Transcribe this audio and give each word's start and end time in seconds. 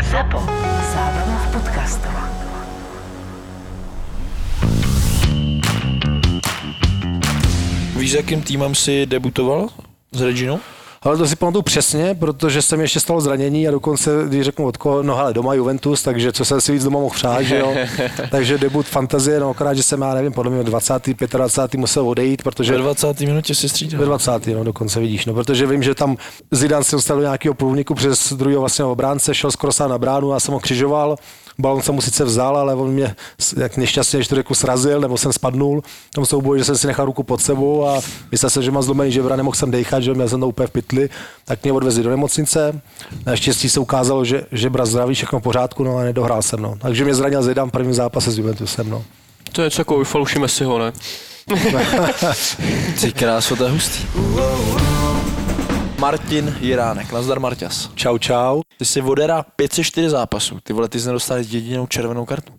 Zapo. 0.00 0.40
Zábrná 0.94 1.36
v 1.36 1.52
podcastovách. 1.52 2.32
Víš, 7.96 8.10
s 8.10 8.14
jakým 8.14 8.42
týmem 8.42 8.74
si 8.74 9.06
debutoval 9.06 9.68
s 10.12 10.20
Reginou? 10.20 10.60
Ale 11.04 11.16
to 11.16 11.26
si 11.26 11.36
pamatuju 11.36 11.62
přesně, 11.62 12.14
protože 12.14 12.62
se 12.62 12.76
mi 12.76 12.84
ještě 12.84 13.00
stalo 13.00 13.20
zranění 13.20 13.68
a 13.68 13.70
dokonce, 13.70 14.10
když 14.28 14.44
řeknu 14.44 14.66
od 14.66 14.76
koho, 14.76 15.02
no 15.02 15.18
ale 15.18 15.32
doma 15.34 15.54
Juventus, 15.54 16.02
takže 16.02 16.32
co 16.32 16.44
jsem 16.44 16.60
si 16.60 16.72
víc 16.72 16.84
doma 16.84 16.98
mohl 16.98 17.14
přát, 17.14 17.42
že 17.42 17.58
jo. 17.58 17.74
takže 18.30 18.58
debut 18.58 18.86
fantazie, 18.86 19.40
no 19.40 19.50
akorát, 19.50 19.74
že 19.74 19.82
jsem, 19.82 20.00
já 20.02 20.14
nevím, 20.14 20.32
podle 20.32 20.52
mě 20.52 20.64
20. 20.64 21.08
25. 21.32 21.80
musel 21.80 22.08
odejít, 22.08 22.42
protože 22.42 22.72
Ve 22.72 22.78
20. 22.78 23.20
minutě 23.20 23.54
si 23.54 23.68
střídal. 23.68 24.00
ve 24.00 24.06
20. 24.06 24.46
no 24.46 24.64
dokonce 24.64 25.00
vidíš, 25.00 25.26
no 25.26 25.34
protože 25.34 25.66
vím, 25.66 25.82
že 25.82 25.94
tam 25.94 26.16
Zidane 26.50 26.84
se 26.84 26.96
dostal 26.96 27.16
do 27.16 27.22
nějakého 27.22 27.54
průniku 27.54 27.94
přes 27.94 28.32
druhého 28.32 28.60
vlastně 28.60 28.84
obránce, 28.84 29.34
šel 29.34 29.50
skoro 29.50 29.72
sám 29.72 29.90
na 29.90 29.98
bránu, 29.98 30.32
já 30.32 30.40
jsem 30.40 30.54
ho 30.54 30.60
křižoval, 30.60 31.16
balon 31.58 31.82
jsem 31.82 31.94
mu 31.94 32.00
sice 32.00 32.24
vzal, 32.24 32.56
ale 32.56 32.74
on 32.74 32.90
mě 32.90 33.14
jak 33.56 33.76
nešťastně, 33.76 34.24
to 34.24 34.34
řeknu, 34.34 34.54
srazil, 34.54 35.00
nebo 35.00 35.18
jsem 35.18 35.32
spadnul 35.32 35.82
v 36.10 36.14
tom 36.14 36.26
souboji, 36.26 36.60
že 36.60 36.64
jsem 36.64 36.76
si 36.76 36.86
nechal 36.86 37.06
ruku 37.06 37.22
pod 37.22 37.42
sebou 37.42 37.86
a 37.86 38.00
myslel 38.30 38.50
jsem, 38.50 38.62
že 38.62 38.70
mám 38.70 38.82
zlomený 38.82 39.12
žebra, 39.12 39.36
nemohl 39.36 39.56
jsem 39.56 39.70
dechat, 39.70 40.02
že 40.02 40.14
měl 40.14 40.28
jsem 40.28 40.40
to 40.40 40.48
úplně 40.48 40.66
v 40.66 40.70
pytli, 40.70 41.10
tak 41.44 41.62
mě 41.62 41.72
odvezli 41.72 42.02
do 42.02 42.10
nemocnice. 42.10 42.80
Naštěstí 43.26 43.68
se 43.68 43.80
ukázalo, 43.80 44.24
že 44.24 44.46
žebra 44.52 44.86
zdraví, 44.86 45.14
všechno 45.14 45.40
v 45.40 45.42
pořádku, 45.42 45.84
no 45.84 45.96
a 45.96 46.02
nedohrál 46.04 46.42
jsem. 46.42 46.62
No. 46.62 46.76
Takže 46.78 47.04
mě 47.04 47.14
zranil 47.14 47.42
Zidane 47.42 47.68
v 47.68 47.72
prvním 47.72 47.94
zápase 47.94 48.30
s 48.30 48.38
Juventusem. 48.38 48.90
No. 48.90 49.04
To 49.52 49.62
je 49.62 49.66
něco 49.66 49.80
jako 49.80 50.04
Faluši 50.04 50.38
Messiho, 50.38 50.78
ne? 50.78 50.92
Ty 53.00 53.12
kráso, 53.12 53.56
to 53.56 53.64
je 53.64 53.70
hustý. 53.70 54.06
Martin 56.02 56.56
Jiránek, 56.60 57.12
nazdar 57.12 57.38
Marťas. 57.38 57.90
Čau, 57.94 58.18
čau. 58.18 58.60
Ty 58.78 58.84
jsi 58.84 59.02
odehrál 59.02 59.44
504 59.56 60.10
zápasů, 60.10 60.58
ty 60.62 60.72
vole, 60.72 60.88
ty 60.88 61.00
jsi 61.00 61.06
nedostal 61.06 61.38
jedinou 61.38 61.86
červenou 61.86 62.24
kartu. 62.24 62.52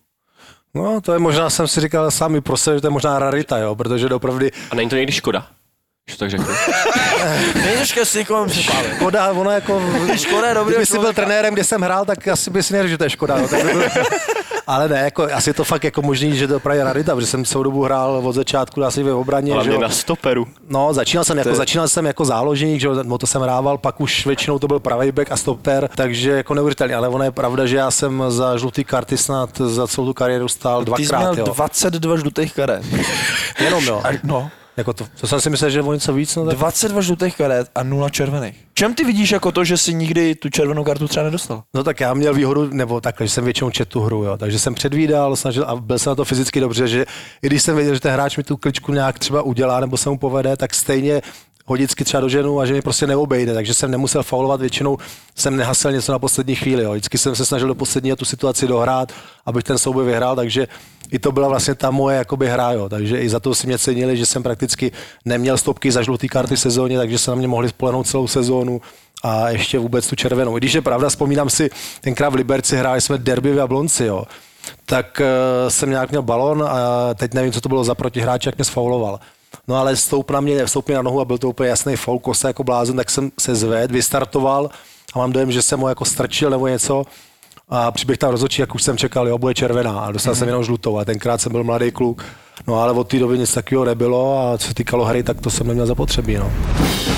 No, 0.73 1.01
to 1.01 1.13
je 1.13 1.19
možná, 1.19 1.49
jsem 1.49 1.67
si 1.67 1.81
říkal 1.81 2.11
sám 2.11 2.35
i 2.35 2.41
pro 2.41 2.57
sebe, 2.57 2.77
že 2.77 2.81
to 2.81 2.87
je 2.87 2.91
možná 2.91 3.19
rarita, 3.19 3.57
jo, 3.57 3.75
protože 3.75 4.09
doopravdy 4.09 4.51
A 4.71 4.75
není 4.75 4.89
to 4.89 4.95
někdy 4.95 5.11
škoda? 5.11 5.47
Že 6.09 6.15
to 6.15 6.19
tak 6.19 6.29
řeknu. 6.29 6.45
Nejde 7.55 8.05
si 8.05 8.17
někomu 8.17 8.45
připálit. 8.45 8.95
Škoda, 8.95 9.31
ono 9.31 9.51
jako... 9.51 9.81
Škoda 10.15 10.47
je 10.47 10.53
dobrý 10.53 10.73
Kdyby 10.73 10.85
jsi 10.85 10.99
byl 10.99 11.13
trenérem, 11.13 11.53
kde 11.53 11.63
jsem 11.63 11.81
hrál, 11.81 12.05
tak 12.05 12.27
asi 12.27 12.49
by 12.49 12.63
si 12.63 12.73
neřekl, 12.73 12.89
že 12.89 12.97
to 12.97 13.03
je 13.03 13.09
škoda. 13.09 13.37
No, 13.37 13.47
tak 13.47 13.65
by 13.65 13.71
byl... 13.71 13.83
Ale 14.67 14.89
ne, 14.89 14.99
jako, 14.99 15.23
asi 15.33 15.49
je 15.49 15.53
to 15.53 15.63
fakt 15.63 15.83
jako 15.83 16.01
možný, 16.01 16.35
že 16.37 16.47
to 16.47 16.53
je 16.53 16.59
právě 16.59 16.83
rarita, 16.83 17.15
protože 17.15 17.27
jsem 17.27 17.45
celou 17.45 17.63
dobu 17.63 17.83
hrál 17.83 18.21
od 18.23 18.33
začátku 18.33 18.83
asi 18.83 19.03
ve 19.03 19.13
obraně. 19.13 19.53
Ale 19.53 19.63
že 19.63 19.77
na 19.77 19.89
stoperu. 19.89 20.47
No, 20.69 20.93
začínal 20.93 21.23
jsem, 21.23 21.37
jako, 21.37 21.49
je- 21.49 21.55
začínal 21.55 21.87
jsem 21.87 22.05
jako 22.05 22.25
záložník, 22.25 22.81
že 22.81 22.87
jo, 22.87 23.03
no, 23.03 23.17
to 23.17 23.27
jsem 23.27 23.41
hrával, 23.41 23.77
pak 23.77 24.01
už 24.01 24.25
většinou 24.25 24.59
to 24.59 24.67
byl 24.67 24.79
pravý 24.79 25.11
back 25.11 25.31
a 25.31 25.37
stopper, 25.37 25.89
takže 25.95 26.31
jako 26.31 26.53
neuvěřitelný, 26.53 26.93
ale 26.93 27.07
ono 27.07 27.23
je 27.23 27.31
pravda, 27.31 27.65
že 27.65 27.77
já 27.77 27.91
jsem 27.91 28.23
za 28.27 28.57
žlutý 28.57 28.83
karty 28.83 29.17
snad 29.17 29.57
za 29.57 29.87
celou 29.87 30.07
tu 30.07 30.13
kariéru 30.13 30.47
stál 30.47 30.79
Ty 30.79 30.83
jsi 30.83 30.85
dvakrát, 31.09 31.31
měl 31.33 31.45
jo. 31.47 31.53
22 31.53 32.17
žlutých 32.17 32.53
karet. 32.53 32.83
Jenom, 33.63 33.83
jo. 33.85 34.01
A, 34.03 34.07
no, 34.23 34.49
Jako 34.77 34.93
to, 34.93 35.05
to, 35.19 35.27
jsem 35.27 35.41
si 35.41 35.49
myslel, 35.49 35.69
že 35.69 35.81
o 35.81 35.93
něco 35.93 36.13
víc, 36.13 36.35
no 36.35 36.45
tak 36.45 36.55
22 36.55 37.01
žlutých 37.01 37.37
karet 37.37 37.71
a 37.75 37.83
nula 37.83 38.09
červených. 38.09 38.55
Čem 38.73 38.93
ty 38.93 39.03
vidíš 39.03 39.31
jako 39.31 39.51
to, 39.51 39.63
že 39.63 39.77
jsi 39.77 39.93
nikdy 39.93 40.35
tu 40.35 40.49
červenou 40.49 40.83
kartu 40.83 41.07
třeba 41.07 41.23
nedostal? 41.23 41.63
No 41.73 41.83
tak 41.83 41.99
já 41.99 42.13
měl 42.13 42.33
výhodu, 42.33 42.67
nebo 42.73 43.01
takhle, 43.01 43.27
že 43.27 43.33
jsem 43.33 43.43
většinou 43.43 43.69
četl 43.69 43.91
tu 43.91 44.01
hru, 44.01 44.23
jo. 44.23 44.37
takže 44.37 44.59
jsem 44.59 44.73
předvídal, 44.73 45.35
snažil 45.35 45.63
a 45.63 45.75
byl 45.75 45.99
jsem 45.99 46.11
na 46.11 46.15
to 46.15 46.25
fyzicky 46.25 46.59
dobře, 46.59 46.87
že 46.87 47.05
i 47.41 47.47
když 47.47 47.63
jsem 47.63 47.75
věděl, 47.75 47.93
že 47.93 47.99
ten 47.99 48.13
hráč 48.13 48.37
mi 48.37 48.43
tu 48.43 48.57
kličku 48.57 48.93
nějak 48.93 49.19
třeba 49.19 49.41
udělá 49.41 49.79
nebo 49.79 49.97
se 49.97 50.09
mu 50.09 50.17
povede, 50.17 50.57
tak 50.57 50.73
stejně 50.73 51.21
ho 51.65 51.75
vždycky 51.75 52.03
třeba 52.03 52.21
doženu 52.21 52.59
a 52.59 52.65
že 52.65 52.73
mi 52.73 52.81
prostě 52.81 53.07
neobejde, 53.07 53.53
takže 53.53 53.73
jsem 53.73 53.91
nemusel 53.91 54.23
faulovat, 54.23 54.59
většinou 54.59 54.97
jsem 55.35 55.55
nehasil 55.55 55.91
něco 55.91 56.11
na 56.11 56.19
poslední 56.19 56.55
chvíli, 56.55 56.83
jo. 56.83 56.91
vždycky 56.91 57.17
jsem 57.17 57.35
se 57.35 57.45
snažil 57.45 57.67
do 57.67 57.75
posledního 57.75 58.15
tu 58.15 58.25
situaci 58.25 58.67
dohrát, 58.67 59.11
abych 59.45 59.63
ten 59.63 59.77
souboj 59.77 60.05
vyhrál, 60.05 60.35
takže 60.35 60.67
i 61.13 61.19
to 61.19 61.31
byla 61.31 61.47
vlastně 61.47 61.75
ta 61.75 61.91
moje 61.91 62.17
jakoby 62.17 62.49
hra, 62.49 62.71
jo. 62.71 62.89
takže 62.89 63.19
i 63.19 63.29
za 63.29 63.39
to 63.39 63.55
si 63.55 63.67
mě 63.67 63.77
cenili, 63.77 64.17
že 64.17 64.25
jsem 64.25 64.43
prakticky 64.43 64.91
neměl 65.25 65.57
stopky 65.57 65.91
za 65.91 66.01
žlutý 66.01 66.27
karty 66.29 66.57
sezóně, 66.57 66.97
takže 66.97 67.17
se 67.17 67.31
na 67.31 67.35
mě 67.35 67.47
mohli 67.47 67.69
spolehnout 67.69 68.07
celou 68.07 68.27
sezónu 68.27 68.81
a 69.23 69.49
ještě 69.49 69.79
vůbec 69.79 70.07
tu 70.07 70.15
červenou. 70.15 70.57
I 70.57 70.59
když 70.59 70.73
je 70.73 70.81
pravda, 70.81 71.09
vzpomínám 71.09 71.49
si, 71.49 71.69
tenkrát 72.01 72.29
v 72.29 72.35
Liberci 72.35 72.77
hráli 72.77 73.01
jsme 73.01 73.17
derby 73.17 73.53
v 73.53 73.57
Jablonci, 73.57 74.05
jo. 74.05 74.23
tak 74.85 75.21
uh, 75.21 75.69
jsem 75.69 75.89
nějak 75.89 76.09
měl 76.09 76.21
balon 76.21 76.63
a 76.63 77.13
teď 77.13 77.33
nevím, 77.33 77.51
co 77.51 77.61
to 77.61 77.69
bylo 77.69 77.83
za 77.83 77.95
protihráče, 77.95 78.47
jak 78.47 78.57
mě 78.57 78.65
sfauloval. 78.65 79.19
No 79.67 79.75
ale 79.75 79.95
stoup 79.95 80.31
na 80.31 80.41
mě, 80.41 80.67
stoup 80.67 80.87
mě 80.87 80.95
na 80.95 81.01
nohu 81.01 81.21
a 81.21 81.25
byl 81.25 81.37
to 81.37 81.49
úplně 81.49 81.69
jasný 81.69 81.95
foul, 81.95 82.19
kosa 82.19 82.47
jako 82.47 82.63
blázen, 82.63 82.95
tak 82.95 83.09
jsem 83.09 83.31
se 83.39 83.55
zved, 83.55 83.91
vystartoval 83.91 84.69
a 85.13 85.19
mám 85.19 85.31
dojem, 85.31 85.51
že 85.51 85.61
jsem 85.61 85.79
ho 85.79 85.89
jako 85.89 86.05
strčil 86.05 86.49
nebo 86.49 86.67
něco 86.67 87.05
a 87.69 87.91
přiběh 87.91 88.17
tam 88.17 88.31
rozhodčí, 88.31 88.61
jak 88.61 88.75
už 88.75 88.83
jsem 88.83 88.97
čekal, 88.97 89.27
jo, 89.27 89.37
bude 89.37 89.53
červená 89.53 89.99
a 89.99 90.11
dostal 90.11 90.33
mm-hmm. 90.33 90.37
jsem 90.37 90.47
jenom 90.47 90.63
žlutou 90.63 90.97
a 90.97 91.05
tenkrát 91.05 91.41
jsem 91.41 91.51
byl 91.51 91.63
mladý 91.63 91.91
kluk, 91.91 92.25
no 92.67 92.75
ale 92.75 92.91
od 92.91 93.07
té 93.07 93.19
doby 93.19 93.39
nic 93.39 93.53
takového 93.53 93.85
nebylo 93.85 94.39
a 94.39 94.57
co 94.57 94.67
se 94.67 94.73
týkalo 94.73 95.05
hry, 95.05 95.23
tak 95.23 95.41
to 95.41 95.49
jsem 95.49 95.67
neměl 95.67 95.85
zapotřebí, 95.85 96.35
no. 96.35 96.51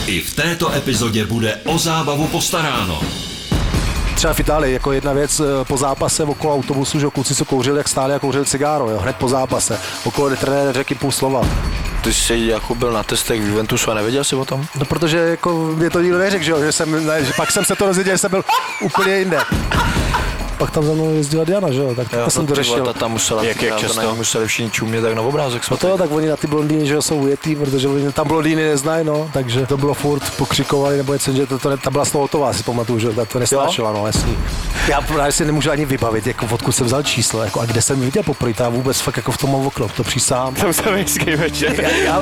I 0.08 0.20
v 0.20 0.36
této 0.36 0.74
epizodě 0.74 1.26
bude 1.26 1.56
o 1.66 1.78
zábavu 1.78 2.28
postaráno. 2.28 3.02
Třeba 4.16 4.34
v 4.34 4.40
Itálii, 4.40 4.74
jako 4.74 4.92
jedna 4.92 5.14
věc 5.14 5.40
eh, 5.40 5.66
po 5.68 5.78
zápase 5.78 6.24
okolo 6.24 6.56
autobusu, 6.56 7.00
že 7.00 7.08
kluci 7.14 7.36
se 7.36 7.46
kouřili, 7.46 7.78
jak 7.78 7.88
stáli 7.88 8.14
a 8.14 8.20
kouřili 8.20 8.46
cigáro, 8.46 8.90
jo, 8.90 9.00
hned 9.00 9.16
po 9.16 9.30
zápase. 9.30 9.80
Okolo 10.04 10.36
trenér 10.36 10.74
řekl 10.74 10.92
jim 10.92 11.00
půl 11.00 11.12
slova. 11.12 11.42
Ty 12.04 12.14
jsi 12.14 12.38
jako 12.46 12.76
byl 12.76 12.92
na 12.92 13.04
testech 13.04 13.42
v 13.42 13.48
Juventusu 13.48 13.92
a 13.92 13.94
nevěděl 13.94 14.24
jsi 14.24 14.36
o 14.36 14.46
tom? 14.46 14.66
No 14.80 14.86
protože 14.86 15.18
jako 15.18 15.56
mě 15.76 15.90
to 15.90 16.02
nikdo 16.02 16.18
neřekl, 16.18 16.44
že, 16.44 16.52
jo, 16.52 16.62
že, 16.62 16.72
jsem, 16.72 17.08
ne, 17.08 17.26
že 17.26 17.34
pak 17.38 17.52
jsem 17.52 17.66
se 17.66 17.76
to 17.76 17.88
dozvěděl, 17.88 18.14
že 18.14 18.18
jsem 18.18 18.32
byl 18.32 18.44
úplně 18.82 19.18
jinde. 19.18 19.38
Pak 20.58 20.72
tam 20.72 20.84
za 20.86 20.94
mnou 20.94 21.14
jezdila 21.16 21.44
Diana, 21.44 21.72
že 21.72 21.80
jo, 21.80 21.96
tak 21.96 22.08
to 22.24 22.32
jsem 22.32 22.46
to 22.48 22.54
vole, 22.54 22.64
řešil. 22.64 22.86
Ta 22.86 22.94
tam 22.94 23.12
musela, 23.12 23.44
Jak- 23.44 23.62
jak 23.62 23.74
ta- 23.74 23.82
ta 23.82 23.88
často? 23.88 24.16
museli 24.16 24.48
všichni 24.48 24.72
čumět 24.72 25.02
tak 25.02 25.14
na 25.14 25.22
obrázek. 25.22 25.64
No 25.72 25.78
to 25.78 25.88
jo, 25.88 25.98
tak 25.98 26.12
oni 26.12 26.28
na 26.30 26.38
ty 26.38 26.48
blondýny, 26.48 26.88
že 26.88 26.94
jo, 26.94 27.02
jsou 27.02 27.16
ujetý, 27.16 27.56
protože 27.56 27.88
oni 27.88 28.12
tam 28.12 28.28
blondýny 28.28 28.64
neznají, 28.64 29.06
no, 29.06 29.30
takže 29.34 29.66
to 29.66 29.78
bylo 29.78 29.94
furt 29.94 30.30
pokřikovali, 30.38 30.98
nebo 30.98 31.14
něco, 31.14 31.32
že 31.32 31.46
to, 31.46 31.60
to 31.60 31.70
ne, 31.70 31.78
ta 31.78 31.90
byla 31.90 32.06
z 32.06 32.12
toho 32.12 32.22
hotová, 32.22 32.54
si 32.54 32.64
pamatuju, 32.64 33.00
že 33.00 33.10
tak 33.10 33.30
to 33.30 33.40
nesnášela, 33.40 33.92
no, 33.94 34.08
jasný. 34.08 34.38
Já 34.88 35.02
právě 35.02 35.32
si 35.32 35.46
nemůžu 35.46 35.72
ani 35.72 35.86
vybavit, 35.86 36.28
jako 36.28 36.48
odkud 36.52 36.72
jsem 36.72 36.86
vzal 36.86 37.04
číslo, 37.04 37.44
jako 37.44 37.60
a 37.60 37.66
kde 37.66 37.82
jsem 37.82 38.00
viděl 38.02 38.24
poprvé, 38.24 38.54
já 38.60 38.70
vůbec 38.70 39.00
fakt 39.00 39.18
jako 39.18 39.32
v 39.32 39.38
tom 39.38 39.52
mám 39.52 39.68
okno, 39.68 39.88
to 39.98 40.04
přísahám. 40.04 40.54
Tam 40.54 40.74
jsem 40.74 40.94
hezký 40.94 41.36
večer. 41.36 41.82
Já, 41.82 42.22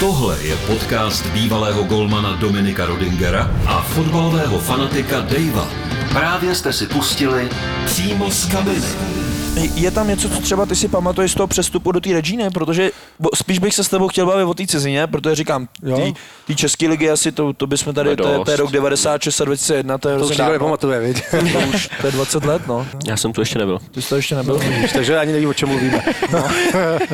Tohle 0.00 0.36
je 0.42 0.56
podcast 0.56 1.26
bývalého 1.26 1.82
golmana 1.82 2.32
Dominika 2.36 2.86
Rodingera 2.86 3.50
a 3.66 3.80
fotbalového 3.82 4.58
fanatika 4.58 5.20
Davea. 5.20 5.68
Právě 6.14 6.54
jste 6.54 6.72
si 6.72 6.86
pustili 6.86 7.48
přímo 7.84 8.30
z 8.30 8.44
kabiny. 8.46 9.23
Je 9.56 9.90
tam 9.90 10.08
něco, 10.08 10.28
co 10.28 10.40
třeba 10.40 10.66
ty 10.66 10.76
si 10.76 10.88
pamatuješ 10.88 11.32
z 11.32 11.34
toho 11.34 11.46
přestupu 11.46 11.92
do 11.92 12.00
té 12.00 12.12
Regíny, 12.12 12.50
protože 12.50 12.90
bo, 13.18 13.28
spíš 13.34 13.58
bych 13.58 13.74
se 13.74 13.84
s 13.84 13.88
tebou 13.88 14.08
chtěl 14.08 14.26
bavit 14.26 14.44
o 14.44 14.54
té 14.54 14.66
cizině, 14.66 15.06
protože 15.06 15.34
říkám, 15.34 15.68
ty, 15.96 16.14
ty 16.46 16.56
české 16.56 16.88
ligy 16.88 17.10
asi 17.10 17.32
to, 17.32 17.52
to 17.52 17.66
bychom 17.66 17.94
tady, 17.94 18.16
to 18.16 18.28
je, 18.28 18.38
to 18.44 18.50
je 18.50 18.56
rok 18.56 18.70
96 18.72 19.40
a 19.40 19.44
2001, 19.44 19.98
to 19.98 20.08
je 20.08 20.18
to 20.18 20.24
už 20.24 20.26
hrozně 20.26 20.42
nikdo 20.42 20.52
nepamatuje, 20.52 21.00
viď? 21.00 21.22
To 21.30 21.58
už, 21.74 21.88
to 22.00 22.06
je 22.06 22.12
20 22.12 22.44
let, 22.44 22.62
no. 22.66 22.86
Já 23.06 23.16
jsem 23.16 23.32
tu 23.32 23.40
ještě 23.40 23.58
nebyl. 23.58 23.78
Ty 23.90 24.02
jsi 24.02 24.08
to 24.08 24.16
ještě 24.16 24.34
nebyl. 24.34 24.60
takže 24.92 25.18
ani 25.18 25.32
nevím, 25.32 25.48
o 25.48 25.54
čem 25.54 25.68
mluvíme. 25.68 26.02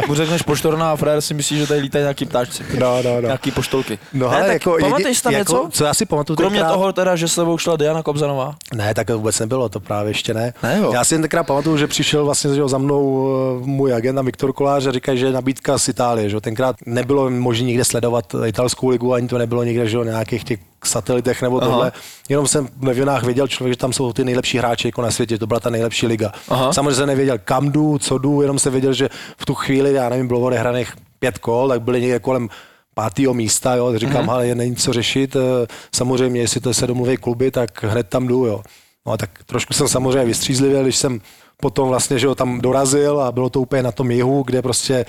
Mu 0.07 0.15
řekneš 0.15 0.43
poštorná 0.43 0.93
a 0.93 0.97
frajer 0.97 1.21
si 1.21 1.35
myslí, 1.35 1.59
že 1.59 1.67
tady 1.67 1.81
lítají 1.81 2.03
nějaký 2.03 2.25
ptáčci. 2.27 2.65
No, 2.79 3.03
no, 3.03 3.15
no. 3.15 3.21
Nějaký 3.21 3.51
poštolky. 3.51 3.99
No, 4.13 4.31
ne, 4.31 4.37
ale 4.37 4.45
tak 4.47 4.53
jako, 4.53 4.77
pamatuješ 4.81 5.21
tam 5.21 5.33
jako, 5.33 5.53
něco? 5.53 5.69
Co 5.73 5.85
já 5.85 5.95
si 5.95 6.07
pamatuju 6.07 6.37
Kromě 6.37 6.59
tenkrát- 6.59 6.73
toho 6.75 6.93
teda, 6.93 7.17
že 7.17 7.29
s 7.29 7.35
tebou 7.35 7.59
šla 7.59 7.77
Diana 7.77 8.03
Kobzanová. 8.03 8.55
Ne, 8.75 8.95
tak 8.95 9.07
to 9.07 9.19
vůbec 9.19 9.39
nebylo, 9.39 9.69
to 9.69 9.81
právě 9.81 10.11
ještě 10.11 10.35
ne. 10.35 10.53
Ne, 10.63 10.79
jo. 10.83 10.93
Já 10.93 11.05
si 11.05 11.15
jen 11.15 11.23
tenkrát 11.23 11.45
pamatuju, 11.45 11.77
že 11.77 11.87
přišel 11.87 12.25
vlastně 12.31 12.55
že 12.55 12.69
za 12.69 12.79
mnou 12.79 13.29
eh, 13.29 13.67
můj 13.67 13.95
agent 13.95 14.19
a 14.19 14.23
Viktor 14.23 14.53
Kolář 14.53 14.87
a 14.87 14.93
říkají, 14.93 15.19
že 15.19 15.33
nabídka 15.33 15.79
z 15.79 15.89
Itálie. 15.89 16.31
Že? 16.31 16.41
Tenkrát 16.41 16.77
nebylo 16.87 17.31
možné 17.31 17.67
nikde 17.67 17.85
sledovat 17.85 18.35
italskou 18.47 18.89
ligu, 18.89 19.15
ani 19.15 19.29
to 19.29 19.39
nebylo 19.39 19.65
nikde 19.65 19.89
že 19.89 19.99
nějakých 20.05 20.45
těch 20.45 20.61
satelitech 20.85 21.43
nebo 21.43 21.61
tohle. 21.61 21.93
Jenom 22.29 22.47
jsem 22.47 22.67
v 22.67 22.85
novinách 22.85 23.25
věděl 23.25 23.49
člověk, 23.49 23.73
že 23.73 23.77
tam 23.77 23.93
jsou 23.93 24.13
ty 24.13 24.25
nejlepší 24.25 24.59
hráči 24.59 24.89
jako 24.89 25.03
na 25.03 25.11
světě, 25.11 25.39
to 25.39 25.47
byla 25.47 25.61
ta 25.61 25.71
nejlepší 25.71 26.07
liga. 26.07 26.33
Aha. 26.49 26.73
Samozřejmě 26.73 26.95
jsem 26.95 27.07
nevěděl 27.07 27.39
kam 27.45 27.73
jdu, 27.73 27.99
co 27.99 28.19
jdu, 28.19 28.43
jenom 28.43 28.59
jsem 28.59 28.73
věděl, 28.73 28.93
že 28.93 29.09
v 29.39 29.45
tu 29.47 29.55
chvíli, 29.55 29.93
já 29.93 30.09
nevím, 30.09 30.29
bylo 30.29 30.41
odehraných 30.41 30.93
pět 31.19 31.39
kol, 31.39 31.69
tak 31.69 31.83
byly 31.83 32.01
někde 32.01 32.19
kolem 32.19 32.49
pátého 32.95 33.35
místa, 33.35 33.75
jo, 33.75 33.99
říkám, 33.99 34.27
mm-hmm. 34.27 34.31
ale 34.31 34.55
není 34.55 34.77
co 34.77 34.93
řešit, 34.93 35.37
eh, 35.37 35.67
samozřejmě, 35.95 36.41
jestli 36.41 36.61
to 36.61 36.75
se 36.75 36.87
domluví 36.87 37.17
kluby, 37.17 37.51
tak 37.51 37.85
hned 37.85 38.09
tam 38.09 38.27
jdu, 38.27 38.47
jo. 38.47 38.63
No 39.07 39.17
tak 39.17 39.31
trošku 39.47 39.75
jsem 39.75 39.89
samozřejmě 39.89 40.25
vystřízlivěl, 40.25 40.83
když 40.83 40.97
jsem 40.97 41.21
potom 41.61 41.89
vlastně, 41.89 42.19
že 42.19 42.27
ho 42.27 42.35
tam 42.35 42.61
dorazil 42.61 43.21
a 43.21 43.33
bylo 43.33 43.51
to 43.51 43.61
úplně 43.61 43.83
na 43.83 43.93
tom 43.93 44.11
jihu, 44.11 44.43
kde 44.43 44.63
prostě 44.63 45.07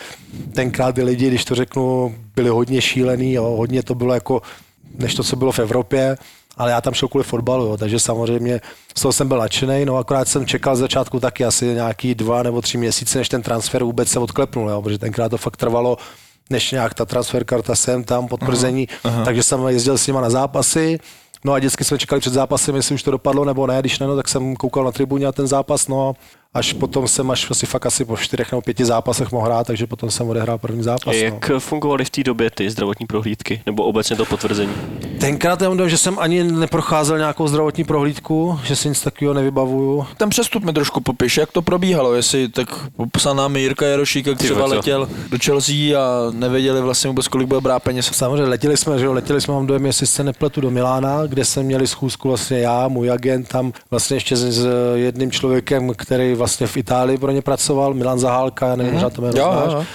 tenkrát 0.53 0.95
ty 0.95 1.03
lidi, 1.03 1.27
když 1.27 1.45
to 1.45 1.55
řeknu, 1.55 2.15
byli 2.35 2.49
hodně 2.49 2.81
šílený, 2.81 3.33
jo, 3.33 3.43
hodně 3.43 3.83
to 3.83 3.95
bylo 3.95 4.13
jako, 4.13 4.41
než 4.97 5.15
to, 5.15 5.23
co 5.23 5.35
bylo 5.35 5.51
v 5.51 5.59
Evropě, 5.59 6.17
ale 6.57 6.71
já 6.71 6.81
tam 6.81 6.93
šel 6.93 7.07
kvůli 7.07 7.23
fotbalu, 7.23 7.65
jo, 7.65 7.77
takže 7.77 7.99
samozřejmě 7.99 8.61
z 8.97 9.01
toho 9.01 9.13
jsem 9.13 9.27
byl 9.27 9.37
nadšený, 9.37 9.85
no 9.85 9.97
akorát 9.97 10.27
jsem 10.27 10.45
čekal 10.45 10.75
z 10.75 10.79
začátku 10.79 11.19
taky 11.19 11.45
asi 11.45 11.65
nějaký 11.65 12.15
dva 12.15 12.43
nebo 12.43 12.61
tři 12.61 12.77
měsíce, 12.77 13.17
než 13.17 13.29
ten 13.29 13.41
transfer 13.41 13.83
vůbec 13.83 14.09
se 14.09 14.19
odklepnul, 14.19 14.69
jo, 14.69 14.81
protože 14.81 14.97
tenkrát 14.97 15.29
to 15.29 15.37
fakt 15.37 15.57
trvalo, 15.57 15.97
než 16.49 16.71
nějak 16.71 16.93
ta 16.93 17.05
transfer 17.05 17.43
karta 17.43 17.75
sem, 17.75 18.03
tam, 18.03 18.27
potvrzení, 18.27 18.87
aha, 19.03 19.15
aha. 19.15 19.25
takže 19.25 19.43
jsem 19.43 19.67
jezdil 19.67 19.97
s 19.97 20.07
nima 20.07 20.21
na 20.21 20.29
zápasy 20.29 20.99
No 21.43 21.53
a 21.53 21.57
vždycky 21.57 21.83
jsme 21.83 21.97
čekali 21.97 22.21
před 22.21 22.33
zápasem, 22.33 22.75
jestli 22.75 22.95
už 22.95 23.03
to 23.03 23.11
dopadlo 23.11 23.45
nebo 23.45 23.67
ne. 23.67 23.79
Když 23.79 23.99
ne, 23.99 24.07
no, 24.07 24.15
tak 24.15 24.27
jsem 24.27 24.55
koukal 24.55 24.83
na 24.83 24.91
tribuně 24.91 25.25
na 25.25 25.31
ten 25.31 25.47
zápas. 25.47 25.87
No 25.87 26.13
až 26.53 26.73
potom 26.73 27.07
jsem 27.07 27.31
až 27.31 27.51
asi 27.51 27.65
fakt 27.65 27.85
asi 27.85 28.05
po 28.05 28.17
čtyřech 28.17 28.51
nebo 28.51 28.61
pěti 28.61 28.85
zápasech 28.85 29.31
mohl 29.31 29.45
hrát, 29.45 29.67
takže 29.67 29.87
potom 29.87 30.11
jsem 30.11 30.29
odehrál 30.29 30.57
první 30.57 30.83
zápas. 30.83 31.15
A 31.15 31.17
no. 31.17 31.25
jak 31.25 31.51
fungovaly 31.59 32.05
v 32.05 32.09
té 32.09 32.23
době 32.23 32.49
ty 32.49 32.69
zdravotní 32.69 33.05
prohlídky? 33.07 33.61
Nebo 33.65 33.83
obecně 33.83 34.15
to 34.15 34.25
potvrzení? 34.25 34.73
Tenkrát 35.19 35.61
já 35.61 35.87
že 35.87 35.97
jsem 35.97 36.19
ani 36.19 36.43
neprocházel 36.43 37.17
nějakou 37.17 37.47
zdravotní 37.47 37.83
prohlídku, 37.83 38.59
že 38.63 38.75
si 38.75 38.89
nic 38.89 39.01
takového 39.01 39.33
nevybavuju. 39.33 40.05
Ten 40.17 40.29
přestup 40.29 40.63
mi 40.63 40.73
trošku 40.73 41.01
popiš, 41.01 41.37
jak 41.37 41.51
to 41.51 41.61
probíhalo, 41.61 42.13
jestli 42.13 42.49
tak 42.49 42.67
popsal 42.97 43.35
nám 43.35 43.55
Jirka 43.55 43.85
Jarošík, 43.85 44.25
jak 44.25 44.37
třeba 44.37 44.67
co? 44.67 44.75
letěl 44.75 45.09
do 45.29 45.37
Chelsea 45.45 45.99
a 45.99 46.31
nevěděli 46.31 46.81
vlastně 46.81 47.07
vůbec, 47.07 47.27
kolik 47.27 47.47
bude 47.47 47.61
brát 47.61 47.83
peněz. 47.83 48.05
Samozřejmě 48.13 48.43
letěli 48.43 48.77
jsme, 48.77 48.99
že 48.99 49.05
jo, 49.05 49.13
letěli 49.13 49.41
jsme, 49.41 49.53
mám 49.53 49.67
dojem, 49.67 49.85
jestli 49.85 50.07
se 50.07 50.23
nepletu 50.23 50.61
do 50.61 50.71
Milána, 50.71 51.25
kde 51.25 51.45
jsme 51.45 51.63
měli 51.63 51.87
schůzku 51.87 52.27
vlastně 52.27 52.59
já, 52.59 52.87
můj 52.87 53.11
agent, 53.11 53.47
tam 53.47 53.73
vlastně 53.91 54.15
ještě 54.15 54.35
s, 54.35 54.51
s 54.51 54.67
jedním 54.95 55.31
člověkem, 55.31 55.93
který 55.95 56.33
vlastně 56.41 56.67
v 56.67 56.77
Itálii 56.77 57.17
pro 57.17 57.31
ně 57.31 57.41
pracoval, 57.41 57.93
Milan 57.93 58.19
Zahálka, 58.19 58.67
já 58.67 58.75
nevím, 58.75 58.99
mm-hmm. 58.99 59.09
to 59.09 59.21
jméno 59.21 59.33
Jo, 59.37 59.51
znáš. 59.53 59.71
jo, 59.71 59.77
jo. 59.77 59.85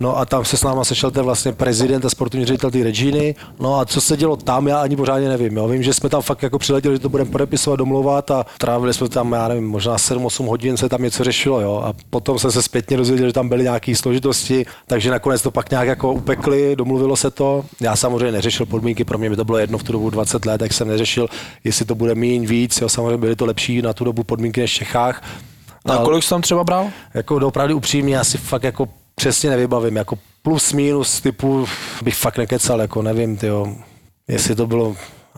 No 0.00 0.18
a 0.18 0.24
tam 0.24 0.44
se 0.44 0.56
s 0.56 0.62
náma 0.62 0.84
sešel 0.84 1.10
ten 1.10 1.24
vlastně 1.24 1.52
prezident 1.52 2.04
a 2.04 2.10
sportovní 2.10 2.46
ředitel 2.46 2.70
té 2.70 2.82
Reginy. 2.84 3.34
No 3.60 3.78
a 3.80 3.84
co 3.84 4.00
se 4.00 4.16
dělo 4.16 4.36
tam, 4.36 4.68
já 4.68 4.80
ani 4.80 4.96
pořádně 4.96 5.28
nevím. 5.28 5.56
Jo. 5.56 5.68
Vím, 5.68 5.82
že 5.82 5.94
jsme 5.94 6.08
tam 6.08 6.22
fakt 6.22 6.42
jako 6.42 6.58
přiletěli, 6.58 6.94
že 6.94 6.98
to 6.98 7.08
budeme 7.08 7.30
podepisovat, 7.30 7.76
domlouvat 7.76 8.30
a 8.30 8.46
trávili 8.58 8.94
jsme 8.94 9.08
tam, 9.08 9.32
já 9.32 9.48
nevím, 9.48 9.68
možná 9.68 9.96
7-8 9.96 10.46
hodin 10.46 10.76
se 10.76 10.88
tam 10.88 11.02
něco 11.02 11.24
řešilo. 11.24 11.60
Jo. 11.60 11.82
A 11.84 11.92
potom 12.10 12.38
jsem 12.38 12.52
se 12.52 12.62
zpětně 12.62 12.96
dozvěděl, 12.96 13.26
že 13.26 13.32
tam 13.32 13.48
byly 13.48 13.62
nějaké 13.62 13.96
složitosti, 13.96 14.66
takže 14.86 15.10
nakonec 15.10 15.42
to 15.42 15.50
pak 15.50 15.70
nějak 15.70 15.88
jako 15.88 16.12
upekli, 16.12 16.76
domluvilo 16.76 17.16
se 17.16 17.30
to. 17.30 17.64
Já 17.80 17.96
samozřejmě 17.96 18.32
neřešil 18.32 18.66
podmínky, 18.66 19.04
pro 19.04 19.18
mě 19.18 19.30
by 19.30 19.36
to 19.36 19.44
bylo 19.44 19.58
jedno 19.58 19.78
v 19.78 19.82
tu 19.82 19.92
dobu 19.92 20.10
20 20.10 20.44
let, 20.44 20.58
tak 20.58 20.72
jsem 20.72 20.88
neřešil, 20.88 21.28
jestli 21.64 21.84
to 21.84 21.94
bude 21.94 22.14
míň, 22.14 22.46
víc. 22.46 22.80
Jo. 22.80 22.88
Samozřejmě 22.88 23.16
byly 23.16 23.36
to 23.36 23.46
lepší 23.46 23.82
na 23.82 23.92
tu 23.92 24.04
dobu 24.04 24.22
podmínky 24.24 24.60
než 24.60 24.72
v 24.72 24.74
Čechách. 24.74 25.22
A 25.88 25.96
kolik 26.04 26.22
jsi 26.24 26.30
tam 26.30 26.42
třeba 26.42 26.64
bral? 26.64 26.88
jako 27.14 27.36
opravdu 27.36 27.76
upřímně, 27.76 28.16
já 28.16 28.24
si 28.24 28.38
fakt 28.38 28.62
jako 28.62 28.88
přesně 29.14 29.50
nevybavím, 29.50 29.96
jako 29.96 30.18
plus 30.42 30.72
minus 30.72 31.20
typu 31.20 31.66
bych 32.02 32.16
fakt 32.16 32.38
nekecal, 32.38 32.80
jako 32.80 33.02
nevím, 33.02 33.36
tyjo, 33.36 33.66
jestli 34.28 34.54
to 34.54 34.66
bylo 34.66 34.96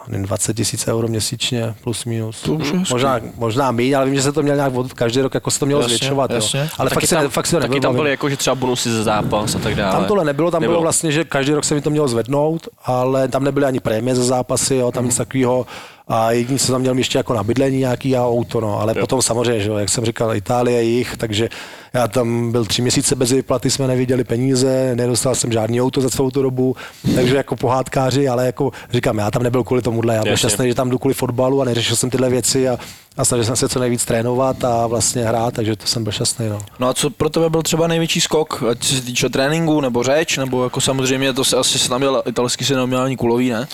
nevím, 0.09 0.27
20 0.27 0.55
tisíc 0.55 0.89
euro 0.89 1.09
měsíčně, 1.09 1.75
plus 1.83 2.05
minus. 2.05 2.43
To 2.43 2.53
už 2.53 2.73
možná, 2.91 3.21
možná 3.37 3.71
míň, 3.71 3.97
ale 3.97 4.07
vím, 4.07 4.15
že 4.15 4.23
se 4.23 4.33
to 4.33 4.43
měl 4.43 4.57
nějak 4.57 4.75
od, 4.75 4.93
každý 4.93 5.21
rok 5.21 5.35
jako 5.35 5.51
se 5.51 5.61
to 5.61 5.67
mělo 5.67 5.81
Jasně, 5.81 5.97
zvětšovat. 5.97 6.31
jasně. 6.31 6.61
Jo. 6.61 6.67
Ale 6.79 6.91
taky 6.91 7.01
fakt, 7.01 7.09
si, 7.09 7.15
tam, 7.15 7.25
ne, 7.25 7.31
fakt 7.31 7.47
si 7.47 7.55
to 7.57 7.61
taky 7.61 7.81
tam 7.81 7.95
byly 7.95 8.11
jako, 8.11 8.31
že 8.31 8.37
třeba 8.37 8.55
bonusy 8.55 8.91
za 8.91 9.03
zápas 9.03 9.55
a 9.55 9.59
tak 9.59 9.75
dále. 9.75 9.93
Tam 9.93 10.05
tohle 10.05 10.25
nebylo, 10.25 10.51
tam 10.51 10.63
bylo 10.63 10.81
vlastně, 10.81 11.13
že 11.13 11.25
každý 11.25 11.53
rok 11.53 11.65
se 11.65 11.75
mi 11.75 11.81
to 11.81 11.91
mělo 11.91 12.09
zvednout, 12.09 12.69
ale 12.85 13.29
tam 13.29 13.45
nebyly 13.45 13.67
ani 13.67 13.81
prémie 13.81 14.15
za 14.15 14.25
zápasy, 14.25 14.75
jo, 14.75 14.93
tam 14.93 15.05
nic 15.05 15.17
takového. 15.17 15.67
A 16.09 16.31
jediný, 16.33 16.59
co 16.59 16.73
tam 16.73 16.81
měl 16.81 16.99
ještě 16.99 17.19
jako 17.19 17.35
na 17.35 17.43
bydlení 17.43 17.79
nějaký 17.79 18.17
a 18.17 18.27
auto, 18.27 18.61
no. 18.61 18.81
ale 18.81 18.93
Jo. 18.97 19.01
potom 19.01 19.23
samozřejmě, 19.23 19.61
že, 19.61 19.69
jo, 19.69 19.77
jak 19.77 19.89
jsem 19.89 20.05
říkal, 20.05 20.37
Itálie, 20.37 20.83
jich, 20.83 21.17
takže 21.17 21.49
já 21.93 22.09
tam 22.09 22.53
byl 22.53 22.65
tři 22.65 22.83
měsíce 22.83 23.15
bez 23.17 23.33
výplaty, 23.33 23.71
jsme 23.71 23.87
neviděli 23.87 24.25
peníze, 24.25 24.93
nedostal 24.95 25.35
jsem 25.35 25.53
žádný 25.53 25.83
auto 25.83 26.01
za 26.01 26.11
celou 26.11 26.31
tu 26.31 26.43
dobu, 26.43 26.77
takže 27.15 27.37
jako 27.37 27.57
pohádkáři, 27.57 28.29
ale 28.29 28.47
jako 28.47 28.71
říkám, 28.91 29.19
já 29.19 29.31
tam 29.31 29.43
nebyl 29.43 29.65
kvůli 29.65 29.83
tomuhle, 29.83 30.15
já 30.15 30.23
byl 30.23 30.37
šťastný, 30.37 30.69
že 30.69 30.75
tam 30.75 30.91
jdu 30.91 30.99
kvůli 30.99 31.15
fotbalu 31.15 31.63
a 31.63 31.65
neřešil 31.65 31.97
jsem 31.97 32.11
tyhle 32.11 32.31
věci 32.31 32.69
a, 32.69 32.79
a 33.17 33.25
snažil 33.25 33.45
jsem 33.45 33.57
se 33.57 33.69
co 33.69 33.79
nejvíc 33.79 34.05
trénovat 34.05 34.65
a 34.65 34.87
vlastně 34.87 35.25
hrát, 35.25 35.55
takže 35.55 35.77
to 35.77 35.87
jsem 35.87 36.05
byl 36.05 36.13
šťastný. 36.13 36.49
No. 36.49 36.59
No 36.79 36.89
a 36.89 36.95
co 36.95 37.11
pro 37.11 37.29
tebe 37.31 37.51
byl 37.51 37.63
třeba 37.63 37.87
největší 37.87 38.21
skok, 38.21 38.63
ať 38.71 38.85
se 38.85 39.01
týče 39.01 39.29
tréninku 39.29 39.81
nebo 39.81 40.03
řeč, 40.03 40.37
nebo 40.37 40.65
jako 40.65 40.81
samozřejmě 40.81 41.33
to 41.33 41.45
se 41.45 41.57
asi 41.57 41.79
se 41.79 41.99
měl, 41.99 42.23
italsky 42.27 42.65
se 42.65 42.75
neuměl 42.75 43.01
ani 43.01 43.17
kulový, 43.17 43.51
ne? 43.51 43.69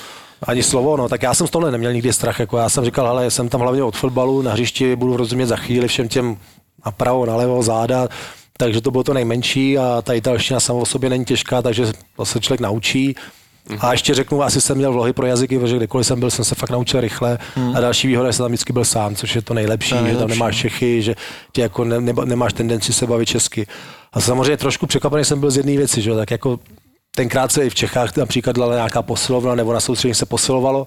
Ani 0.47 0.63
slovo, 0.63 0.97
no, 0.97 1.09
tak 1.09 1.23
já 1.23 1.35
jsem 1.35 1.47
z 1.47 1.51
tohle 1.51 1.71
neměl 1.71 1.93
nikdy 1.93 2.13
strach, 2.13 2.41
jako 2.41 2.59
já 2.59 2.69
jsem 2.69 2.85
říkal, 2.85 3.07
hele, 3.07 3.31
jsem 3.31 3.49
tam 3.49 3.61
hlavně 3.61 3.83
od 3.83 3.97
fotbalu, 3.97 4.43
na 4.43 4.53
hřišti 4.53 4.97
budu 4.97 5.17
rozumět 5.17 5.47
za 5.47 5.57
chvíli 5.57 5.89
všem 5.89 6.09
těm 6.09 6.37
napravo, 6.87 7.27
nalevo, 7.27 7.63
záda, 7.63 8.09
takže 8.59 8.81
to 8.81 8.91
bylo 8.91 9.05
to 9.05 9.15
nejmenší 9.15 9.79
a 9.79 10.03
ta 10.03 10.13
italština 10.15 10.61
sama 10.61 10.81
o 10.81 10.87
sobě 10.87 11.11
není 11.11 11.25
těžká, 11.25 11.63
takže 11.63 11.87
to 12.17 12.25
se 12.25 12.41
člověk 12.41 12.61
naučí. 12.61 13.15
A 13.81 13.93
ještě 13.93 14.15
řeknu, 14.15 14.43
asi 14.43 14.61
jsem 14.61 14.77
měl 14.77 14.93
vlohy 14.93 15.13
pro 15.13 15.27
jazyky, 15.27 15.59
protože 15.59 15.77
kdykoliv 15.77 16.07
jsem 16.07 16.21
byl, 16.21 16.31
jsem 16.31 16.45
se 16.45 16.55
fakt 16.55 16.71
naučil 16.71 17.01
rychle. 17.01 17.39
A 17.75 17.81
další 17.81 18.09
výhoda 18.09 18.27
je, 18.29 18.33
že 18.33 18.37
jsem 18.37 18.45
tam 18.45 18.51
vždycky 18.51 18.73
byl 18.73 18.85
sám, 18.85 19.15
což 19.15 19.35
je 19.35 19.43
to 19.43 19.55
nejlepší, 19.55 19.91
To 19.91 19.97
je 19.97 20.01
že 20.03 20.07
tam 20.07 20.13
nejlepší, 20.19 20.39
nemáš 20.39 20.57
Čechy, 20.57 21.03
že 21.03 21.15
tě 21.53 21.63
jako 21.63 21.85
ne, 21.85 21.97
neba- 22.01 22.25
nemáš 22.25 22.53
tendenci 22.53 22.93
se 22.93 23.07
bavit 23.07 23.27
česky. 23.29 23.67
A 24.13 24.21
samozřejmě 24.21 24.57
trošku 24.57 24.87
překvapený 24.87 25.25
jsem 25.25 25.41
byl 25.41 25.51
z 25.51 25.57
jedné 25.57 25.77
věci, 25.77 26.03
že 26.03 26.15
tak 26.15 26.31
jako 26.31 26.59
tenkrát 27.15 27.53
se 27.53 27.67
i 27.67 27.71
v 27.71 27.75
Čechách 27.75 28.17
například 28.17 28.57
dala 28.57 28.75
nějaká 28.75 29.03
posilovna 29.03 29.55
nebo 29.55 29.73
na 29.73 29.81
soustředění 29.81 30.15
se 30.15 30.27
posilovalo. 30.27 30.87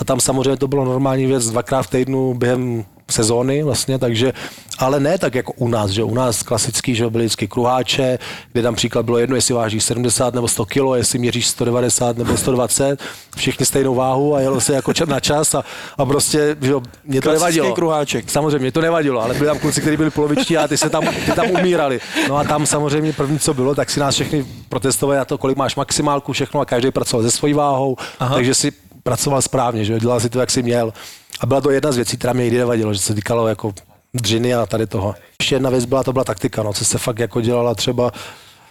A 0.00 0.04
tam 0.04 0.20
samozřejmě 0.20 0.56
to 0.56 0.68
bylo 0.68 0.84
normální 0.84 1.26
věc 1.26 1.46
dvakrát 1.50 1.82
v 1.82 1.90
týdnu 1.90 2.34
během 2.34 2.84
sezóny 3.12 3.62
vlastně, 3.62 3.98
takže, 3.98 4.32
ale 4.78 5.00
ne 5.00 5.18
tak 5.18 5.34
jako 5.34 5.52
u 5.52 5.68
nás, 5.68 5.90
že 5.90 6.02
u 6.04 6.14
nás 6.14 6.42
klasický, 6.42 6.94
že 6.94 7.10
byly 7.10 7.24
vždycky 7.24 7.48
kruháče, 7.48 8.18
kde 8.52 8.62
tam 8.62 8.74
příklad 8.74 9.04
bylo 9.04 9.18
jedno, 9.18 9.36
jestli 9.36 9.54
vážíš 9.54 9.84
70 9.84 10.34
nebo 10.34 10.48
100 10.48 10.64
kilo, 10.66 10.94
jestli 10.94 11.18
měříš 11.18 11.46
190 11.46 12.18
nebo 12.18 12.36
120, 12.36 13.00
všichni 13.36 13.66
stejnou 13.66 13.94
váhu 13.94 14.34
a 14.34 14.40
jelo 14.40 14.60
se 14.60 14.74
jako 14.74 14.92
na 15.06 15.20
čas 15.20 15.54
a, 15.54 15.64
a 15.98 16.04
prostě, 16.06 16.56
že 16.60 16.70
jo, 16.70 16.82
mě 17.04 17.20
to 17.20 17.28
Klasický 17.30 17.56
nevadilo. 17.56 17.74
kruháček. 17.74 18.30
Samozřejmě, 18.30 18.58
mě 18.58 18.72
to 18.72 18.80
nevadilo, 18.80 19.22
ale 19.22 19.34
byli 19.34 19.46
tam 19.46 19.58
kluci, 19.58 19.80
kteří 19.80 19.96
byli 19.96 20.10
polovičtí 20.10 20.56
a 20.56 20.68
ty 20.68 20.76
se 20.76 20.90
tam, 20.90 21.04
ty 21.26 21.32
tam 21.32 21.50
umírali. 21.50 22.00
No 22.28 22.36
a 22.36 22.44
tam 22.44 22.66
samozřejmě 22.66 23.12
první, 23.12 23.38
co 23.38 23.54
bylo, 23.54 23.74
tak 23.74 23.90
si 23.90 24.00
nás 24.00 24.14
všechny 24.14 24.46
protestovali 24.68 25.18
na 25.18 25.24
to, 25.24 25.38
kolik 25.38 25.56
máš 25.56 25.76
maximálku, 25.76 26.32
všechno 26.32 26.60
a 26.60 26.64
každý 26.64 26.90
pracoval 26.90 27.24
se 27.24 27.30
svojí 27.30 27.54
váhou, 27.54 27.96
Aha. 28.20 28.34
takže 28.34 28.54
si 28.54 28.72
pracoval 29.02 29.42
správně, 29.42 29.84
že 29.84 30.00
dělal 30.00 30.20
si 30.20 30.28
to, 30.28 30.40
jak 30.40 30.50
si 30.50 30.62
měl. 30.62 30.92
A 31.40 31.46
byla 31.46 31.60
to 31.60 31.70
jedna 31.70 31.92
z 31.92 31.96
věcí, 31.96 32.16
která 32.16 32.32
mě 32.32 32.44
nikdy 32.44 32.58
nevadilo, 32.58 32.94
že 32.94 33.00
se 33.00 33.14
týkalo 33.14 33.48
jako 33.48 33.74
dřiny 34.14 34.54
a 34.54 34.66
tady 34.66 34.86
toho. 34.86 35.14
Ještě 35.40 35.54
jedna 35.54 35.70
věc 35.70 35.84
byla, 35.84 36.02
to 36.02 36.12
byla 36.12 36.24
taktika, 36.24 36.62
no, 36.62 36.72
co 36.72 36.84
se 36.84 36.98
fakt 36.98 37.18
jako 37.18 37.40
dělala 37.40 37.74
třeba 37.74 38.12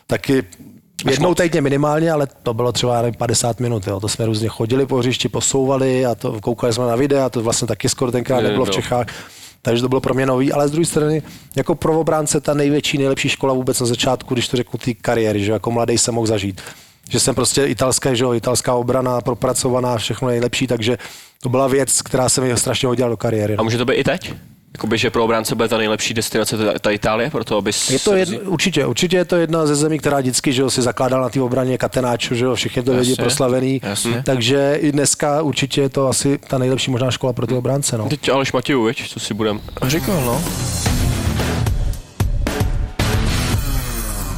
taky 0.07 0.44
jednou 1.10 1.36
týdně 1.36 1.62
minimálně, 1.62 2.12
ale 2.12 2.27
to 2.44 2.54
bylo 2.54 2.71
třeba 2.71 2.95
já 2.95 3.01
nevím, 3.01 3.16
50 3.16 3.60
minut. 3.60 3.88
Jo. 3.88 4.00
To 4.00 4.07
jsme 4.07 4.25
různě 4.25 4.50
chodili 4.50 4.86
po 4.86 4.98
hřišti, 4.98 5.30
posouvali 5.30 6.06
a 6.06 6.16
to 6.16 6.42
koukali 6.42 6.74
jsme 6.74 6.88
na 6.88 6.95
videa, 6.95 7.30
to 7.30 7.42
vlastně 7.42 7.68
taky 7.68 7.89
skoro 7.89 8.12
tenkrát 8.12 8.42
Ne, 8.42 8.44
nebylo 8.44 8.66
v. 8.66 8.69
Čechách. 8.69 9.07
Takže 9.62 9.81
to 9.81 9.89
bylo 9.89 10.01
pro 10.01 10.13
mě 10.13 10.25
nový, 10.25 10.54
ale 10.54 10.68
z 10.68 10.71
druhé 10.71 10.86
strany, 10.86 11.24
jako 11.56 11.75
pro 11.75 12.00
obránce 12.00 12.42
ta 12.42 12.54
největší, 12.54 12.98
nejlepší 12.98 13.30
škola 13.30 13.54
vůbec 13.54 13.80
na 13.80 13.86
začátku, 13.86 14.33
když 14.33 14.48
to 14.48 14.57
řeknu, 14.57 14.80
té 14.80 14.94
kariéry, 14.94 15.44
že 15.44 15.51
jako 15.51 15.71
mladý 15.71 15.98
jsem 15.98 16.13
mohl 16.13 16.27
zažít. 16.27 16.62
Že 17.10 17.19
jsem 17.19 17.36
prostě 17.36 17.66
italská, 17.66 18.13
že 18.13 18.24
jo, 18.24 18.33
italská 18.33 18.74
obrana, 18.74 19.21
propracovaná, 19.21 19.98
všechno 19.98 20.27
nejlepší, 20.27 20.68
takže 20.68 20.98
to 21.44 21.50
byla 21.50 21.68
věc, 21.68 22.01
která 22.01 22.30
se 22.30 22.41
mi 22.41 22.57
strašně 22.57 22.88
hodila 22.88 23.09
do 23.09 23.18
kariéry. 23.18 23.53
A 23.53 23.57
No. 23.57 23.63
může 23.63 23.77
to 23.77 23.86
být 23.86 23.94
i 23.94 24.03
teď? 24.03 24.33
Jakoby, 24.74 24.97
že 24.97 25.09
pro 25.09 25.24
obránce 25.24 25.56
bude 25.56 25.68
ta 25.68 25.77
nejlepší 25.77 26.13
destinace 26.13 26.57
ta, 26.57 26.80
ta 26.80 26.92
Itálie, 26.92 27.30
proto 27.30 27.57
aby 27.57 27.71
Je 27.90 27.99
to 27.99 28.16
jedno, 28.16 28.40
určitě, 28.40 28.85
určitě 28.85 29.18
je 29.18 29.25
to 29.25 29.35
jedna 29.35 29.66
ze 29.66 29.75
zemí, 29.75 29.97
která 29.99 30.19
vždycky 30.19 30.54
že 30.54 30.61
jo, 30.61 30.69
si 30.69 30.81
zakládala 30.81 31.23
na 31.23 31.30
té 31.30 31.42
obraně 31.42 31.78
Catenaccio, 31.78 32.37
že 32.37 32.45
jo, 32.45 32.56
všichni 32.56 32.83
to 32.83 32.92
vědí 32.94 33.16
proslavený. 33.16 33.81
jasně. 33.83 34.23
Takže 34.25 34.78
i 34.81 34.92
dneska 34.92 35.42
určitě 35.42 35.81
je 35.81 35.90
to 35.90 36.07
asi 36.07 36.37
ta 36.47 36.57
nejlepší 36.57 36.92
možná 36.92 37.11
škola 37.11 37.33
pro 37.33 37.47
ty 37.47 37.54
obránce. 37.54 37.97
No. 37.97 38.09
Teď 38.09 38.30
Aleš 38.30 38.52
Matěju, 38.52 38.83
viď, 38.83 39.09
co 39.09 39.19
si 39.19 39.33
budem. 39.33 39.61
Říkal, 39.87 40.21
no. 40.25 40.42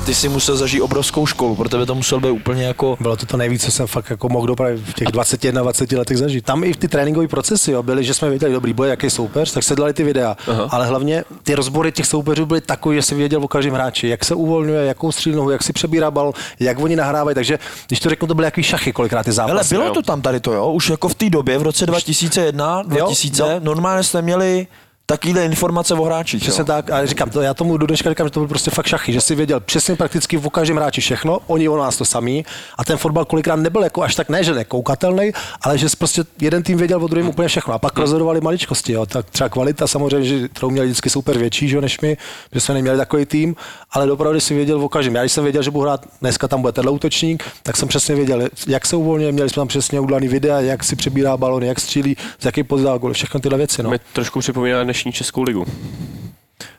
Ty 0.05 0.15
si 0.15 0.29
musel 0.29 0.57
zažít 0.57 0.81
obrovskou 0.81 1.25
školu, 1.25 1.55
pro 1.55 1.69
tebe 1.69 1.85
to 1.85 1.95
musel 1.95 2.19
být 2.19 2.29
úplně 2.29 2.63
jako... 2.63 2.97
Bylo 2.99 3.17
to 3.17 3.25
to 3.25 3.37
nejvíc, 3.37 3.65
co 3.65 3.71
jsem 3.71 3.87
fakt 3.87 4.09
jako 4.09 4.29
mohl 4.29 4.47
dopravit 4.47 4.81
v 4.85 4.93
těch 4.93 5.07
21, 5.07 5.61
20 5.61 5.91
letech 5.91 6.17
zažít. 6.17 6.45
Tam 6.45 6.63
i 6.63 6.73
v 6.73 6.77
ty 6.77 6.87
tréninkové 6.87 7.27
procesy 7.27 7.71
jo, 7.71 7.83
byly, 7.83 8.03
že 8.03 8.13
jsme 8.13 8.29
věděli, 8.29 8.53
dobrý 8.53 8.73
boj, 8.73 8.89
jaký 8.89 9.09
soupeř, 9.09 9.51
tak 9.51 9.63
se 9.63 9.75
dělali 9.75 9.93
ty 9.93 10.03
videa. 10.03 10.37
Aha. 10.47 10.67
Ale 10.71 10.85
hlavně 10.85 11.23
ty 11.43 11.55
rozbory 11.55 11.91
těch 11.91 12.05
soupeřů 12.05 12.45
byly 12.45 12.61
takové, 12.61 12.95
že 12.95 13.01
si 13.01 13.15
věděl 13.15 13.43
o 13.43 13.47
každém 13.47 13.73
hráči, 13.73 14.07
jak 14.07 14.25
se 14.25 14.35
uvolňuje, 14.35 14.85
jakou 14.85 15.11
střílí 15.11 15.35
nohu, 15.35 15.49
jak 15.49 15.63
si 15.63 15.73
přebírá 15.73 16.11
bal, 16.11 16.33
jak 16.59 16.79
oni 16.79 16.95
nahrávají. 16.95 17.35
Takže 17.35 17.59
když 17.87 17.99
to 17.99 18.09
řeknu, 18.09 18.27
to 18.27 18.35
byly 18.35 18.45
jaký 18.45 18.63
šachy, 18.63 18.93
kolikrát 18.93 19.23
ty 19.23 19.31
zápasy. 19.31 19.75
Ale 19.75 19.81
bylo 19.83 19.85
jo. 19.85 19.93
to 19.93 20.01
tam 20.01 20.21
tady 20.21 20.39
to, 20.39 20.53
jo? 20.53 20.71
Už 20.71 20.89
jako 20.89 21.09
v 21.09 21.15
té 21.15 21.29
době, 21.29 21.57
v 21.57 21.61
roce 21.61 21.85
2001, 21.85 22.83
2000, 22.83 23.43
jo. 23.43 23.59
normálně 23.59 24.03
jste 24.03 24.21
měli 24.21 24.67
takovýhle 25.11 25.45
informace 25.45 25.93
o 25.93 26.03
hráčích, 26.03 26.41
Přesně 26.41 26.61
jo? 26.61 26.65
tak, 26.65 26.91
a 26.91 27.05
říkám 27.05 27.29
to, 27.29 27.41
já 27.41 27.53
tomu 27.53 27.77
do 27.77 27.87
dneška 27.87 28.09
říkám, 28.09 28.27
že 28.27 28.31
to 28.31 28.39
byl 28.39 28.47
prostě 28.47 28.71
fakt 28.71 28.85
šachy, 28.85 29.13
že 29.13 29.21
si 29.21 29.35
věděl 29.35 29.59
přesně 29.59 29.95
prakticky 29.95 30.37
o 30.37 30.49
každém 30.49 30.77
hráči 30.77 31.01
všechno, 31.01 31.39
oni 31.47 31.69
o 31.69 31.77
nás 31.77 31.97
to 31.97 32.05
samý 32.05 32.45
a 32.77 32.83
ten 32.83 32.97
fotbal 32.97 33.25
kolikrát 33.25 33.55
nebyl 33.55 33.83
jako 33.83 34.03
až 34.03 34.15
tak 34.15 34.29
ne, 34.29 34.43
že 34.43 34.53
nekoukatelný, 34.53 35.31
ale 35.61 35.77
že 35.77 35.87
prostě 35.97 36.23
jeden 36.41 36.63
tým 36.63 36.77
věděl 36.77 37.03
o 37.03 37.07
druhém 37.07 37.29
úplně 37.29 37.47
všechno 37.47 37.73
a 37.73 37.79
pak 37.79 37.97
rozhodovali 37.97 38.41
maličkosti, 38.41 38.93
jo. 38.93 39.05
tak 39.05 39.29
třeba 39.29 39.49
kvalita 39.49 39.87
samozřejmě, 39.87 40.27
že 40.27 40.47
kterou 40.47 40.69
měli 40.69 40.87
vždycky 40.87 41.09
super 41.09 41.37
větší, 41.37 41.69
že 41.69 41.75
jo, 41.75 41.81
než 41.81 41.99
my, 41.99 42.17
že 42.53 42.59
jsme 42.59 42.73
neměli 42.73 42.97
takový 42.97 43.25
tým, 43.25 43.55
ale 43.91 44.11
opravdu 44.11 44.39
si 44.39 44.53
věděl 44.53 44.83
o 44.83 44.89
každém. 44.89 45.15
Já 45.15 45.21
když 45.21 45.31
jsem 45.31 45.43
věděl, 45.43 45.63
že 45.63 45.71
budu 45.71 45.83
hrát, 45.83 46.05
dneska 46.21 46.47
tam 46.47 46.61
bude 46.61 46.73
tenhle 46.73 46.91
útočník, 46.91 47.43
tak 47.63 47.77
jsem 47.77 47.87
přesně 47.87 48.15
věděl, 48.15 48.41
jak 48.67 48.85
se 48.85 48.95
uvolňuje, 48.95 49.31
měli 49.31 49.49
jsme 49.49 49.59
tam 49.61 49.67
přesně 49.67 49.99
udělaný 49.99 50.27
videa, 50.27 50.59
jak 50.59 50.83
si 50.83 50.95
přebírá 50.95 51.37
balony, 51.37 51.67
jak 51.67 51.79
střílí, 51.79 52.17
z 52.39 52.45
jaký 52.45 52.63
pozdál 52.63 52.99
gol, 52.99 53.13
všechny 53.13 53.41
tyhle 53.41 53.57
věci. 53.57 53.83
No. 53.83 53.89
Mi 53.89 53.99
trošku 54.13 54.39
připomíná 54.39 54.83
dnešní 54.83 55.00
Českou 55.09 55.43
ligu. 55.43 55.65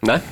Ne? 0.03 0.23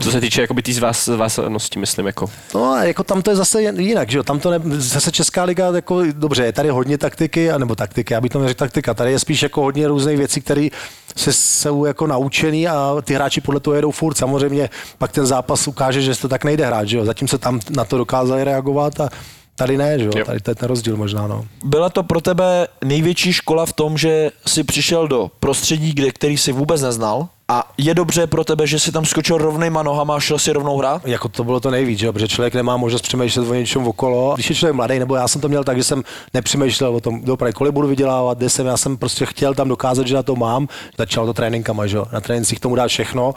Co 0.00 0.10
se 0.10 0.20
týče 0.20 0.40
jakoby 0.40 0.62
té 0.62 0.72
zvás, 0.72 1.04
zvásanosti, 1.04 1.78
myslím, 1.78 2.06
jako. 2.06 2.30
No 2.54 2.76
jako 2.76 3.04
tam 3.04 3.22
to 3.22 3.30
je 3.30 3.36
zase 3.36 3.62
jinak, 3.62 4.10
že 4.10 4.18
jo? 4.18 4.22
Tam 4.22 4.40
to 4.40 4.50
ne, 4.50 4.60
zase 4.64 5.12
Česká 5.12 5.44
liga, 5.44 5.72
jako, 5.74 6.02
dobře, 6.12 6.44
je 6.44 6.52
tady 6.52 6.68
hodně 6.68 6.98
taktiky, 6.98 7.50
anebo 7.50 7.74
taktiky, 7.74 8.14
já 8.14 8.20
bych 8.20 8.30
to 8.30 8.38
neřekl 8.38 8.58
taktika, 8.58 8.94
tady 8.94 9.10
je 9.10 9.18
spíš 9.18 9.42
jako 9.42 9.62
hodně 9.62 9.88
různých 9.88 10.18
věcí, 10.18 10.40
které 10.40 10.68
se 11.16 11.32
jsou 11.32 11.84
jako 11.84 12.06
naučený 12.06 12.68
a 12.68 12.96
ty 13.04 13.14
hráči 13.14 13.40
podle 13.40 13.60
toho 13.60 13.74
jedou 13.74 13.90
furt. 13.90 14.18
Samozřejmě 14.18 14.70
pak 14.98 15.12
ten 15.12 15.26
zápas 15.26 15.68
ukáže, 15.68 16.02
že 16.02 16.20
to 16.20 16.28
tak 16.28 16.44
nejde 16.44 16.66
hrát, 16.66 16.88
že 16.88 16.96
jo? 16.96 17.04
Zatím 17.04 17.28
se 17.28 17.38
tam 17.38 17.60
na 17.70 17.84
to 17.84 17.98
dokázali 17.98 18.44
reagovat 18.44 19.00
a 19.00 19.08
tady 19.56 19.76
ne, 19.78 19.98
že 19.98 20.04
jo? 20.04 20.12
Jo. 20.16 20.24
Tady 20.24 20.40
to 20.40 20.50
je 20.50 20.54
ten 20.54 20.68
rozdíl 20.68 20.96
možná, 20.96 21.26
no. 21.26 21.44
Byla 21.64 21.90
to 21.90 22.02
pro 22.02 22.20
tebe 22.20 22.66
největší 22.84 23.32
škola 23.32 23.66
v 23.66 23.72
tom, 23.72 23.98
že 23.98 24.30
jsi 24.46 24.64
přišel 24.64 25.08
do 25.08 25.30
prostředí, 25.40 25.92
kde, 25.92 26.10
který 26.10 26.38
jsi 26.38 26.52
vůbec 26.52 26.82
neznal 26.82 27.28
a 27.48 27.72
je 27.78 27.94
dobře 27.94 28.26
pro 28.26 28.44
tebe, 28.44 28.66
že 28.66 28.78
jsi 28.78 28.92
tam 28.92 29.04
skočil 29.04 29.38
rovnejma 29.38 29.82
nohama 29.82 30.16
a 30.16 30.20
šel 30.20 30.38
si 30.38 30.52
rovnou 30.52 30.78
hrát? 30.78 31.06
Jako 31.06 31.28
to 31.28 31.44
bylo 31.44 31.60
to 31.60 31.70
nejvíc, 31.70 31.98
že 31.98 32.12
protože 32.12 32.28
člověk 32.28 32.54
nemá 32.54 32.76
možnost 32.76 33.02
přemýšlet 33.02 33.48
o 33.48 33.54
něčem 33.54 33.86
okolo. 33.86 34.34
Když 34.34 34.50
je 34.50 34.56
člověk 34.56 34.76
mladý, 34.76 34.98
nebo 34.98 35.14
já 35.14 35.28
jsem 35.28 35.40
to 35.40 35.48
měl 35.48 35.64
tak, 35.64 35.76
že 35.76 35.84
jsem 35.84 36.02
nepřemýšlel 36.34 36.96
o 36.96 37.00
tom, 37.00 37.20
dopravy, 37.24 37.52
kolik 37.52 37.72
budu 37.72 37.88
vydělávat, 37.88 38.38
kde 38.38 38.50
jsem, 38.50 38.66
já 38.66 38.76
jsem 38.76 38.96
prostě 38.96 39.26
chtěl 39.26 39.54
tam 39.54 39.68
dokázat, 39.68 40.06
že 40.06 40.14
na 40.14 40.22
to 40.22 40.36
mám. 40.36 40.68
Začal 40.98 41.26
to 41.26 41.32
tréninkama, 41.32 41.86
že? 41.86 41.98
Na 42.12 42.20
trénincích 42.20 42.60
tomu 42.60 42.74
dát 42.74 42.88
všechno. 42.88 43.34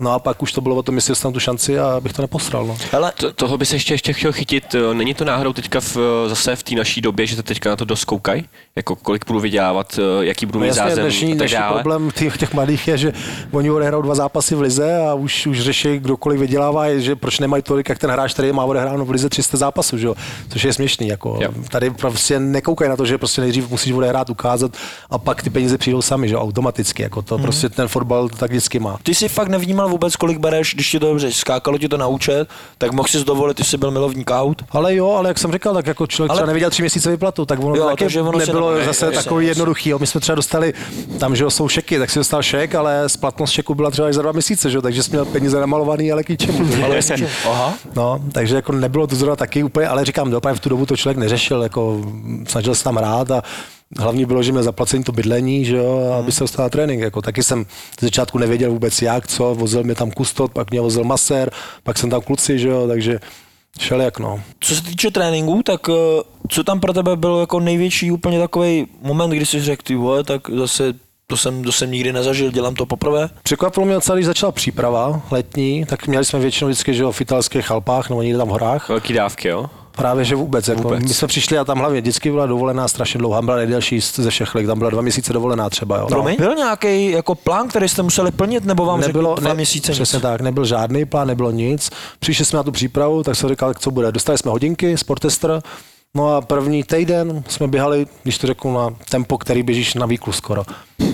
No 0.00 0.12
a 0.12 0.18
pak 0.18 0.42
už 0.42 0.52
to 0.52 0.60
bylo 0.60 0.76
o 0.76 0.82
tom, 0.82 0.94
jestli 0.94 1.10
dostanu 1.10 1.32
tu 1.32 1.40
šanci 1.40 1.78
a 1.78 2.00
bych 2.00 2.12
to 2.12 2.22
neposral. 2.22 2.66
No. 2.66 2.76
Hele, 2.92 3.12
To, 3.16 3.32
toho 3.32 3.58
by 3.58 3.66
se 3.66 3.76
ještě, 3.76 3.94
ještě 3.94 4.12
chtěl 4.12 4.32
chytit. 4.32 4.74
eh, 4.74 4.94
Není 4.94 5.14
to 5.14 5.24
náhodou 5.24 5.52
teďka 5.52 5.80
v, 5.80 5.96
zase 6.28 6.56
v 6.56 6.62
té 6.62 6.74
naší 6.74 7.00
době, 7.00 7.26
že 7.26 7.36
to 7.36 7.42
teďka 7.42 7.70
na 7.70 7.76
to 7.76 7.84
dost 7.84 8.04
koukají? 8.04 8.44
Jako 8.76 8.96
kolik 8.96 9.26
budu 9.26 9.40
vydělávat, 9.40 9.98
eh, 9.98 10.24
jaký 10.26 10.46
budu 10.46 10.58
No 10.60 10.66
mít 10.66 10.72
zázemí 10.72 11.02
dnešní, 11.02 11.26
a 11.26 11.30
tak 11.30 11.38
dnešní 11.38 11.58
dále. 11.58 11.74
problém 11.82 12.10
těch, 12.14 12.36
těch 12.38 12.54
mladých 12.54 12.88
je, 12.88 12.98
že 12.98 13.12
oni 13.52 13.70
odehrajou 13.70 14.02
dva 14.02 14.14
zápasy 14.14 14.54
v 14.54 14.60
lize 14.60 14.96
a 15.08 15.14
už, 15.14 15.46
už 15.46 15.60
řeší, 15.60 15.98
kdokoliv 15.98 16.40
vydělává, 16.40 16.86
je, 16.86 17.00
že 17.00 17.16
proč 17.16 17.38
nemají 17.38 17.62
tolik, 17.62 17.88
jak 17.88 17.98
ten 17.98 18.10
hráč, 18.10 18.32
který 18.34 18.52
má 18.52 18.64
odehráno 18.64 19.04
v 19.04 19.10
lize 19.10 19.28
300 19.28 19.56
zápasů, 19.58 19.98
že 19.98 20.06
jo? 20.06 20.14
což 20.48 20.64
je 20.64 20.72
směšný. 20.72 21.08
Jako. 21.08 21.38
Jo. 21.42 21.50
Tady 21.70 21.90
prostě 21.90 22.40
nekoukají 22.40 22.88
na 22.88 22.96
to, 22.96 23.06
že 23.06 23.18
prostě 23.18 23.40
nejdřív 23.40 23.70
musíš 23.70 23.92
odehrát, 23.92 24.30
ukázat 24.30 24.76
a 25.10 25.18
pak 25.18 25.42
ty 25.42 25.50
peníze 25.50 25.78
přijdou 25.78 26.02
sami, 26.02 26.28
že 26.28 26.34
jo? 26.34 26.40
automaticky. 26.40 27.02
Jako 27.02 27.22
to 27.22 27.38
prostě 27.38 27.68
ten 27.68 27.88
fotbal 27.88 28.28
to 28.28 28.36
tak 28.36 28.50
vždycky 28.50 28.78
má. 28.78 28.98
ty 29.02 29.14
jsi 29.14 29.28
fakt 29.28 29.48
nevnímal 29.48 29.87
vůbec, 29.88 30.16
kolik 30.16 30.38
bereš, 30.38 30.74
když 30.74 30.90
ti 30.90 31.00
to 31.00 31.06
dobře 31.06 31.32
skákalo 31.32 31.78
ti 31.78 31.88
to 31.88 31.96
na 31.96 32.06
účet, 32.06 32.48
tak 32.78 32.92
mohl 32.92 33.08
si 33.08 33.24
dovolit, 33.24 33.54
ty 33.56 33.64
jsi 33.64 33.76
byl 33.76 33.90
milovník 33.90 34.30
aut. 34.30 34.62
Ale 34.70 34.94
jo, 34.94 35.10
ale 35.10 35.28
jak 35.28 35.38
jsem 35.38 35.52
říkal, 35.52 35.74
tak 35.74 35.86
jako 35.86 36.06
člověk 36.06 36.30
Ale- 36.30 36.36
třeba 36.38 36.46
neviděl 36.46 36.70
tři 36.70 36.82
měsíce 36.82 37.10
vyplatu, 37.10 37.46
tak 37.46 37.58
ono 37.64 37.76
Jo, 37.76 37.84
taky 37.86 38.04
takže 38.04 38.22
ono 38.22 38.38
nebylo 38.38 38.68
nabere, 38.70 38.86
zase 38.86 39.10
takový 39.10 39.46
jasně. 39.46 39.50
jednoduchý. 39.50 39.90
Jo. 39.90 39.98
My 39.98 40.06
jsme 40.06 40.20
třeba 40.20 40.36
dostali, 40.36 40.74
tam 41.18 41.36
že 41.36 41.44
jo, 41.44 41.50
jsou 41.50 41.68
šeky, 41.68 41.98
tak 41.98 42.10
si 42.10 42.18
dostal 42.18 42.42
šek, 42.42 42.74
ale 42.74 43.08
splatnost 43.08 43.52
šeku 43.52 43.74
byla 43.74 43.90
třeba 43.90 44.08
až 44.08 44.14
za 44.14 44.22
dva 44.22 44.32
měsíce, 44.32 44.70
že 44.70 44.76
jo, 44.78 44.82
takže 44.82 45.02
jsi 45.02 45.10
měl 45.10 45.24
peníze 45.24 45.60
namalovaný, 45.60 46.12
ale 46.12 46.22
k 46.24 46.28
ničemu. 46.28 46.68
Ale 46.84 46.98
Aha. 47.50 47.74
No, 47.94 48.20
takže 48.32 48.54
jako 48.56 48.72
nebylo 48.72 49.06
to 49.06 49.16
zrovna 49.16 49.36
taky 49.36 49.62
úplně, 49.62 49.88
ale 49.88 50.04
říkám, 50.04 50.30
dopravy 50.30 50.56
v 50.58 50.60
tu 50.60 50.68
dobu 50.68 50.86
to 50.86 50.96
člověk 50.96 51.18
neřešil, 51.18 51.62
jako 51.62 52.00
snažil 52.48 52.74
se 52.74 52.84
tam 52.84 52.96
hrát 52.96 53.30
a 53.30 53.42
hlavní 53.98 54.24
bylo, 54.24 54.42
že 54.42 54.52
měl 54.52 54.64
zaplacení 54.64 55.04
to 55.04 55.12
bydlení, 55.12 55.64
že 55.64 55.76
jo, 55.76 56.16
aby 56.18 56.32
se 56.32 56.44
dostal 56.44 56.64
na 56.64 56.70
trénink. 56.70 57.00
Jako, 57.00 57.22
taky 57.22 57.42
jsem 57.42 57.66
z 58.00 58.02
začátku 58.02 58.38
nevěděl 58.38 58.70
vůbec 58.70 59.02
jak, 59.02 59.26
co, 59.26 59.54
vozil 59.54 59.84
mě 59.84 59.94
tam 59.94 60.10
kustot, 60.10 60.52
pak 60.52 60.70
mě 60.70 60.80
vozil 60.80 61.04
masér, 61.04 61.50
pak 61.82 61.98
jsem 61.98 62.10
tam 62.10 62.20
kluci, 62.20 62.58
že 62.58 62.68
jo, 62.68 62.88
takže 62.88 63.20
šel 63.78 64.00
jak 64.00 64.18
no. 64.18 64.42
Co 64.60 64.74
se 64.74 64.82
týče 64.82 65.10
tréninku, 65.10 65.62
tak 65.62 65.80
eh, 65.88 66.22
co 66.48 66.64
tam 66.64 66.80
pro 66.80 66.92
tebe 66.92 67.16
byl 67.16 67.38
jako 67.40 67.60
největší 67.60 68.10
úplně 68.10 68.38
takový 68.38 68.86
moment, 69.02 69.30
kdy 69.30 69.46
jsi 69.46 69.60
řekl, 69.60 69.82
ty 69.82 69.94
vole, 69.94 70.24
tak 70.24 70.50
zase 70.50 70.94
to 71.26 71.36
jsem, 71.36 71.64
to 71.64 71.72
jsem 71.72 71.90
nikdy 71.90 72.12
nezažil, 72.12 72.50
dělám 72.50 72.74
to 72.74 72.86
poprvé. 72.86 73.28
Překvapilo 73.42 73.86
mě 73.86 73.94
docela, 73.94 74.16
když 74.16 74.26
začala 74.26 74.52
příprava 74.52 75.22
letní, 75.30 75.84
tak 75.84 76.06
měli 76.06 76.24
jsme 76.24 76.38
většinou 76.38 76.68
vždycky, 76.68 76.94
že 76.94 77.02
jo, 77.02 77.12
v 77.12 77.20
italských 77.20 77.70
Alpách 77.70 78.08
nebo 78.08 78.22
někde 78.22 78.38
tam 78.38 78.48
v 78.48 78.50
horách. 78.50 78.88
Velký 78.88 79.12
dávky, 79.12 79.48
jo? 79.48 79.70
Právě, 79.98 80.24
že 80.24 80.34
vůbec. 80.36 80.68
Jako, 80.68 80.82
Vůbec. 80.82 81.02
My 81.02 81.08
jsme 81.14 81.28
přišli 81.28 81.58
a 81.58 81.64
tam 81.64 81.78
hlavně 81.78 82.00
vždycky 82.00 82.30
byla 82.30 82.46
dovolená 82.46 82.88
strašně 82.88 83.18
dlouhá, 83.18 83.42
byla 83.42 83.56
nejdelší 83.56 84.00
z- 84.00 84.18
ze 84.18 84.30
všech 84.30 84.54
lig, 84.54 84.66
tam 84.66 84.78
byla 84.78 84.90
dva 84.90 85.02
měsíce 85.02 85.32
dovolená 85.32 85.70
třeba. 85.70 85.96
Jo. 85.96 86.08
No. 86.10 86.22
Byl 86.38 86.54
nějaký 86.54 87.10
jako 87.10 87.34
plán, 87.34 87.68
který 87.68 87.88
jste 87.88 88.02
museli 88.02 88.30
plnit, 88.30 88.64
nebo 88.64 88.84
vám 88.86 89.00
nebylo, 89.00 89.34
řekli 89.34 89.44
dva 89.44 89.54
měsíce 89.54 89.92
Přesně 89.92 90.16
nic? 90.16 90.22
tak, 90.22 90.40
nebyl 90.40 90.64
žádný 90.64 91.04
plán, 91.04 91.28
nebylo 91.28 91.50
nic. 91.50 91.90
Přišli 92.20 92.44
jsme 92.44 92.56
na 92.56 92.62
tu 92.62 92.72
přípravu, 92.72 93.22
tak 93.22 93.36
jsem 93.36 93.48
říkal, 93.48 93.74
co 93.74 93.90
bude. 93.90 94.12
Dostali 94.12 94.38
jsme 94.38 94.50
hodinky, 94.50 94.96
sportester, 94.98 95.62
No 96.16 96.36
a 96.36 96.40
první 96.40 96.84
týden 96.84 97.42
jsme 97.48 97.68
běhali, 97.68 98.06
když 98.22 98.38
to 98.38 98.46
řeknu, 98.46 98.74
na 98.74 98.90
tempo, 99.10 99.38
který 99.38 99.62
běžíš 99.62 99.94
na 99.94 100.06
výklu 100.06 100.32
skoro. 100.32 100.62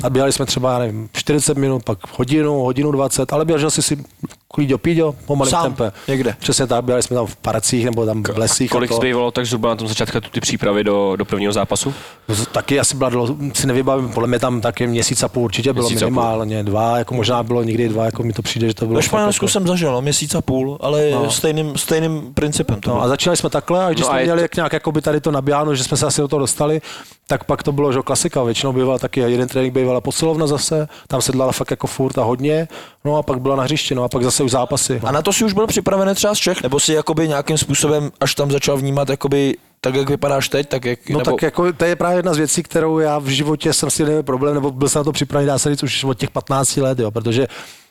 A 0.02 0.10
běhali 0.10 0.32
jsme 0.32 0.46
třeba, 0.46 0.72
já 0.72 0.78
nevím, 0.78 1.08
40 1.12 1.58
minut, 1.58 1.82
pak 1.84 1.98
hodinu, 2.18 2.54
hodinu 2.60 2.90
20, 2.90 3.32
ale 3.32 3.44
běžel 3.44 3.70
jsi 3.70 3.82
si 3.82 4.04
klíďo, 4.54 4.78
píďo, 4.78 5.14
pomalým 5.26 5.50
Sám, 5.50 5.62
tempem. 5.62 5.92
někde. 6.08 6.36
Přesně 6.38 6.66
tak, 6.66 6.84
běhali 6.84 7.02
jsme 7.02 7.14
tam 7.16 7.26
v 7.26 7.36
paracích 7.36 7.84
nebo 7.84 8.06
tam 8.06 8.22
v 8.22 8.38
lesích. 8.38 8.70
Kolik 8.70 8.90
a 8.90 8.94
to. 8.94 8.96
zbývalo 9.00 9.30
tak 9.30 9.46
zhruba 9.46 9.68
na 9.68 9.76
tom 9.76 9.88
začátku 9.88 10.20
ty 10.20 10.40
přípravy 10.40 10.84
do, 10.84 11.16
do 11.16 11.24
prvního 11.24 11.52
zápasu? 11.52 11.94
Z- 12.28 12.46
Taky 12.46 12.80
asi 12.80 12.96
byla, 12.96 13.10
si 13.54 13.66
nevybavím, 13.66 14.08
podle 14.08 14.28
mě 14.28 14.38
tam 14.38 14.60
taky 14.60 14.86
měsíc 14.86 15.22
a 15.22 15.28
půl 15.28 15.42
určitě 15.44 15.72
bylo 15.72 15.88
Měsíc 15.88 16.02
a 16.02 16.06
půl. 16.06 16.10
minimálně 16.14 16.62
dva, 16.62 16.98
jako 16.98 17.14
možná 17.14 17.42
bylo 17.42 17.62
někdy 17.62 17.88
dva, 17.88 18.04
jako 18.04 18.22
mi 18.22 18.32
to 18.32 18.42
přijde, 18.42 18.66
že 18.68 18.74
to 18.74 18.86
bylo. 18.86 18.96
Ve 18.96 19.02
Španělsku 19.02 19.44
jako- 19.44 19.52
jsem 19.52 19.66
zažil, 19.66 19.92
no, 19.92 20.00
měsíc 20.02 20.34
a 20.34 20.40
půl, 20.40 20.78
ale 20.80 21.10
no. 21.10 21.30
stejným, 21.30 21.76
stejným 21.78 22.30
principem 22.34 22.80
to 22.80 22.90
No 22.90 23.02
a 23.02 23.08
začali 23.08 23.36
jsme 23.36 23.50
takhle 23.50 23.84
a 23.84 23.88
když 23.88 24.00
No 24.00 24.06
no 24.06 24.10
a 24.10 24.12
jsme 24.14 24.20
je 24.20 24.24
měli 24.24 24.38
to- 24.38 24.44
jak 24.44 24.56
nějak 24.56 24.72
jakoby 24.72 25.00
tady 25.02 25.20
to 25.20 25.30
nabíjáno, 25.30 25.74
že 25.74 25.84
jsme 25.84 25.96
se 25.96 26.06
asi 26.06 26.20
do 26.20 26.28
toho 26.28 26.40
dostali, 26.40 26.80
tak 27.26 27.44
pak 27.44 27.62
to 27.62 27.72
bylo, 27.72 27.92
že 27.92 27.98
klasika, 28.04 28.42
většinou 28.42 28.72
bývala 28.72 28.98
taky 28.98 29.20
jeden 29.20 29.48
trénink 29.48 29.74
bývala 29.74 30.00
posilovna 30.00 30.46
zase, 30.46 30.88
tam 31.08 31.22
se 31.22 31.32
dala 31.32 31.52
fakt 31.52 31.70
jako 31.70 31.86
furt 31.86 32.18
a 32.18 32.22
hodně, 32.24 32.68
no 33.04 33.16
a 33.16 33.22
pak 33.22 33.40
byla 33.40 33.56
na 33.56 33.62
hřišti, 33.62 33.94
no 33.94 34.04
a 34.04 34.08
pak 34.08 34.22
zase 34.24 34.42
už 34.44 34.50
zápasy. 34.50 35.00
A 35.04 35.12
na 35.12 35.22
to 35.22 35.32
si 35.32 35.44
už 35.44 35.52
byl 35.52 35.66
připravený 35.66 36.14
třeba 36.14 36.34
z 36.34 36.38
Čech? 36.38 36.62
Nebo 36.62 36.80
si 36.80 36.92
jakoby 36.92 37.28
nějakým 37.28 37.58
způsobem, 37.58 38.10
až 38.20 38.34
tam 38.34 38.50
začal 38.50 38.76
vnímat 38.76 39.08
jakoby 39.08 39.56
tak, 39.80 39.94
jak 39.94 40.08
vypadáš 40.10 40.48
teď, 40.48 40.68
tak 40.68 40.84
jak... 40.84 41.08
No 41.08 41.18
nebo... 41.18 41.30
tak 41.30 41.42
jako 41.42 41.72
to 41.72 41.84
je 41.84 41.96
právě 41.96 42.18
jedna 42.18 42.34
z 42.34 42.38
věcí, 42.38 42.62
kterou 42.62 42.98
já 42.98 43.18
v 43.18 43.26
životě 43.26 43.72
jsem 43.72 43.90
si 43.90 44.02
neměl 44.02 44.22
problém, 44.22 44.54
nebo 44.54 44.70
byl 44.70 44.88
jsem 44.88 45.00
na 45.00 45.04
to 45.04 45.12
připravený, 45.12 45.46
dá 45.46 45.58
se 45.58 45.70
říct, 45.70 45.82
už 45.82 46.04
od 46.04 46.18
těch 46.18 46.30
15 46.30 46.76
let, 46.76 46.98
jo, 46.98 47.10
protože 47.10 47.46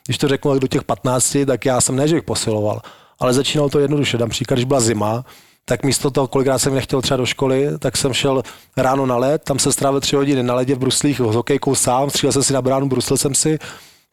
když 0.06 0.18
to 0.18 0.28
řeknu 0.28 0.50
tak 0.50 0.60
do 0.60 0.66
těch 0.66 0.84
15, 0.84 1.36
tak 1.46 1.64
já 1.64 1.80
jsem 1.80 1.96
ne, 1.96 2.08
že 2.08 2.14
bych 2.14 2.24
posiloval, 2.24 2.80
ale 3.20 3.32
začínalo 3.32 3.68
to 3.68 3.78
jednoduše. 3.78 4.18
Dám 4.18 4.30
příklad, 4.30 4.54
když 4.54 4.64
byla 4.64 4.80
zima, 4.80 5.24
tak 5.64 5.84
místo 5.84 6.10
toho, 6.10 6.28
kolikrát 6.28 6.58
jsem 6.58 6.74
nechtěl 6.74 7.02
třeba 7.02 7.16
do 7.16 7.26
školy, 7.26 7.68
tak 7.78 7.96
jsem 7.96 8.12
šel 8.12 8.42
ráno 8.76 9.06
na 9.06 9.16
led, 9.16 9.42
tam 9.44 9.58
se 9.58 9.72
strávil 9.72 10.00
tři 10.00 10.16
hodiny 10.16 10.42
na 10.42 10.54
ledě 10.54 10.74
v 10.74 10.78
bruslích 10.78 11.16
s 11.16 11.34
hokejkou 11.34 11.74
sám, 11.74 12.10
střílel 12.10 12.32
jsem 12.32 12.42
si 12.42 12.52
na 12.52 12.62
bránu, 12.62 12.88
bruslil 12.88 13.16
jsem 13.16 13.34
si, 13.34 13.58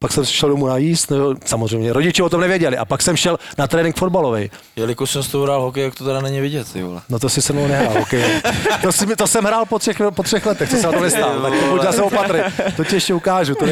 pak 0.01 0.11
jsem 0.11 0.25
šel 0.25 0.49
domů 0.49 0.67
najíst, 0.67 1.11
no, 1.11 1.33
samozřejmě, 1.45 1.93
rodiče 1.93 2.23
o 2.23 2.29
tom 2.29 2.41
nevěděli 2.41 2.77
a 2.77 2.85
pak 2.85 3.01
jsem 3.01 3.17
šel 3.17 3.39
na 3.57 3.67
trénink 3.67 3.97
fotbalový. 3.97 4.51
Jelikož 4.75 5.11
jsem 5.11 5.23
s 5.23 5.27
tou 5.27 5.43
hrál 5.43 5.61
hokej, 5.61 5.83
jak 5.83 5.95
to 5.95 6.05
teda 6.05 6.21
není 6.21 6.39
vidět, 6.39 6.73
ty 6.73 6.83
vole. 6.83 7.01
No 7.09 7.19
to 7.19 7.29
si 7.29 7.41
se 7.41 7.53
mnou 7.53 7.67
nehrál, 7.67 8.01
okay. 8.01 8.23
to, 8.81 8.91
si, 8.91 9.05
mi- 9.05 9.15
to, 9.15 9.27
jsem 9.27 9.43
hrál 9.43 9.65
po 9.65 9.79
třech, 9.79 10.01
po 10.15 10.23
třech 10.23 10.45
letech, 10.45 10.69
co 10.69 10.77
se 10.77 10.87
na 10.87 10.91
to 10.91 10.99
nestalo, 10.99 11.41
tak 11.41 11.53
to 11.59 11.69
buď 11.69 11.81
zase 11.81 12.01
opatrý, 12.01 12.39
to 12.75 12.83
ti 12.83 12.95
ještě 12.95 13.13
ukážu, 13.13 13.55
to. 13.55 13.65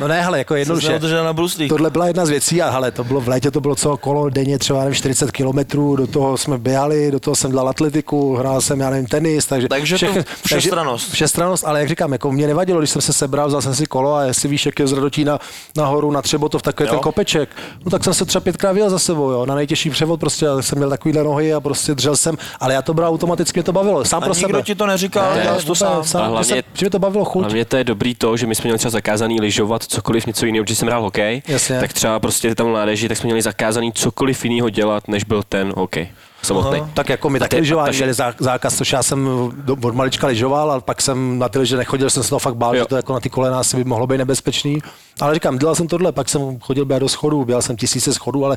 No 0.00 0.08
ne, 0.08 0.22
hele, 0.22 0.38
jako 0.38 0.54
jednoduše. 0.54 1.00
na 1.22 1.32
bruslích. 1.32 1.68
Tohle 1.68 1.90
byla 1.90 2.06
jedna 2.06 2.26
z 2.26 2.28
věcí 2.28 2.62
a 2.62 2.70
hele, 2.70 2.90
to 2.90 3.04
bylo 3.04 3.20
v 3.20 3.28
létě, 3.28 3.50
to 3.50 3.60
bylo 3.60 3.74
co 3.74 3.96
kolo 3.96 4.30
denně 4.30 4.58
třeba 4.58 4.78
nevím, 4.78 4.94
40 4.94 5.30
kilometrů, 5.30 5.96
do 5.96 6.06
toho 6.06 6.36
jsme 6.36 6.58
běhali, 6.58 7.10
do 7.10 7.20
toho 7.20 7.36
jsem 7.36 7.50
dělal 7.50 7.68
atletiku, 7.68 8.36
hrál 8.36 8.60
jsem, 8.60 8.80
já 8.80 8.90
nevím, 8.90 9.06
tenis, 9.06 9.46
takže... 9.46 9.68
Takže 9.68 9.98
to 9.98 10.14
všestrannost. 10.44 11.12
Všestrannost, 11.12 11.64
ale 11.64 11.80
jak 11.80 11.88
říkám, 11.88 12.12
jako 12.12 12.32
mě 12.32 12.46
nevadilo, 12.46 12.78
když 12.80 12.90
jsem 12.90 13.02
se 13.02 13.12
sebral, 13.12 13.48
vzal 13.48 13.62
jsem 13.62 13.74
si 13.74 13.86
kolo 13.86 14.14
a 14.14 14.22
jestli 14.22 14.48
víš, 14.48 14.66
jak 14.66 14.78
je 14.78 14.86
z 14.86 14.92
Radotína 15.24 15.38
nahoru 15.76 16.10
na 16.10 16.22
Třebotov, 16.22 16.62
takový 16.62 16.86
Jo. 16.86 16.90
ten 16.94 17.00
kopeček, 17.00 17.48
no 17.84 17.90
tak 17.90 18.04
jsem 18.04 18.14
se 18.14 18.24
třeba 18.24 18.40
pětkrát 18.40 18.74
vyjel 18.74 18.90
za 18.90 18.98
sebou, 18.98 19.30
jo, 19.30 19.46
na 19.46 19.54
nejtěžší 19.54 19.90
převod 19.90 20.20
prostě, 20.20 20.44
já 20.46 20.62
jsem 20.62 20.78
měl 20.78 20.90
takovýhle 20.90 21.24
nohy 21.24 21.54
a 21.54 21.60
prostě 21.60 21.94
držel 21.94 22.16
jsem, 22.16 22.36
ale 22.60 22.74
já 22.74 22.82
to 22.82 22.94
bral 22.94 23.10
automaticky, 23.12 23.58
mě 23.60 23.64
to 23.64 23.72
bavilo, 23.72 24.04
sám 24.04 24.22
A 24.22 24.26
pro 24.26 24.34
nikdo 24.34 24.48
sebe. 24.48 24.62
ti 24.62 24.74
to 24.74 24.86
neříkal, 24.86 25.34
Ne, 25.34 25.42
dělal 25.42 25.60
jsi 25.60 25.66
to 25.66 25.74
sám. 25.74 26.04
sám 26.04 26.22
A 26.22 26.26
hlavně- 26.26 26.54
že 26.74 26.84
mě 26.86 26.90
to 26.90 26.98
bavilo 26.98 27.24
chuť. 27.24 27.42
Hlavně 27.42 27.64
to 27.64 27.76
je 27.76 27.84
dobrý 27.84 28.14
to, 28.14 28.36
že 28.36 28.46
my 28.46 28.54
jsme 28.54 28.62
měli 28.68 28.78
třeba 28.78 28.90
zakázaný 28.90 29.40
lyžovat, 29.40 29.82
cokoliv 29.82 30.26
něco 30.26 30.46
jiného, 30.46 30.64
když 30.64 30.78
jsem 30.78 30.88
hrál 30.88 31.02
hokej, 31.02 31.42
Jasně. 31.48 31.80
tak 31.80 31.92
třeba 31.92 32.20
prostě 32.20 32.54
tam 32.54 32.66
mládeži, 32.66 33.08
tak 33.08 33.16
jsme 33.18 33.26
měli 33.26 33.42
zakázaný 33.42 33.92
cokoliv 33.92 34.44
jiného 34.44 34.70
dělat, 34.70 35.08
než 35.08 35.24
byl 35.24 35.42
ten 35.48 35.72
hokej 35.76 36.08
samotný. 36.42 36.82
Tak 36.94 37.08
jako 37.08 37.30
my 37.30 37.38
A 37.38 37.40
taky 37.40 37.56
lyžování 37.56 37.96
měli 37.96 38.12
zá- 38.12 38.34
zákaz, 38.38 38.76
což 38.76 38.92
já 38.92 39.02
jsem 39.02 39.28
do- 39.64 39.76
od 39.82 39.94
malička 39.94 40.26
lyžoval, 40.26 40.70
ale 40.70 40.80
pak 40.80 41.02
jsem 41.02 41.38
na 41.38 41.48
ty 41.48 41.58
lyže 41.58 41.76
nechodil, 41.76 42.10
jsem 42.10 42.22
se 42.22 42.28
toho 42.28 42.38
fakt 42.38 42.54
bál, 42.56 42.76
Jo. 42.76 42.82
že 42.82 42.86
to 42.86 42.96
jako 42.96 43.12
na 43.12 43.20
ty 43.20 43.30
kolena 43.30 43.60
asi 43.60 43.76
by 43.76 43.84
mohlo 43.84 44.06
být 44.06 44.18
nebezpečný. 44.18 44.78
Ale 45.20 45.34
říkám, 45.34 45.58
dělal 45.58 45.74
jsem 45.74 45.88
tohle, 45.88 46.12
pak 46.12 46.28
jsem 46.28 46.58
chodil 46.60 46.84
do 46.84 47.08
schodů, 47.08 47.44
dělal 47.44 47.62
jsem 47.62 47.76
tisíce 47.76 48.14
schodů, 48.14 48.44
ale 48.44 48.56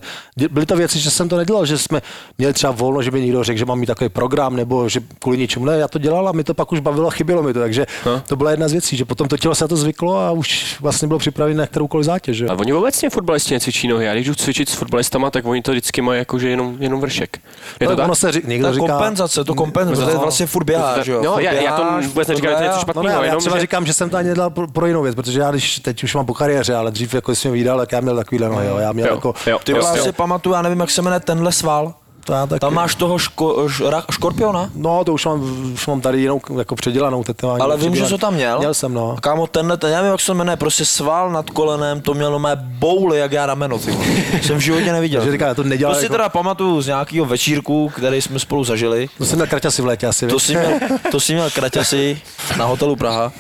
byly 0.52 0.66
to 0.66 0.76
věci, 0.76 1.00
že 1.00 1.12
jsem 1.12 1.30
to 1.30 1.38
nedělal, 1.38 1.66
že 1.66 1.78
jsme 1.78 2.02
měli 2.38 2.54
třeba 2.54 2.74
volno, 2.74 3.02
že 3.02 3.12
by 3.12 3.22
někdo 3.22 3.44
řekl, 3.44 3.60
že 3.60 3.66
mám 3.66 3.80
mít 3.80 3.86
takový 3.86 4.10
program, 4.10 4.56
nebo 4.56 4.90
že 4.90 5.00
kvůli 5.20 5.38
ničemu 5.38 5.66
ne, 5.66 5.78
já 5.78 5.88
to 5.88 6.00
dělal 6.00 6.28
a 6.28 6.32
mi 6.32 6.44
to 6.44 6.54
pak 6.54 6.72
už 6.72 6.80
bavilo, 6.80 7.10
chybělo 7.10 7.44
mi 7.44 7.54
to, 7.54 7.60
takže 7.60 7.86
to 8.28 8.36
byla 8.36 8.52
jedna 8.52 8.68
z 8.68 8.72
věcí, 8.72 8.98
že 8.98 9.06
potom 9.06 9.28
to 9.28 9.38
tělo 9.38 9.56
se 9.56 9.64
na 9.64 9.68
to 9.68 9.78
zvyklo 9.78 10.18
a 10.20 10.32
už 10.32 10.78
vlastně 10.82 11.08
bylo 11.08 11.20
připravené 11.20 11.58
na 11.58 11.68
kteroukoliv 11.68 12.06
zátěž. 12.06 12.38
Že? 12.38 12.46
A 12.48 12.54
oni 12.54 12.74
obecně 12.74 13.10
fotbalisti 13.10 13.54
necvičí 13.54 13.88
nohy. 13.88 14.06
Já 14.06 14.14
když 14.14 14.28
jdu 14.28 14.36
cvičit 14.36 14.70
s 14.70 14.74
fotbalistama, 14.74 15.32
tak 15.32 15.46
oni 15.46 15.62
to 15.62 15.72
vždycky 15.72 16.02
mají 16.02 16.20
jako, 16.20 16.40
že 16.40 16.50
jenom, 16.50 16.76
jenom 16.80 17.02
vršek. 17.02 17.40
Je 17.80 17.88
to 17.88 17.92
No, 17.94 17.98
tak? 17.98 18.06
ono 18.06 18.16
se 18.16 18.32
ři- 18.32 18.42
někdo 18.48 18.68
Ta 18.68 18.74
říká, 18.74 18.88
kompenzace, 18.88 19.44
to 19.44 19.56
kompenzace, 19.56 20.02
protože 20.06 20.18
vlastně 20.18 20.46
furt 20.46 20.64
běháš, 20.64 21.08
jo. 21.08 21.22
No, 21.26 21.40
já, 21.40 21.52
já 21.54 21.76
to 21.78 22.08
vůbec 22.08 22.28
neříkám, 22.28 22.52
že 22.52 22.56
to 22.58 22.64
je 22.64 22.70
něco 22.70 22.76
běháš. 22.76 22.86
No 22.86 22.92
špatného, 22.94 23.08
ne, 23.22 23.26
já 23.26 23.26
jenom, 23.26 23.40
třeba 23.40 23.56
že... 23.56 23.62
říkám, 23.62 23.86
že 23.86 23.94
jsem 23.94 24.10
to 24.10 24.18
ani 24.18 24.28
nedělal 24.30 24.50
pro, 24.50 24.68
pro 24.68 24.86
jinou 24.86 25.02
věc, 25.02 25.16
protože 25.16 25.40
já 25.40 25.52
když 25.52 25.80
teď 25.80 26.04
už 26.04 26.16
mám 26.16 26.26
po 26.26 26.34
kariéře, 26.34 26.76
ale 26.76 26.92
dřív 26.92 27.14
jako 27.14 27.36
jsem 27.36 27.52
vydal, 27.52 27.78
tak 27.78 27.92
já 27.92 28.02
měl 28.02 28.16
takovýhle, 28.16 28.50
no 28.50 28.64
jo, 28.64 28.78
já 28.78 28.92
měl 28.92 29.08
Jo, 29.08 29.14
jako, 29.16 29.34
jo, 29.48 29.60
Ty 29.64 29.72
jo, 29.72 29.78
já 29.84 29.96
jo. 29.96 30.04
si 30.04 30.12
pamatuju, 30.12 30.56
já 30.56 30.62
nevím, 30.62 30.80
jak 30.80 30.90
se 30.92 31.02
jmenuje 31.02 31.20
tenhle 31.20 31.52
sval. 31.52 31.94
To 32.24 32.34
já 32.34 32.46
taky. 32.48 32.60
Tam 32.60 32.74
máš 32.74 32.96
toho 32.96 33.18
ško, 33.18 33.70
š, 33.70 33.90
ra, 33.90 34.04
škorpiona? 34.12 34.70
No, 34.76 35.04
to 35.04 35.14
už 35.14 35.26
mám, 35.26 35.72
už 35.74 35.88
mám 35.88 36.02
tady 36.02 36.22
jinou 36.22 36.42
jako 36.58 36.76
předělanou 36.76 37.24
tetování. 37.24 37.62
Ale 37.62 37.78
vím, 37.78 37.96
že 37.96 38.04
jsi 38.04 38.10
to 38.10 38.18
tam 38.18 38.34
měl. 38.34 38.60
Měl 38.60 38.74
jsem, 38.74 38.94
no. 38.94 39.16
Kámo, 39.22 39.48
tenhle, 39.48 39.78
ten, 39.78 39.92
já 39.92 39.98
nevím, 39.98 40.12
jak 40.12 40.22
se 40.22 40.34
jmenuje, 40.34 40.58
prostě 40.58 40.86
sval 40.86 41.32
nad 41.32 41.50
kolenem, 41.50 42.02
to 42.02 42.14
mělo 42.14 42.40
mé 42.40 42.52
bouly, 42.56 43.20
jak 43.20 43.32
já 43.32 43.46
rameno, 43.46 43.80
ty. 43.80 43.98
Jsem 44.42 44.58
v 44.58 44.62
životě 44.62 44.92
neviděl. 44.94 45.22
Takže 45.22 45.32
říkám, 45.32 45.48
já 45.48 45.56
to 45.56 45.64
nedělal 45.64 45.94
to 45.96 46.00
si 46.00 46.06
jako- 46.06 46.14
teda 46.14 46.30
pamatuju 46.30 46.82
z 46.82 46.88
nějakého 46.88 47.26
večírku, 47.26 47.92
který 47.96 48.22
jsme 48.22 48.40
spolu 48.40 48.64
zažili. 48.64 49.10
To 49.18 49.26
jsem 49.26 49.36
měl 49.36 49.48
kraťasy 49.48 49.82
v 49.82 49.86
létě 49.86 50.08
asi, 50.08 50.28
To 50.28 50.34
víš? 50.36 50.44
si 50.44 50.52
měl, 50.56 50.72
to 51.12 51.20
si 51.20 51.34
měl 51.34 51.50
kraťasy 51.50 52.22
na 52.58 52.66
hotelu 52.66 52.96
Praha, 52.96 53.32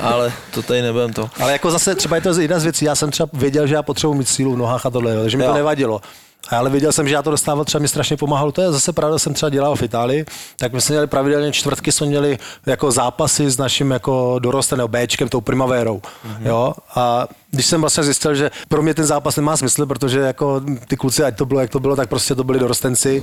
ale 0.00 0.32
to 0.54 0.62
tady 0.62 0.82
nebudem 0.82 1.12
to. 1.12 1.30
Ale 1.40 1.52
jako 1.52 1.70
zase 1.70 1.94
třeba 1.94 2.16
je 2.16 2.22
to 2.22 2.40
jedna 2.40 2.58
z 2.58 2.62
věcí, 2.64 2.84
já 2.84 2.94
jsem 2.94 3.10
třeba 3.10 3.28
věděl, 3.32 3.66
že 3.66 3.74
já 3.74 3.82
potřebuji 3.82 4.14
mít 4.14 4.28
sílu 4.28 4.52
v 4.54 4.56
nohách 4.58 4.86
a 4.86 4.90
tohle, 4.90 5.16
takže 5.22 5.36
mi 5.36 5.44
Jo. 5.44 5.50
to 5.50 5.56
nevadilo. 5.56 6.00
A 6.50 6.58
Ale 6.58 6.70
viděl 6.70 6.92
jsem, 6.92 7.08
že 7.08 7.14
já 7.14 7.22
to 7.22 7.30
dostával, 7.30 7.64
třeba 7.64 7.82
mi 7.82 7.88
strašně 7.88 8.16
pomáhalo. 8.16 8.52
To 8.52 8.62
je 8.62 8.72
zase 8.72 8.92
pravda, 8.92 9.18
jsem 9.18 9.34
třeba 9.34 9.50
dělal 9.50 9.76
v 9.76 9.82
Itálii, 9.82 10.24
tak 10.58 10.72
my 10.72 10.80
jsme 10.80 10.92
měli 10.92 11.06
pravidelně 11.06 11.52
čtvrtky, 11.52 11.92
jsme 11.92 12.06
měli 12.06 12.38
jako 12.66 12.90
zápasy 12.90 13.50
s 13.50 13.58
naším 13.58 13.90
jako 13.90 14.38
dorostem 14.38 14.78
nebo 14.78 14.88
Bčkem, 14.88 15.28
tou 15.28 15.40
primavérou. 15.40 15.98
Mm-hmm. 15.98 16.46
Jo? 16.46 16.74
A 16.94 17.28
když 17.54 17.66
jsem 17.66 17.80
vlastně 17.80 18.04
zjistil, 18.04 18.34
že 18.34 18.50
pro 18.68 18.82
mě 18.82 18.94
ten 18.94 19.06
zápas 19.06 19.36
nemá 19.36 19.56
smysl, 19.56 19.86
protože 19.86 20.18
jako 20.18 20.60
ty 20.88 20.96
kluci, 20.96 21.24
ať 21.24 21.36
to 21.36 21.46
bylo, 21.46 21.60
jak 21.60 21.70
to 21.70 21.80
bylo, 21.80 21.96
tak 21.96 22.08
prostě 22.08 22.34
to 22.34 22.44
byli 22.44 22.58
dorostenci, 22.58 23.22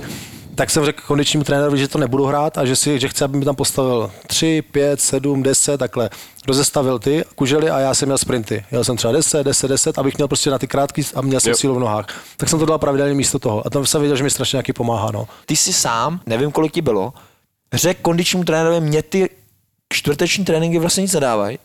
tak 0.54 0.70
jsem 0.70 0.84
řekl 0.84 1.02
kondičnímu 1.06 1.44
trenérovi, 1.44 1.78
že 1.78 1.88
to 1.88 1.98
nebudu 1.98 2.24
hrát 2.24 2.58
a 2.58 2.64
že 2.64 2.76
si, 2.76 2.98
že 3.00 3.08
chci, 3.08 3.24
aby 3.24 3.38
mi 3.38 3.44
tam 3.44 3.56
postavil 3.56 4.10
3, 4.26 4.62
5, 4.62 5.00
7, 5.00 5.42
10, 5.42 5.78
takhle. 5.78 6.10
Rozestavil 6.48 6.98
ty 6.98 7.24
kužely 7.34 7.70
a 7.70 7.78
já 7.78 7.94
jsem 7.94 8.08
měl 8.08 8.18
sprinty. 8.18 8.64
Jel 8.70 8.84
jsem 8.84 8.96
třeba 8.96 9.12
10, 9.12 9.44
10, 9.44 9.68
10, 9.68 9.98
abych 9.98 10.16
měl 10.16 10.28
prostě 10.28 10.50
na 10.50 10.58
ty 10.58 10.66
krátký 10.66 11.02
a 11.14 11.20
měl 11.20 11.40
jsem 11.40 11.50
Jo. 11.50 11.56
sílu 11.56 11.74
v 11.74 11.78
nohách. 11.80 12.06
Tak 12.36 12.48
jsem 12.48 12.58
to 12.58 12.66
dal 12.66 12.78
pravidelně 12.78 13.14
místo 13.14 13.38
toho. 13.38 13.66
A 13.66 13.70
tam 13.70 13.86
jsem 13.86 14.00
věděl, 14.00 14.16
že 14.16 14.24
mi 14.24 14.30
strašně 14.30 14.56
nějaký 14.56 14.72
pomáhá. 14.72 15.10
No. 15.12 15.28
Ty 15.46 15.56
jsi 15.56 15.72
sám, 15.72 16.20
nevím, 16.26 16.52
kolik 16.52 16.72
ti 16.72 16.82
bylo, 16.82 17.12
řekl 17.72 18.00
kondičnímu 18.02 18.44
trenérovi, 18.44 18.80
mě 18.80 19.02
ty 19.02 19.30
čtvrteční 19.92 20.44
tréninky 20.44 20.78
vlastně 20.78 21.00
nic 21.02 21.12
nedávají 21.14 21.58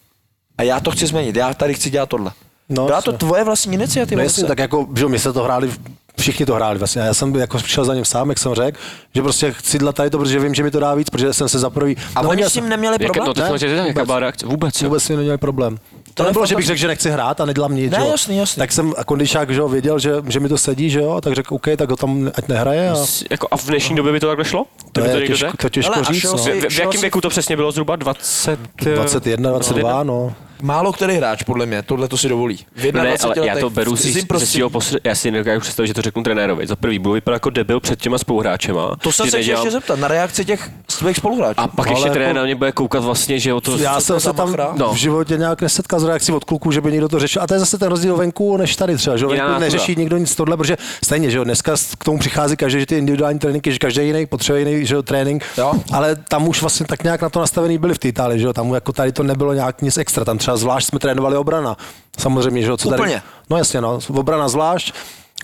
a 0.57 0.63
já 0.63 0.79
to 0.79 0.91
chci 0.91 1.07
změnit, 1.07 1.36
já 1.36 1.53
tady 1.53 1.74
chci 1.74 1.89
dělat 1.89 2.10
tohle. 2.10 2.31
No, 2.69 2.86
Byla 2.86 3.01
to 3.01 3.13
tvoje 3.13 3.43
vlastní 3.43 3.74
iniciativa? 3.74 4.19
No 4.19 4.24
jasně, 4.24 4.43
tak 4.43 4.60
jako, 4.60 4.88
že 4.95 5.03
jo, 5.03 5.10
my 5.10 5.19
se 5.19 5.34
to 5.34 5.43
hráli, 5.43 5.72
všichni 6.19 6.45
to 6.45 6.53
hráli 6.53 6.77
vlastně. 6.79 7.01
A 7.01 7.05
já 7.05 7.13
jsem 7.13 7.36
jako 7.36 7.60
šel 7.60 7.86
za 7.86 7.93
ním 7.95 8.05
sám, 8.05 8.29
jak 8.29 8.39
jsem 8.39 8.53
řekl, 8.53 8.77
že 9.15 9.22
prostě 9.22 9.51
chci 9.51 9.77
dělat 9.79 9.95
tady 9.95 10.10
to, 10.10 10.17
protože 10.17 10.39
vím, 10.39 10.53
že 10.53 10.63
mi 10.63 10.72
to 10.72 10.79
dá 10.79 10.95
víc, 10.95 11.10
protože 11.10 11.34
jsem 11.34 11.50
se 11.50 11.60
za 11.60 11.69
prvý... 11.69 11.98
A 12.15 12.22
no, 12.22 12.29
oni 12.29 12.43
s 12.43 12.53
tím 12.53 12.69
neměli 12.69 12.98
problém? 12.98 13.27
no, 13.27 13.34
to 13.34 13.41
Ne, 13.41 13.93
vůbec. 13.93 14.10
reakce? 14.19 14.45
Vůbec, 14.45 14.81
jo. 14.81 14.89
Vůbec 14.89 15.03
si 15.03 15.15
neměli 15.15 15.38
problém. 15.38 15.77
To 16.13 16.24
je 16.24 16.27
nebylo, 16.27 16.45
že 16.45 16.55
bych 16.55 16.65
řekl, 16.65 16.79
že 16.79 16.88
nechci 16.88 17.10
hrát 17.10 17.41
a 17.41 17.45
nedělám 17.45 17.75
nic. 17.75 17.91
Ne, 17.91 17.98
že 18.00 18.05
jo. 18.05 18.12
jasný, 18.12 18.38
jasný. 18.38 18.60
Tak 18.60 18.72
jsem 18.72 18.93
a 18.98 19.03
kondičák, 19.03 19.50
že 19.50 19.60
jo, 19.60 19.67
věděl, 19.67 20.00
že, 20.00 20.12
že 20.27 20.39
mi 20.39 20.50
to 20.50 20.57
sedí, 20.57 20.89
že 20.89 21.00
jo, 21.00 21.22
tak 21.22 21.34
řekl, 21.34 21.55
OK, 21.55 21.67
tak 21.77 21.89
ho 21.89 21.95
tam 21.95 22.31
ať 22.36 22.48
nehraje. 22.48 22.89
A 22.91 22.95
Jako, 23.31 23.48
a 23.51 23.57
v 23.57 23.65
dnešní 23.65 23.95
době 23.95 24.12
by 24.12 24.19
to 24.19 24.27
takhle 24.27 24.45
šlo? 24.45 24.65
to 24.91 25.01
by 25.01 25.07
je 25.10 25.27
těžko, 25.27 25.57
to 25.57 25.69
těžko 25.69 26.03
říct. 26.03 26.24
No. 26.24 26.38
V, 26.38 26.69
v 26.69 26.79
jakém 26.79 27.01
věku 27.01 27.22
to 27.22 27.29
přesně 27.29 27.55
bylo 27.55 27.72
zhruba? 27.72 27.95
20... 27.95 28.60
21, 28.95 29.50
22, 29.50 30.03
no. 30.03 30.34
Málo 30.62 30.94
který 30.94 31.16
hráč, 31.16 31.44
podle 31.44 31.66
mě, 31.66 31.82
tohle 31.84 32.08
to 32.08 32.18
si 32.18 32.30
dovolí. 32.30 32.58
V 32.76 32.92
No 32.94 33.04
ne, 33.04 33.10
21 33.10 33.42
ale 33.42 33.48
já 33.48 33.56
to 33.60 33.70
beru 33.70 33.96
v 33.96 34.00
z, 34.00 34.26
svého 34.46 34.70
posr- 34.70 35.00
já 35.04 35.16
si 35.16 35.32
nedokážu 35.32 35.60
představit, 35.62 35.88
že 35.88 35.94
to 35.94 36.02
řeknu 36.02 36.24
trenérovi. 36.24 36.68
Za 36.68 36.76
prvý 36.76 37.00
budu 37.00 37.14
vypadat 37.14 37.36
jako 37.36 37.50
debil 37.50 37.80
před 37.80 38.02
těma 38.02 38.18
spoluhráčema. 38.18 38.96
To 39.02 39.12
jsem 39.12 39.26
se 39.26 39.30
chtěl 39.30 39.40
nedělám- 39.40 39.66
ještě 39.66 39.72
zeptat, 39.72 40.00
na 40.00 40.08
reakci 40.08 40.46
těch 40.46 40.70
svých 40.90 41.18
spoluhráčů. 41.18 41.60
A 41.60 41.68
pak 41.68 41.88
Ale 41.88 41.94
ještě 41.96 42.08
jako- 42.08 42.14
trenér 42.14 42.36
na 42.36 42.44
mě 42.44 42.56
bude 42.56 42.72
koukat 42.72 43.04
vlastně, 43.04 43.40
že 43.40 43.54
o 43.54 43.62
to... 43.62 43.78
Já 43.78 44.00
jsem 44.02 44.20
se 44.20 44.34
tam? 44.34 44.56
No. 44.78 44.94
v 44.94 44.98
životě 44.98 45.38
nějak 45.38 45.62
nesetkal 45.62 46.00
s 46.00 46.04
reakcí 46.04 46.32
od 46.32 46.44
kluků, 46.44 46.72
že 46.72 46.82
by 46.82 46.92
někdo 46.92 47.08
to 47.10 47.20
řešil. 47.20 47.42
A 47.42 47.48
to 47.48 47.54
je 47.54 47.60
zase 47.60 47.78
ten 47.78 47.88
rozdíl 47.90 48.16
venku 48.18 48.58
než 48.58 48.76
tady 48.76 48.96
třeba. 48.96 49.18
Že? 49.18 49.26
Venku 49.26 49.60
neřeší 49.60 49.96
nikdo 49.96 50.18
nic 50.18 50.36
tohle, 50.36 50.58
protože 50.58 50.78
stejně, 51.04 51.32
že 51.32 51.38
jo, 51.38 51.44
dneska 51.44 51.76
k 52.00 52.04
tomu 52.04 52.20
přichází 52.20 52.56
každý, 52.58 52.80
že 52.80 52.86
ty 52.86 52.98
individuální 52.98 53.40
tréninky, 53.40 53.72
že 53.72 53.80
každý 53.80 54.06
jiný 54.06 54.26
potřebuje 54.26 54.70
jiný 54.70 54.86
že 54.86 54.96
jo, 54.96 55.04
trénink, 55.04 55.44
Jo. 55.58 55.74
ale 55.94 56.16
tam 56.16 56.48
už 56.48 56.62
vlastně 56.62 56.86
tak 56.86 57.04
nějak 57.04 57.22
na 57.22 57.30
to 57.30 57.40
nastavený 57.40 57.78
byli 57.78 57.94
v 57.94 57.98
té 58.00 58.08
Itálii, 58.08 58.40
že 58.40 58.46
jo? 58.46 58.54
tam 58.54 58.74
jako 58.74 58.92
tady 58.94 59.12
to 59.12 59.24
nebylo 59.24 59.54
nějak 59.54 59.82
nic 59.82 59.98
extra, 59.98 60.26
tam 60.26 60.38
třeba 60.46 60.58
zvlášť 60.58 60.88
jsme 60.88 61.00
trénovali 61.00 61.38
obrana. 61.38 61.78
Samozřejmě, 62.18 62.62
že 62.62 62.70
jo, 62.70 62.78
co 62.78 62.90
tady. 62.90 63.02
Úplně. 63.02 63.22
No 63.50 63.58
jasně, 63.58 63.82
no, 63.82 64.00
obrana 64.10 64.48
zvlášť, 64.48 64.94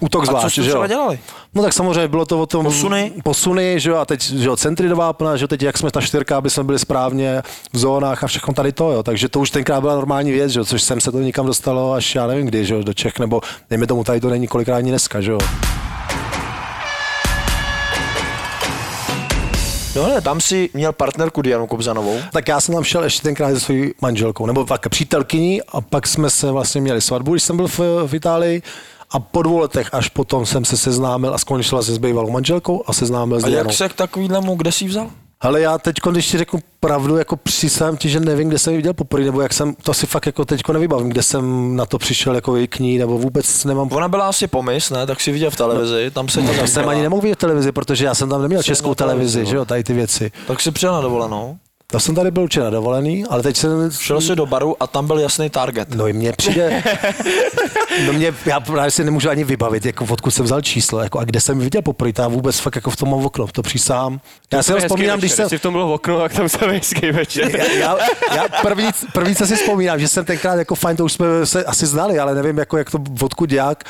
útok 0.01 0.24
A 0.24 0.25
co 0.25 0.31
zvlášť, 0.31 0.53
jste 0.53 0.63
že 0.63 0.70
jo. 0.70 0.88
dělali? 0.88 1.20
No 1.54 1.62
tak 1.62 1.73
samozřejmě 1.73 2.08
bylo 2.08 2.25
to 2.25 2.41
o 2.41 2.45
tom 2.45 2.65
Posuny? 2.65 3.12
posuny 3.23 3.80
že 3.80 3.89
jo, 3.89 3.95
a 3.95 4.06
teď 4.06 4.21
že 4.21 4.47
jo, 4.47 4.56
centry 4.56 4.89
do 4.89 4.95
vápna, 4.95 5.38
že 5.38 5.43
jo, 5.43 5.47
teď 5.47 5.62
jak 5.63 5.78
jsme 5.78 5.91
ta 5.91 6.02
čtyřka, 6.02 6.38
aby 6.38 6.49
jsme 6.49 6.63
byli 6.63 6.80
správně 6.80 7.41
v 7.73 7.78
zónách 7.78 8.23
a 8.23 8.28
všechno 8.28 8.54
tady 8.54 8.71
to, 8.71 8.91
jo. 8.91 9.04
Takže 9.04 9.30
to 9.30 9.39
už 9.39 9.52
tenkrát 9.52 9.82
byla 9.82 9.95
normální 9.95 10.32
věc, 10.32 10.52
že 10.52 10.60
jo, 10.60 10.65
což 10.65 10.84
sem 10.84 11.02
se 11.02 11.12
to 11.12 11.19
nikam 11.19 11.45
dostalo 11.45 11.93
až 11.93 12.15
já 12.15 12.28
nevím 12.28 12.45
kdy, 12.45 12.65
že 12.65 12.73
jo, 12.73 12.84
do 12.84 12.93
Čech, 12.93 13.19
nebo 13.19 13.41
dejme 13.69 13.88
tomu 13.88 14.04
tady 14.04 14.19
to 14.19 14.30
není 14.30 14.47
kolikrát 14.47 14.78
ani 14.78 14.89
dneska, 14.89 15.21
že 15.21 15.32
jo. 15.32 15.38
No 19.95 20.08
ne, 20.08 20.21
tam 20.21 20.41
si 20.41 20.69
měl 20.73 20.93
partnerku 20.93 21.41
Dianu 21.41 21.67
Kobzanovou. 21.67 22.19
Tak 22.32 22.47
já 22.47 22.62
jsem 22.62 22.75
tam 22.75 22.84
šel 22.84 23.04
ještě 23.04 23.21
tenkrát 23.21 23.49
se 23.54 23.60
svojí 23.60 23.91
manželkou, 24.01 24.45
nebo 24.45 24.63
tak 24.63 24.89
přítelkyní 24.89 25.62
a 25.63 25.82
pak 25.82 26.08
jsme 26.08 26.30
se 26.30 26.51
vlastně 26.51 26.82
měli 26.82 27.01
svatbu, 27.01 27.32
když 27.32 27.43
jsem 27.43 27.56
byl 27.58 27.67
v, 27.67 27.80
v 28.08 28.13
Itálii 28.13 28.62
a 29.12 29.19
po 29.19 29.41
dvou 29.41 29.58
letech 29.60 29.89
až 29.93 30.10
potom 30.10 30.45
jsem 30.45 30.65
se 30.65 30.77
seznámil 30.77 31.34
a 31.34 31.38
skončila 31.38 31.82
se 31.84 31.93
s 31.93 31.97
bývalou 31.97 32.30
manželkou 32.32 32.84
a 32.88 32.93
seznámil 32.93 33.39
s 33.39 33.43
A 33.43 33.47
Dianou. 33.47 33.69
jak 33.69 33.77
se 33.77 33.89
k 33.89 33.93
takovýhlemu, 33.93 34.56
kde 34.56 34.71
jsi 34.71 34.88
vzal? 34.88 35.10
Ale 35.41 35.62
já 35.62 35.77
teď, 35.77 35.95
když 36.12 36.32
ti 36.32 36.38
řeknu 36.38 36.60
pravdu, 36.80 37.17
jako 37.17 37.36
přísám 37.36 37.97
ti, 37.97 38.10
že 38.10 38.19
nevím, 38.19 38.49
kde 38.49 38.60
jsem 38.60 38.73
ji 38.73 38.77
viděl 38.77 38.93
poprvé, 38.93 39.25
nebo 39.25 39.41
jak 39.41 39.54
jsem, 39.54 39.75
to 39.75 39.93
si 39.93 40.08
fakt 40.08 40.25
jako 40.25 40.45
teď 40.45 40.62
nevybavím, 40.73 41.10
kde 41.10 41.23
jsem 41.23 41.75
na 41.75 41.86
to 41.86 41.97
přišel 41.97 42.36
jako 42.36 42.58
k 42.69 42.80
ní, 42.80 42.97
nebo 42.97 43.17
vůbec 43.17 43.65
nemám. 43.65 43.89
Ona 43.91 44.08
byla 44.08 44.27
asi 44.27 44.47
pomys, 44.47 44.89
ne? 44.89 45.06
Tak 45.06 45.21
si 45.21 45.32
viděl 45.32 45.51
v 45.51 45.56
televizi, 45.56 46.12
tam 46.12 46.30
se 46.30 46.41
to 46.41 46.54
Já 46.54 46.67
jsem 46.67 46.89
ani 46.89 47.01
nemohl 47.01 47.21
vidět 47.21 47.39
televizi, 47.39 47.71
protože 47.71 48.06
já 48.06 48.15
jsem 48.15 48.30
tam 48.30 48.41
neměl 48.41 48.63
českou 48.63 48.89
na 48.89 48.95
televizi, 48.95 49.34
televizi, 49.34 49.39
no. 49.39 49.49
že 49.49 49.56
jo, 49.56 49.65
tady 49.65 49.84
ty 49.84 49.93
věci. 49.93 50.32
Tak 50.47 50.62
si 50.62 50.71
přijel 50.71 50.93
na 50.93 51.01
dovolenou. 51.01 51.58
Já 51.93 51.99
jsem 51.99 52.15
tady 52.15 52.32
byl 52.32 52.43
určitě 52.43 52.63
na 52.63 52.69
dovolený, 52.69 53.25
ale 53.25 53.43
teď 53.43 53.58
jsem... 53.58 53.91
Šel 53.91 54.21
si 54.21 54.36
do 54.36 54.45
baru 54.45 54.75
a 54.80 54.88
tam 54.88 55.08
byl 55.08 55.19
jasný 55.19 55.49
target. 55.49 55.95
No 55.95 56.08
i 56.08 56.13
mně 56.13 56.32
přijde, 56.32 56.84
no 58.06 58.13
mě, 58.13 58.34
já 58.45 58.60
právě 58.60 58.91
si 58.91 59.04
nemůžu 59.04 59.30
ani 59.30 59.43
vybavit, 59.43 59.86
jako 59.86 60.06
odkud 60.10 60.32
jsem 60.32 60.45
vzal 60.45 60.62
číslo, 60.62 60.99
jako 60.99 61.19
a 61.19 61.23
kde 61.23 61.41
jsem 61.41 61.60
viděl 61.60 61.82
poprvé, 61.82 62.12
já 62.17 62.27
vůbec 62.27 62.60
fakt 62.60 62.75
jako 62.75 62.91
v 62.91 62.95
tom 62.95 63.10
mám 63.10 63.25
okno, 63.25 63.47
to 63.47 63.62
přísám. 63.62 64.19
Já 64.54 64.63
si 64.63 64.73
vzpomínám, 64.73 65.19
když 65.19 65.32
jsem, 65.32 65.43
Jestli 65.43 65.58
v 65.58 65.62
tom 65.62 65.73
bylo 65.73 65.93
okno, 65.93 66.19
tak 66.19 66.34
tam 66.34 66.49
se 66.49 66.67
hezký 66.67 67.12
večer. 67.12 67.56
já, 67.56 67.65
já, 67.73 67.97
já 68.36 68.43
první, 68.62 68.89
první, 69.13 69.36
co 69.36 69.47
si 69.47 69.56
vzpomínám, 69.56 69.99
že 69.99 70.08
jsem 70.08 70.25
tenkrát 70.25 70.56
jako 70.56 70.75
fajn, 70.75 70.97
to 70.97 71.06
už 71.06 71.13
jsme 71.13 71.45
se 71.45 71.63
asi 71.65 71.86
znali, 71.86 72.19
ale 72.19 72.36
nevím, 72.36 72.58
jako, 72.58 72.77
jak 72.77 72.91
to, 72.91 72.99
odkud 73.21 73.51
jak, 73.51 73.84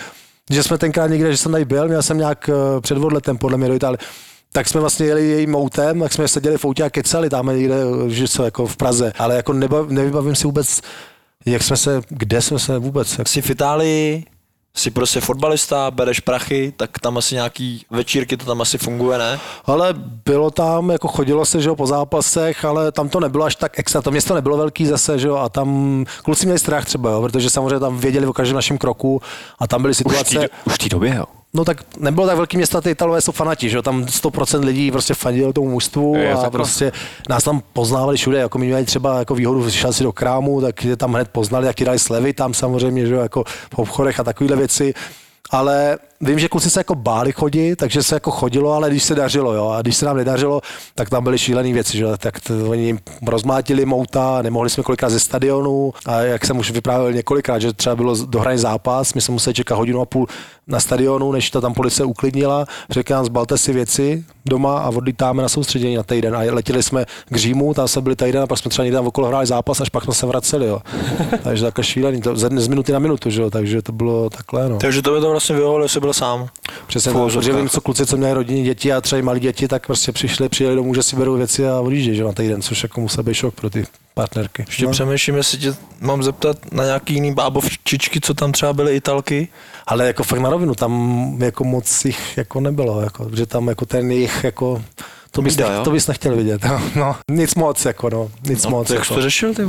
že 0.49 0.63
jsme 0.63 0.77
tenkrát 0.77 1.07
někde, 1.07 1.31
že 1.31 1.37
jsem 1.37 1.51
tady 1.51 1.65
byl, 1.65 1.87
měl 1.87 2.03
jsem 2.03 2.17
nějak 2.17 2.49
eh, 2.49 2.81
před 2.81 2.97
odletem 2.97 3.37
podle 3.37 3.57
mě 3.57 3.67
do 3.67 3.75
Itálie, 3.75 3.97
tak 4.53 4.69
jsme 4.69 4.81
vlastně 4.81 5.05
jeli 5.05 5.29
jejím 5.29 5.55
autem, 5.55 5.99
tak 5.99 6.13
jsme 6.13 6.27
seděli 6.27 6.57
v 6.57 6.65
autě 6.65 6.83
a 6.83 6.89
kecali 6.89 7.29
tam 7.29 7.47
někde, 7.47 7.75
že 8.07 8.27
co, 8.27 8.43
jako 8.43 8.67
v 8.67 8.77
Praze, 8.77 9.13
ale 9.17 9.35
jako 9.35 9.53
nebav, 9.53 9.89
nevybavím 9.89 10.35
si 10.35 10.47
vůbec, 10.47 10.81
jak 11.45 11.63
jsme 11.63 11.77
se, 11.77 12.01
kde 12.09 12.41
jsme 12.41 12.59
se 12.59 12.77
vůbec, 12.77 13.17
jak, 13.17 13.27
Jsi 13.27 13.41
v 13.41 13.49
Itálii, 13.49 14.25
jsi 14.73 14.91
prostě 14.91 15.21
fotbalista, 15.21 15.91
bereš 15.91 16.19
prachy, 16.19 16.73
tak 16.77 16.99
tam 16.99 17.17
asi 17.17 17.35
nějaký 17.35 17.85
večírky, 17.89 18.37
to 18.37 18.45
tam 18.45 18.61
asi 18.61 18.77
funguje, 18.77 19.17
ne? 19.17 19.39
Ale 19.65 19.93
bylo 20.25 20.51
tam, 20.51 20.89
jako 20.89 21.07
chodilo 21.07 21.45
se, 21.45 21.61
že 21.61 21.69
jo, 21.69 21.75
po 21.75 21.87
zápasech, 21.87 22.65
ale 22.65 22.91
tam 22.91 23.09
to 23.09 23.19
nebylo 23.19 23.45
až 23.45 23.55
tak 23.55 23.79
extra. 23.79 24.01
To 24.01 24.11
město 24.11 24.35
nebylo 24.35 24.57
velký 24.57 24.85
zase, 24.85 25.19
že 25.19 25.27
jo, 25.27 25.35
a 25.35 25.49
tam 25.49 26.05
kluci 26.23 26.45
měli 26.45 26.59
strach 26.59 26.85
třeba, 26.85 27.11
jo, 27.11 27.21
protože 27.21 27.49
samozřejmě 27.49 27.79
tam 27.79 27.97
věděli 27.97 28.27
o 28.27 28.33
každém 28.33 28.55
našem 28.55 28.77
kroku 28.77 29.21
a 29.59 29.67
tam 29.67 29.81
byly 29.81 29.93
situace. 29.93 30.49
Už 30.65 30.73
v 30.73 30.77
té 30.77 30.89
době, 30.89 31.15
jo. 31.15 31.25
No 31.53 31.65
tak 31.65 31.83
nebylo 31.99 32.27
tak 32.27 32.37
velký 32.37 32.57
město, 32.57 32.81
ty 32.81 32.89
Italové 32.89 33.21
jsou 33.21 33.31
fanati, 33.31 33.69
že 33.69 33.77
jo, 33.77 33.81
tam 33.81 34.03
100% 34.03 34.65
lidí 34.65 34.91
prostě 34.91 35.13
fandilo 35.13 35.53
tomu 35.53 35.69
mužstvu 35.69 36.15
Je, 36.15 36.31
a 36.31 36.35
takhle. 36.35 36.51
prostě 36.51 36.91
nás 37.29 37.43
tam 37.43 37.61
poznávali 37.73 38.17
všude, 38.17 38.37
jako 38.37 38.57
my 38.57 38.65
měli 38.65 38.85
třeba 38.85 39.19
jako 39.19 39.35
výhodu, 39.35 39.69
že 39.69 39.71
šel 39.71 39.93
si 39.93 40.03
do 40.03 40.11
krámu, 40.11 40.61
tak 40.61 40.83
je 40.83 40.95
tam 40.95 41.13
hned 41.13 41.29
poznali, 41.29 41.67
jak 41.67 41.75
ti 41.75 41.85
dali 41.85 41.99
slevy 41.99 42.33
tam 42.33 42.53
samozřejmě, 42.53 43.05
že 43.05 43.13
jo, 43.13 43.21
jako 43.21 43.43
v 43.75 43.79
obchodech 43.79 44.19
a 44.19 44.23
takovéhle 44.23 44.57
věci. 44.57 44.93
Ale 45.49 45.97
vím, 46.21 46.39
že 46.39 46.49
kluci 46.49 46.69
se 46.69 46.79
jako 46.79 46.95
báli 46.95 47.31
chodit, 47.31 47.75
takže 47.75 48.03
se 48.03 48.15
jako 48.15 48.31
chodilo, 48.31 48.73
ale 48.73 48.89
když 48.89 49.03
se 49.03 49.15
dařilo, 49.15 49.53
jo, 49.53 49.69
a 49.69 49.81
když 49.81 49.95
se 49.95 50.05
nám 50.05 50.17
nedařilo, 50.17 50.61
tak 50.95 51.09
tam 51.09 51.23
byly 51.23 51.37
šílené 51.37 51.73
věci, 51.73 51.97
že 51.97 52.05
tak 52.17 52.39
to, 52.39 52.69
oni 52.69 52.85
jim 52.85 52.99
rozmátili 53.27 53.85
mouta, 53.85 54.41
nemohli 54.41 54.69
jsme 54.69 54.83
kolikrát 54.83 55.09
ze 55.09 55.19
stadionu 55.19 55.93
a 56.05 56.19
jak 56.19 56.45
jsem 56.45 56.57
už 56.57 56.71
vyprávěl 56.71 57.13
několikrát, 57.13 57.59
že 57.59 57.73
třeba 57.73 57.95
bylo 57.95 58.25
dohraný 58.25 58.57
zápas, 58.57 59.13
my 59.13 59.21
jsme 59.21 59.31
museli 59.31 59.53
čekat 59.53 59.75
hodinu 59.75 60.01
a 60.01 60.05
půl 60.05 60.27
na 60.67 60.79
stadionu, 60.79 61.31
než 61.31 61.49
to 61.49 61.61
tam 61.61 61.73
policie 61.73 62.05
uklidnila, 62.05 62.65
řekl 62.89 63.13
nám, 63.13 63.25
zbalte 63.25 63.57
si 63.57 63.73
věci 63.73 64.25
doma 64.45 64.79
a 64.79 64.89
odlítáme 64.89 65.41
na 65.41 65.49
soustředění 65.49 65.95
na 65.95 66.03
týden 66.03 66.35
a 66.35 66.39
letěli 66.39 66.83
jsme 66.83 67.05
k 67.29 67.35
Římu, 67.37 67.73
tam 67.73 67.87
jsme 67.87 68.01
byli 68.01 68.15
týden 68.15 68.43
a 68.43 68.47
pak 68.47 68.57
jsme 68.57 68.69
třeba 68.69 68.83
někde 68.83 68.97
tam 68.97 69.07
okolo 69.07 69.27
hráli 69.27 69.45
zápas, 69.45 69.81
až 69.81 69.89
pak 69.89 70.03
jsme 70.03 70.13
se 70.13 70.25
vraceli, 70.25 70.67
jo. 70.67 70.81
takže 71.43 71.63
takhle 71.63 71.83
šílený, 71.83 72.21
to 72.21 72.35
z 72.35 72.67
minuty 72.67 72.91
na 72.91 72.99
minutu, 72.99 73.29
že 73.29 73.41
jo, 73.41 73.49
takže 73.49 73.81
to 73.81 73.91
bylo 73.91 74.29
takhle, 74.29 74.69
no. 74.69 74.77
Takže 74.77 75.01
to 75.01 75.13
by 75.13 75.19
to 75.19 75.31
vlastně 75.31 75.55
vyhovovalo, 75.55 75.85
jestli 75.85 75.99
byl 75.99 76.10
sám. 76.13 76.47
Přesně 76.87 77.13
tak, 77.13 77.21
protože 77.21 77.53
vím, 77.53 77.69
co 77.69 77.81
kluci, 77.81 78.05
co 78.05 78.17
měli 78.17 78.33
rodiny, 78.33 78.63
děti 78.63 78.93
a 78.93 79.01
třeba 79.01 79.19
i 79.19 79.21
malí 79.21 79.39
děti, 79.39 79.67
tak 79.67 79.87
prostě 79.87 80.11
přišli, 80.11 80.49
přijeli 80.49 80.75
domů, 80.75 80.93
že 80.93 81.03
si 81.03 81.15
berou 81.15 81.35
věci 81.37 81.67
a 81.67 81.79
odjíždějí 81.79 82.17
že 82.17 82.23
na 82.23 82.31
týden, 82.33 82.61
což 82.61 82.83
jako 82.83 83.01
musel 83.01 83.23
být 83.23 83.33
šok 83.33 83.55
pro 83.55 83.69
ty 83.69 83.85
partnerky. 84.13 84.63
Ještě 84.67 84.85
no. 84.85 84.91
přemýšlím, 84.91 85.35
jestli 85.35 85.57
tě 85.57 85.73
mám 85.99 86.23
zeptat 86.23 86.57
na 86.71 86.83
nějaký 86.83 87.13
jiný 87.13 87.33
bábovčičky, 87.33 88.21
co 88.21 88.33
tam 88.33 88.51
třeba 88.51 88.73
byly 88.73 88.95
italky. 88.95 89.47
Ale 89.87 90.07
jako 90.07 90.23
fakt 90.23 90.39
na 90.39 90.49
rovinu, 90.49 90.75
tam 90.75 91.37
jako 91.41 91.63
moc 91.63 92.05
jich 92.05 92.37
jako 92.37 92.59
nebylo, 92.59 93.01
jako, 93.01 93.29
že 93.33 93.45
tam 93.45 93.67
jako 93.67 93.85
ten 93.85 94.11
jejich 94.11 94.43
jako 94.43 94.83
to 95.31 95.41
bys, 95.41 95.55
Bída, 95.55 95.69
nech, 95.69 95.83
to 95.83 95.91
bys 95.91 96.07
nechtěl 96.07 96.35
vidět. 96.35 96.61
No, 96.95 97.15
nic 97.31 97.55
moc, 97.55 97.85
jako 97.85 98.09
no, 98.09 98.31
nic 98.43 98.63
No, 98.63 98.69
moc. 98.69 98.89
jak 98.89 98.99
jako. 98.99 99.05
jsi 99.05 99.13
to 99.13 99.21
řešil, 99.21 99.53
ty? 99.53 99.63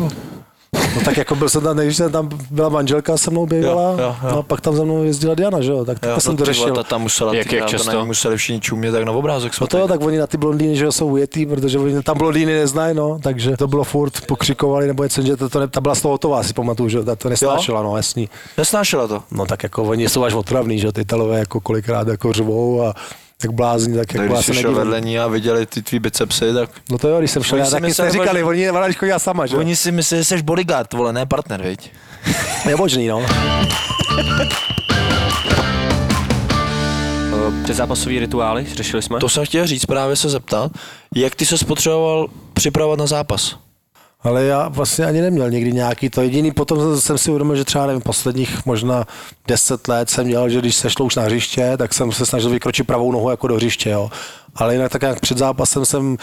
No 0.94 1.00
tak 1.04 1.16
jako 1.16 1.34
byl 1.34 1.48
jsem 1.48 1.62
tam, 1.62 1.76
když 1.76 1.96
jsem 1.96 2.12
tam 2.12 2.28
byla 2.50 2.68
manželka 2.68 3.16
se 3.16 3.30
mnou 3.30 3.46
bývala, 3.46 3.82
Jo, 3.90 3.96
jo, 3.98 4.16
jo. 4.22 4.30
no 4.32 4.38
a 4.38 4.42
pak 4.42 4.60
tam 4.60 4.76
za 4.76 4.84
mnou 4.84 5.04
jezdila 5.04 5.34
Diana, 5.34 5.60
že 5.60 5.70
jo, 5.70 5.84
tak 5.84 5.98
takhle 6.00 6.20
jsem 6.20 6.36
to 6.36 6.44
řešil. 6.44 6.74
Ta 6.74 6.82
tam 6.82 7.02
musela, 7.02 7.34
Jak- 7.34 7.52
jak 7.52 7.64
to 7.64 7.70
často? 7.70 7.92
na 7.98 8.04
museli 8.04 8.36
všichni 8.36 8.60
čumět 8.60 8.92
tak 8.92 9.04
na 9.04 9.12
obrázek. 9.12 9.52
No 9.60 9.66
to 9.66 9.78
jo, 9.78 9.88
tak 9.88 10.00
oni 10.00 10.18
na 10.18 10.26
ty 10.26 10.36
blondýny, 10.36 10.76
že 10.76 10.84
jo, 10.84 10.92
jsou 10.92 11.06
ujetý, 11.06 11.46
protože 11.46 11.78
oni 11.78 12.02
tam 12.02 12.18
blondýny 12.18 12.54
neznají, 12.54 12.94
no, 12.94 13.18
takže 13.22 13.56
to 13.56 13.66
bylo 13.68 13.84
furt, 13.84 14.26
pokřikovali, 14.26 14.86
nebo 14.86 15.02
něco, 15.02 15.22
že 15.22 15.36
to, 15.36 15.48
to 15.48 15.60
ne, 15.60 15.68
ta 15.68 15.80
byla 15.80 15.94
z 15.94 16.00
toho 16.00 16.12
hotová, 16.14 16.42
si 16.42 16.52
pamatuju, 16.52 16.88
že 16.88 16.98
jo, 16.98 17.04
ta 17.04 17.16
to 17.16 17.28
nesnášela, 17.28 17.82
no, 17.82 17.96
jasný. 17.96 18.28
Nesnášela 18.58 19.08
to. 19.08 19.22
No 19.30 19.46
tak 19.46 19.62
jako 19.62 19.82
oni 19.82 20.08
jsou 20.08 20.24
až 20.24 20.34
otravný, 20.34 20.78
že 20.78 20.86
jo, 20.86 20.92
ty 20.92 21.00
Italové 21.00 21.38
jako 21.38 21.60
kolikrát 21.60 22.08
jako 22.08 22.32
řvou 22.32 22.82
a 22.82 22.94
jak 23.44 23.52
blázní, 23.52 23.96
tak 23.96 24.06
Tak 24.06 24.14
jako 24.14 24.24
já 24.24 24.32
když 24.38 24.46
se 24.46 24.54
jsi 24.54 24.60
šel 24.60 24.74
vedle 24.74 25.00
ní 25.00 25.18
a 25.18 25.26
viděli 25.26 25.66
ty 25.66 25.82
tvý 25.82 25.98
bicepsy, 25.98 26.52
tak 26.54 26.70
No 26.90 26.98
to 26.98 27.08
jo, 27.08 27.18
když 27.18 27.30
jsem 27.30 27.42
šel, 27.42 27.58
Oni 27.58 27.64
já 27.64 27.70
taky 27.70 27.94
jste 27.94 28.10
říkali, 28.10 28.38
že- 28.38 28.44
oni, 28.44 28.70
ona 28.70 28.86
když 28.86 28.96
chodila 28.96 29.18
sama, 29.18 29.46
že 29.46 29.56
oni 29.56 29.76
si 29.76 29.92
myslí, 29.92 30.16
že 30.18 30.24
jsi 30.24 30.42
bodyguard, 30.42 30.92
vole, 30.92 31.12
ne 31.12 31.26
partner, 31.26 31.62
viď? 31.62 31.92
Je 32.68 32.76
možný, 32.76 33.06
no. 33.08 33.26
Eh, 37.34 37.62
Předzápasový 37.64 38.18
rituály, 38.18 38.66
řešili 38.74 39.02
jsme? 39.02 39.18
To 39.18 39.28
jsem 39.28 39.44
chtěl 39.44 39.66
říct, 39.66 39.84
právě 39.86 40.16
se 40.16 40.28
zeptat, 40.28 40.72
jak 41.16 41.34
ty 41.34 41.46
se 41.46 41.58
spotřeboval 41.58 42.26
připravovat 42.54 42.98
na 42.98 43.06
zápas? 43.06 43.56
Ale 44.22 44.44
já 44.44 44.68
vlastně 44.68 45.04
ani 45.06 45.20
neměl 45.20 45.50
nikdy 45.50 45.72
nějaký 45.72 46.10
to. 46.10 46.22
Jediný 46.22 46.52
potom 46.52 47.00
jsem 47.00 47.18
si 47.18 47.30
uvědomil, 47.30 47.56
že 47.56 47.64
třeba 47.64 47.86
nevím, 47.86 48.02
posledních 48.02 48.66
možná 48.66 49.04
10 49.48 49.88
let 49.88 50.10
jsem 50.10 50.26
měl, 50.26 50.48
že 50.48 50.58
když 50.58 50.76
se 50.76 50.90
šlo 50.90 51.06
už 51.06 51.16
na 51.16 51.22
hřiště, 51.22 51.72
tak 51.76 51.94
jsem 51.94 52.12
se 52.12 52.26
snažil 52.26 52.50
vykročit 52.50 52.86
pravou 52.86 53.12
nohu 53.12 53.30
jako 53.30 53.46
do 53.48 53.54
hřiště, 53.54 53.90
jo. 53.90 54.10
Ale 54.54 54.74
jinak 54.74 54.92
tak 54.92 55.02
jak 55.02 55.20
před 55.20 55.38
zápasem 55.38 55.84
jsem 55.84 56.16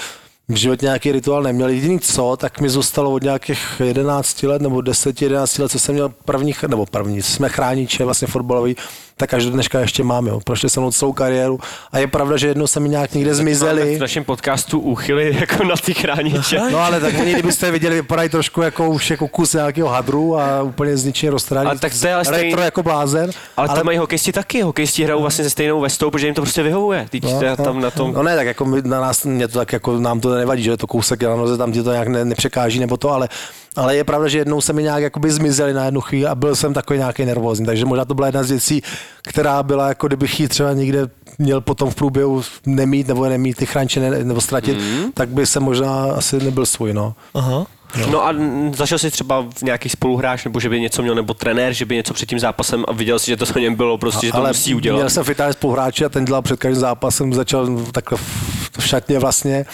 v 0.49 0.55
životě 0.55 0.85
nějaký 0.85 1.11
rituál 1.11 1.43
neměl. 1.43 1.69
Jediný 1.69 1.99
co, 1.99 2.37
tak 2.37 2.61
mi 2.61 2.69
zůstalo 2.69 3.11
od 3.11 3.23
nějakých 3.23 3.81
11 3.83 4.43
let 4.43 4.61
nebo 4.61 4.81
10, 4.81 5.21
11 5.21 5.57
let, 5.57 5.71
co 5.71 5.79
jsem 5.79 5.95
měl 5.95 6.09
prvních, 6.09 6.63
nebo 6.63 6.85
první, 6.85 7.21
jsme 7.21 7.49
chrániče 7.49 8.05
vlastně 8.05 8.27
fotbalový, 8.27 8.75
tak 9.19 9.33
až 9.33 9.45
do 9.45 9.51
dneška 9.51 9.79
ještě 9.79 10.03
mám, 10.03 10.27
jo. 10.27 10.39
Prošli 10.43 10.69
jsem 10.69 10.83
mnou 10.83 10.91
celou 10.91 11.13
kariéru 11.13 11.59
a 11.91 11.99
je 11.99 12.07
pravda, 12.07 12.37
že 12.37 12.47
jednou 12.47 12.67
se 12.67 12.79
mi 12.79 12.89
nějak 12.89 13.13
někde 13.13 13.35
zmizeli. 13.35 13.97
v 13.97 13.99
našem 13.99 14.23
podcastu 14.23 14.79
úchyly 14.79 15.35
jako 15.39 15.63
na 15.63 15.75
ty 15.85 15.93
chrániče. 15.93 16.59
No 16.71 16.79
ale 16.79 16.99
tak 16.99 17.13
oni, 17.19 17.33
kdybyste 17.33 17.71
viděli, 17.71 17.95
vypadají 17.95 18.29
trošku 18.29 18.61
jako 18.61 18.89
už 18.89 19.09
jako 19.09 19.27
kus 19.27 19.53
nějakého 19.53 19.87
hadru 19.89 20.39
a 20.39 20.61
úplně 20.61 20.97
z 20.97 21.05
ničeho 21.05 21.31
roztrhaný. 21.31 21.69
Ale 21.69 21.79
tak 21.79 21.91
to 22.01 22.07
je 22.07 22.13
ale 22.13 22.25
stejný- 22.25 22.49
Retro 22.49 22.61
jako 22.61 22.83
blázen. 22.83 23.29
Ale, 23.57 23.67
ale 23.67 23.79
to 23.79 23.85
mají 23.85 23.97
hokejisti 23.97 24.31
taky. 24.31 24.61
Hokejisti 24.61 25.03
hrajou 25.03 25.21
vlastně 25.21 25.43
se 25.43 25.49
stejnou 25.49 25.81
vestou, 25.81 26.11
protože 26.11 26.27
jim 26.27 26.35
to 26.35 26.41
prostě 26.41 26.63
vyhovuje. 26.63 27.07
Teď 27.09 27.23
no, 27.23 27.55
tam 27.55 27.81
na 27.81 27.91
tom... 27.91 28.13
No 28.13 28.23
ne, 28.23 28.35
tak 28.35 28.47
jako 28.47 28.65
my, 28.65 28.81
na 28.81 29.01
nás, 29.01 29.25
mě 29.25 29.47
to 29.47 29.59
tak 29.59 29.73
jako 29.73 29.99
nám 29.99 30.19
to 30.19 30.35
nevadí, 30.35 30.63
že 30.63 30.71
je 30.71 30.77
to 30.77 30.87
kousek 30.87 31.23
na 31.23 31.35
noze, 31.35 31.57
tam 31.57 31.71
ti 31.71 31.83
to 31.83 31.91
nějak 31.91 32.07
ne, 32.07 32.25
nepřekáží 32.25 32.79
nebo 32.79 32.97
to, 32.97 33.11
ale, 33.11 33.29
ale 33.75 33.95
je 33.95 34.03
pravda, 34.03 34.27
že 34.27 34.37
jednou 34.37 34.61
se 34.61 34.73
mi 34.73 34.83
nějak 34.83 35.03
jakoby 35.03 35.31
zmizeli 35.31 35.73
na 35.73 35.85
jednu 35.85 36.01
chvíli 36.01 36.25
a 36.25 36.35
byl 36.35 36.55
jsem 36.55 36.73
takový 36.73 36.99
nějaký 36.99 37.25
nervózní, 37.25 37.65
takže 37.65 37.85
možná 37.85 38.05
to 38.05 38.13
byla 38.13 38.27
jedna 38.27 38.43
z 38.43 38.49
věcí, 38.49 38.83
která 39.23 39.63
byla 39.63 39.87
jako 39.87 40.07
kdybych 40.07 40.39
ji 40.39 40.47
třeba 40.47 40.73
někde 40.73 41.07
měl 41.37 41.61
potom 41.61 41.89
v 41.89 41.95
průběhu 41.95 42.41
nemít 42.65 43.07
nebo 43.07 43.29
nemít 43.29 43.57
ty 43.57 43.65
chránče 43.65 43.99
ne, 43.99 44.23
nebo 44.23 44.41
ztratit, 44.41 44.77
mm. 44.77 45.11
tak 45.13 45.29
by 45.29 45.45
se 45.45 45.59
možná 45.59 46.03
asi 46.03 46.43
nebyl 46.43 46.65
svůj, 46.65 46.93
no. 46.93 47.13
Aha. 47.33 47.65
No 48.11 48.25
a 48.25 48.29
n- 48.29 48.73
zažil 48.75 48.97
jsi 48.97 49.11
třeba 49.11 49.45
v 49.57 49.61
nějaký 49.61 49.89
spoluhráč, 49.89 50.45
nebo 50.45 50.59
že 50.59 50.69
by 50.69 50.81
něco 50.81 51.01
měl, 51.01 51.15
nebo 51.15 51.33
trenér, 51.33 51.73
že 51.73 51.85
by 51.85 51.95
něco 51.95 52.13
před 52.13 52.29
tím 52.29 52.39
zápasem 52.39 52.83
a 52.87 52.93
viděl 52.93 53.19
si, 53.19 53.31
že 53.31 53.37
to 53.37 53.45
o 53.55 53.59
něm 53.59 53.75
bylo, 53.75 53.97
prostě, 53.97 54.27
že 54.27 54.31
to 54.33 54.47
musí 54.47 54.75
udělat. 54.75 54.97
Měl 54.97 55.09
jsem 55.09 55.23
v 55.23 55.29
Itálii 55.29 55.53
spoluhráče 55.53 56.05
a 56.05 56.09
ten 56.09 56.25
dělal 56.25 56.41
před 56.41 56.59
každým 56.59 56.81
zápasem, 56.81 57.33
začal 57.33 57.67
takhle 57.91 58.17
v, 58.17 58.79
v 58.79 58.87
šatně 58.87 59.19
vlastně 59.19 59.65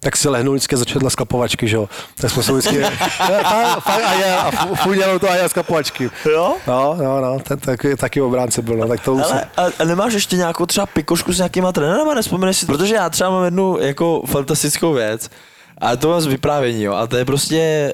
tak 0.00 0.16
si 0.16 0.28
lehnul 0.28 0.54
vždycky 0.54 0.74
a 0.74 0.78
začal 0.78 1.02
na 1.04 1.10
sklapovačky, 1.10 1.68
že 1.68 1.76
jo. 1.76 1.88
Tak 2.20 2.30
jsme 2.30 2.42
se 2.42 2.52
vždycky, 2.52 2.82
fakt, 3.80 4.04
a 4.06 4.12
je, 4.12 4.36
a 4.36 4.50
fu- 4.50 4.74
funělo 4.74 5.18
to 5.18 5.30
a 5.30 5.34
je 5.34 5.48
sklapovačky. 5.48 6.10
Jo? 6.32 6.56
No, 6.66 6.96
no, 7.02 7.20
no, 7.20 7.38
ten 7.40 7.58
taky, 7.58 7.96
taky 7.96 8.20
obránce 8.20 8.62
byl, 8.62 8.76
no, 8.76 8.88
tak 8.88 9.00
to. 9.00 9.12
Ale 9.12 9.44
a, 9.56 9.62
a 9.78 9.84
nemáš 9.84 10.12
ještě 10.12 10.36
nějakou 10.36 10.66
třeba 10.66 10.86
pikošku 10.86 11.32
s 11.32 11.38
nějakýma 11.38 11.72
trenérama, 11.72 12.14
nespomeneš 12.14 12.56
si, 12.56 12.66
protože 12.66 12.94
já 12.94 13.10
třeba 13.10 13.30
mám 13.30 13.44
jednu 13.44 13.78
jako 13.80 14.22
fantastickou 14.26 14.92
věc, 14.92 15.30
a 15.78 15.96
to 15.96 16.08
mám 16.08 16.20
z 16.20 16.26
vyprávění, 16.26 16.82
jo, 16.82 16.92
a 16.94 17.06
to 17.06 17.16
je 17.16 17.24
prostě, 17.24 17.92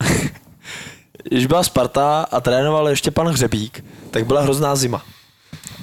uh, 0.00 0.06
když 1.24 1.46
byla 1.46 1.62
Sparta 1.62 2.26
a 2.32 2.40
trénoval 2.40 2.88
ještě 2.88 3.10
pan 3.10 3.26
Hřebík, 3.26 3.84
tak 4.10 4.26
byla 4.26 4.40
hrozná 4.42 4.76
zima. 4.76 5.02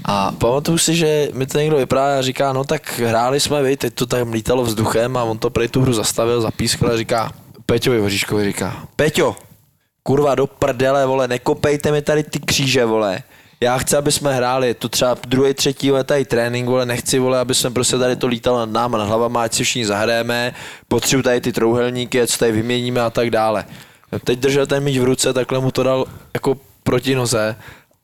A 0.05 0.31
pamatuju 0.31 0.77
si, 0.77 0.95
že 0.95 1.29
mi 1.33 1.45
to 1.45 1.59
někdo 1.59 1.77
vyprávěl 1.77 2.19
a 2.19 2.21
říká, 2.21 2.53
no 2.53 2.63
tak 2.63 2.99
hráli 2.99 3.39
jsme, 3.39 3.63
vy, 3.63 3.77
teď 3.77 3.93
to 3.93 4.05
tam 4.05 4.31
lítalo 4.31 4.63
vzduchem 4.63 5.17
a 5.17 5.23
on 5.23 5.37
to 5.37 5.49
prej 5.49 5.67
tu 5.67 5.81
hru 5.81 5.93
zastavil, 5.93 6.41
zapískl 6.41 6.87
a 6.87 6.97
říká, 6.97 7.31
Peťovi 7.65 7.99
Hoříškovi 7.99 8.45
říká, 8.45 8.87
Peťo, 8.95 9.35
kurva 10.03 10.35
do 10.35 10.47
prdele, 10.47 11.05
vole, 11.05 11.27
nekopejte 11.27 11.91
mi 11.91 12.01
tady 12.01 12.23
ty 12.23 12.39
kříže, 12.39 12.85
vole. 12.85 13.23
Já 13.61 13.77
chci, 13.77 13.95
aby 13.97 14.11
jsme 14.11 14.35
hráli, 14.35 14.73
to 14.73 14.89
třeba 14.89 15.17
druhý, 15.27 15.53
třetí 15.53 15.91
let 15.91 16.07
tady 16.07 16.25
trénink, 16.25 16.67
vole, 16.67 16.85
nechci, 16.85 17.19
vole, 17.19 17.39
aby 17.39 17.55
jsme 17.55 17.71
prostě 17.71 17.97
tady 17.97 18.15
to 18.15 18.27
lítalo 18.27 18.59
nad 18.59 18.69
náma, 18.69 18.97
nad 18.97 19.07
hlavama, 19.07 19.43
ať 19.43 19.53
si 19.53 19.63
všichni 19.63 19.85
zahrajeme, 19.85 20.53
potřebuji 20.87 21.23
tady 21.23 21.41
ty 21.41 21.51
trouhelníky, 21.51 22.27
se 22.27 22.39
tady 22.39 22.51
vyměníme 22.51 23.01
a 23.01 23.09
tak 23.09 23.29
dále. 23.29 23.65
Teď 24.23 24.39
držel 24.39 24.67
ten 24.67 24.83
míč 24.83 24.97
v 24.97 25.03
ruce, 25.03 25.33
takhle 25.33 25.59
mu 25.59 25.71
to 25.71 25.83
dal 25.83 26.05
jako 26.33 26.57
proti 26.83 27.15
noze 27.15 27.55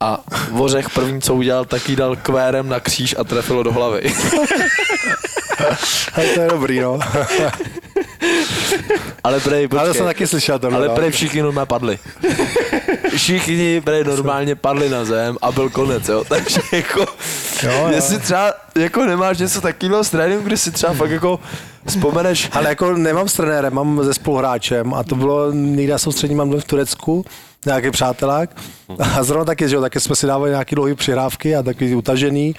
a 0.04 0.20
Vořech 0.52 0.90
první, 0.90 1.22
co 1.22 1.36
udělal, 1.36 1.66
tak 1.66 1.90
jí 1.90 1.96
dal 1.96 2.16
kvérem 2.16 2.70
na 2.70 2.80
kříž 2.80 3.16
a 3.20 3.24
trefilo 3.24 3.64
do 3.64 3.72
hlavy. 3.74 4.14
Hej, 6.14 6.34
to 6.34 6.42
je 6.42 6.48
dobrý, 6.48 6.80
no. 6.80 7.00
Ale 9.24 9.40
prej, 9.40 9.68
počkej. 9.68 9.80
Ale 9.86 9.94
jsem 9.94 10.06
taky 10.06 10.28
slyšel 10.28 10.60
tohle, 10.60 10.78
Ale 10.78 10.88
no. 10.88 10.96
prej 10.96 11.12
všichni 11.12 11.42
normálně 11.42 11.66
padli. 11.66 12.00
Všichni 13.16 13.82
prej 13.82 14.04
normálně 14.04 14.56
padli 14.56 14.90
na 14.90 15.06
zem 15.06 15.38
a 15.42 15.52
byl 15.52 15.70
konec, 15.70 16.08
jo. 16.10 16.24
Takže 16.30 16.62
jako, 16.72 17.00
Jo, 17.64 17.72
jo. 17.72 17.90
jestli 17.92 18.20
třeba 18.20 18.54
jako 18.76 19.06
nemáš 19.06 19.38
něco 19.38 19.62
takového 19.62 20.04
z 20.04 20.10
tréninku, 20.10 20.44
kde 20.44 20.58
si 20.58 20.72
třeba 20.72 20.94
fakt 20.94 21.12
jako 21.12 21.40
vzpomeneš, 21.86 22.50
Ale 22.52 22.70
jako 22.70 22.92
nemám 22.94 23.28
s 23.30 23.34
trenérem, 23.34 23.74
mám 23.74 24.04
se 24.04 24.14
spoluhráčem 24.14 24.94
a 24.94 25.04
to 25.04 25.16
bylo 25.16 25.52
někde 25.52 25.94
na 25.94 26.00
soustřední 26.00 26.36
mám 26.36 26.52
v 26.52 26.64
Turecku, 26.64 27.26
nějaký 27.66 27.92
přátelák 27.92 28.50
a 29.00 29.24
zrovna 29.24 29.46
taky, 29.46 29.70
že 29.70 29.76
jo, 29.76 29.82
taky 29.82 30.00
jsme 30.00 30.16
si 30.16 30.28
dávali 30.28 30.52
nějaký 30.52 30.76
dlouhý 30.76 30.96
přihrávky 30.96 31.56
a 31.56 31.64
takový 31.64 31.96
utažený. 31.96 32.56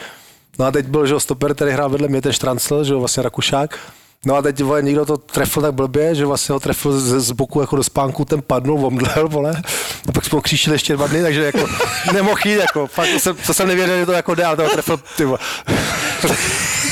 No 0.58 0.64
a 0.64 0.70
teď 0.70 0.86
byl, 0.86 1.06
že 1.06 1.12
jo, 1.12 1.20
stoper, 1.20 1.54
který 1.54 1.70
hrál 1.72 1.90
vedle 1.90 2.08
mě, 2.08 2.22
ten 2.22 2.32
Štrancl, 2.32 2.84
že 2.84 2.92
jo, 2.92 2.98
vlastně 2.98 3.22
Rakušák. 3.22 3.78
No 4.26 4.36
a 4.36 4.42
teď 4.42 4.62
vole, 4.62 4.82
někdo 4.82 5.06
to 5.06 5.16
trefil 5.16 5.62
tak 5.62 5.74
blbě, 5.74 6.14
že 6.14 6.26
vlastně 6.26 6.52
ho 6.52 6.60
trefil 6.60 7.00
z, 7.00 7.20
z 7.20 7.32
boku 7.32 7.60
jako 7.60 7.76
do 7.76 7.82
spánku, 7.82 8.24
ten 8.24 8.42
padnul, 8.42 8.86
omdlel, 8.86 9.28
vole. 9.28 9.62
A 10.08 10.12
pak 10.12 10.24
jsme 10.24 10.38
ho 10.66 10.72
ještě 10.72 10.96
dva 10.96 11.06
dny, 11.06 11.22
takže 11.22 11.44
jako 11.44 11.66
nemohl 12.12 12.40
jít, 12.44 12.58
jako, 12.58 12.86
fakt 12.86 13.08
to 13.12 13.18
jsem, 13.18 13.36
to 13.46 13.54
jsem 13.54 13.68
nevěděl, 13.68 13.98
že 13.98 14.06
to 14.06 14.12
jako 14.12 14.34
jde, 14.34 14.44
ale 14.44 14.56
to 14.56 14.68
trefil, 14.68 15.00
ty. 15.16 15.24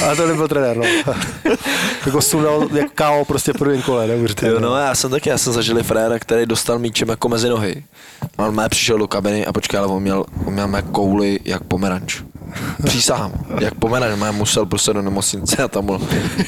Ale 0.05 0.17
to 0.17 0.27
nebyl 0.27 0.49
trenér, 0.49 0.77
no. 0.77 0.85
jako 2.07 2.21
sundal 2.21 2.69
jako 2.73 2.91
KO 2.95 3.25
prostě 3.25 3.53
po 3.53 3.59
prvním 3.59 3.83
kole, 3.83 4.07
neuvěřitelné. 4.07 4.55
Jo, 4.55 4.61
no 4.61 4.77
já 4.77 4.95
jsem 4.95 5.11
taky, 5.11 5.29
já 5.29 5.38
jsem 5.38 5.53
zažil 5.53 5.83
fréra, 5.83 6.19
který 6.19 6.47
dostal 6.47 6.79
míčem 6.79 7.09
jako 7.09 7.29
mezi 7.29 7.49
nohy. 7.49 7.85
On 8.37 8.55
mé 8.55 8.69
přišel 8.69 8.99
do 8.99 9.09
kabiny 9.09 9.47
a 9.47 9.53
počkej, 9.53 9.79
ale 9.79 9.88
on 9.88 10.03
měl, 10.03 10.25
on 10.45 10.53
měl 10.53 10.83
kouli 10.93 11.41
jak 11.45 11.64
pomeranč. 11.64 12.23
Přísahám, 12.85 13.33
jak 13.61 13.75
pomeranč, 13.75 14.21
mé 14.21 14.33
musel 14.33 14.67
prostě 14.67 14.93
do 14.93 15.03
nemocnice 15.03 15.63
a 15.63 15.69
tam 15.69 15.87
ho, 15.87 16.01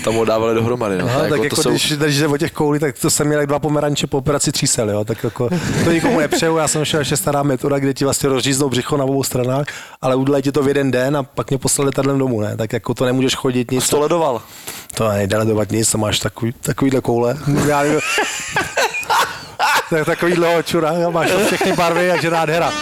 tam 0.04 0.14
ho 0.14 0.24
dávali 0.24 0.54
dohromady. 0.54 0.98
No. 0.98 1.04
Aha, 1.06 1.20
tak, 1.20 1.30
tak 1.30 1.42
jako, 1.42 1.56
to 1.56 1.62
jsou, 1.62 1.70
když 1.70 1.92
držíte 1.92 2.26
o 2.26 2.36
těch 2.36 2.52
koulí, 2.52 2.78
tak 2.78 2.98
to 2.98 3.10
jsem 3.10 3.26
měl 3.26 3.40
jak 3.40 3.48
dva 3.48 3.58
pomeranče 3.58 4.06
po 4.06 4.18
operaci 4.18 4.52
třísel, 4.52 4.90
jo, 4.90 5.04
tak 5.04 5.24
jako, 5.24 5.48
to 5.84 5.92
nikomu 5.92 6.20
nepřeju, 6.20 6.56
já 6.56 6.68
jsem 6.68 6.84
šel 6.84 7.00
ještě 7.00 7.16
stará 7.16 7.42
metoda, 7.42 7.78
kde 7.78 7.94
ti 7.94 8.04
vlastně 8.04 8.28
rozříznou 8.28 8.68
břicho 8.68 8.96
na 8.96 9.04
obou 9.04 9.22
stranách, 9.22 9.66
ale 10.02 10.16
udělají 10.16 10.42
ti 10.42 10.52
to 10.52 10.62
v 10.62 10.68
jeden 10.68 10.90
den 10.90 11.16
a 11.16 11.22
pak 11.22 11.50
mě 11.50 11.58
poslali 11.58 11.86
letadlem 11.86 12.18
domů, 12.18 12.40
ne, 12.40 12.56
tak 12.56 12.72
jako 12.72 12.94
to 12.94 13.04
nemůžeš 13.04 13.34
chodit 13.34 13.70
nic. 13.70 13.88
to 13.88 14.00
ledoval. 14.00 14.42
To 14.94 15.08
nejde 15.08 15.36
ledovat 15.36 15.70
nic, 15.72 15.90
to 15.90 15.98
máš 15.98 16.18
takový, 16.18 16.52
takovýhle 16.52 17.00
koule. 17.00 17.36
Já 17.66 17.82
nevím, 17.82 18.00
tak, 19.90 20.06
takovýhle 20.06 20.62
čura, 20.62 20.92
jo, 20.92 21.10
máš 21.10 21.30
všechny 21.46 21.72
barvy, 21.72 22.08
takže 22.10 22.30
nádhera. 22.30 22.72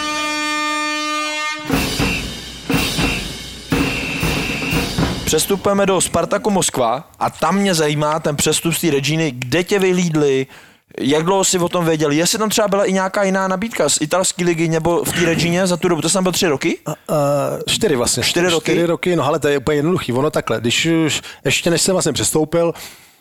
Přestupujeme 5.29 5.85
do 5.85 6.01
Spartaku 6.01 6.49
Moskva 6.49 7.07
a 7.19 7.29
tam 7.29 7.55
mě 7.55 7.73
zajímá 7.73 8.19
ten 8.19 8.35
přestup 8.35 8.73
z 8.73 8.81
té 8.81 8.91
Reginy, 8.91 9.31
kde 9.31 9.63
tě 9.63 9.79
vylídli, 9.79 10.47
Jak 10.99 11.23
dlouho 11.23 11.43
jsi 11.43 11.59
o 11.59 11.69
tom 11.69 11.85
věděl? 11.85 12.11
Jestli 12.11 12.37
tam 12.37 12.49
třeba 12.49 12.67
byla 12.67 12.85
i 12.85 12.93
nějaká 12.93 13.23
jiná 13.23 13.47
nabídka 13.47 13.89
z 13.89 14.01
italské 14.01 14.45
ligy 14.45 14.67
nebo 14.67 15.03
v 15.03 15.13
té 15.13 15.25
Regině 15.25 15.67
za 15.67 15.77
tu 15.77 15.87
dobu, 15.87 16.01
to 16.01 16.09
jsem 16.09 16.23
byl 16.23 16.31
tři 16.31 16.47
roky? 16.47 16.77
Uh, 16.87 16.95
čtyři 17.67 17.95
vlastně. 17.95 18.23
Čtyři 18.23 18.47
roky? 18.47 18.71
Čtyři 18.71 18.85
roky, 18.85 19.15
no 19.15 19.25
ale 19.25 19.39
to 19.39 19.47
je 19.47 19.57
úplně 19.57 19.77
jednoduchý. 19.77 20.13
Ono 20.13 20.31
takhle, 20.31 20.59
když 20.61 20.85
už, 21.05 21.21
ještě 21.45 21.69
než 21.69 21.81
jsem 21.81 21.93
vlastně 21.95 22.13
přestoupil, 22.13 22.73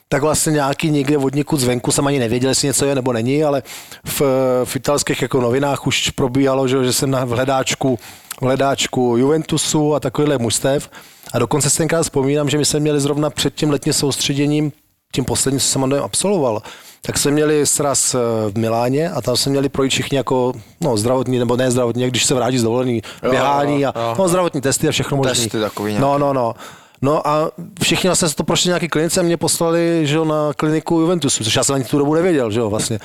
tak 0.09 0.23
vlastně 0.23 0.53
nějaký 0.53 0.91
někde 0.91 1.19
od 1.19 1.35
někud 1.35 1.61
zvenku 1.61 1.93
jsem 1.93 2.07
ani 2.07 2.19
nevěděl, 2.19 2.51
jestli 2.51 2.67
něco 2.67 2.85
je 2.85 2.95
nebo 2.95 3.13
není, 3.13 3.45
ale 3.45 3.63
v, 4.05 4.23
v 4.65 4.77
italských 4.77 5.23
jako 5.23 5.41
novinách 5.41 5.87
už 5.87 6.11
probíhalo, 6.11 6.69
že, 6.69 6.85
že 6.85 6.93
jsem 6.93 7.11
na 7.11 7.25
v 7.25 7.29
hledáčku, 7.29 7.99
hledáčku 8.41 9.15
Juventusu 9.19 9.95
a 9.95 10.01
takovýhle 10.01 10.39
mužstev. 10.39 10.91
A 11.33 11.39
dokonce 11.39 11.71
si 11.71 11.79
tenkrát 11.79 12.03
vzpomínám, 12.03 12.49
že 12.49 12.59
my 12.59 12.65
jsme 12.65 12.81
měli 12.81 13.01
zrovna 13.01 13.31
před 13.31 13.55
tím 13.55 13.71
letním 13.71 13.93
soustředěním, 13.93 14.73
tím 15.13 15.25
posledním, 15.25 15.61
co 15.61 15.67
jsem 15.67 15.95
absolvoval, 16.03 16.63
tak 17.03 17.19
jsme 17.19 17.31
měli 17.31 17.67
sraz 17.67 18.15
eh, 18.15 18.19
v 18.51 18.59
Miláně 18.59 19.11
a 19.11 19.23
tam 19.23 19.37
jsme 19.37 19.51
měli 19.51 19.69
projít 19.69 19.91
všichni 19.91 20.17
jako 20.17 20.53
no, 20.81 20.97
zdravotní 20.97 21.39
nebo 21.39 21.57
ne 21.57 21.71
zdravotní, 21.71 22.07
když 22.07 22.25
se 22.25 22.35
vrátí 22.35 22.59
z 22.59 22.63
dovolený, 22.63 23.03
běhání 23.31 23.87
a 23.87 23.93
jo, 23.97 24.15
no, 24.19 24.29
zdravotní 24.29 24.61
testy 24.61 24.89
a 24.89 24.91
všechno 24.91 25.17
možné. 25.17 25.33
Testy 25.33 25.61
takový 25.61 25.93
nějaký. 25.93 26.03
No, 26.03 26.19
no, 26.19 26.33
no. 26.33 26.55
No 27.03 27.29
a 27.29 27.51
všichni 27.83 28.09
vlastně 28.09 28.29
se 28.29 28.35
to 28.35 28.45
prošli 28.45 28.69
nějaký 28.69 28.89
klinice 28.89 29.21
a 29.21 29.23
mě 29.23 29.37
poslali 29.37 30.01
že 30.07 30.17
jo, 30.17 30.25
na 30.25 30.53
kliniku 30.57 31.01
Juventusu, 31.01 31.45
což 31.45 31.57
já 31.57 31.65
jsem 31.65 31.75
ani 31.75 31.85
tu 31.85 31.99
dobu 31.99 32.15
nevěděl, 32.15 32.51
že 32.51 32.61
jo, 32.61 32.71
vlastně. 32.71 32.99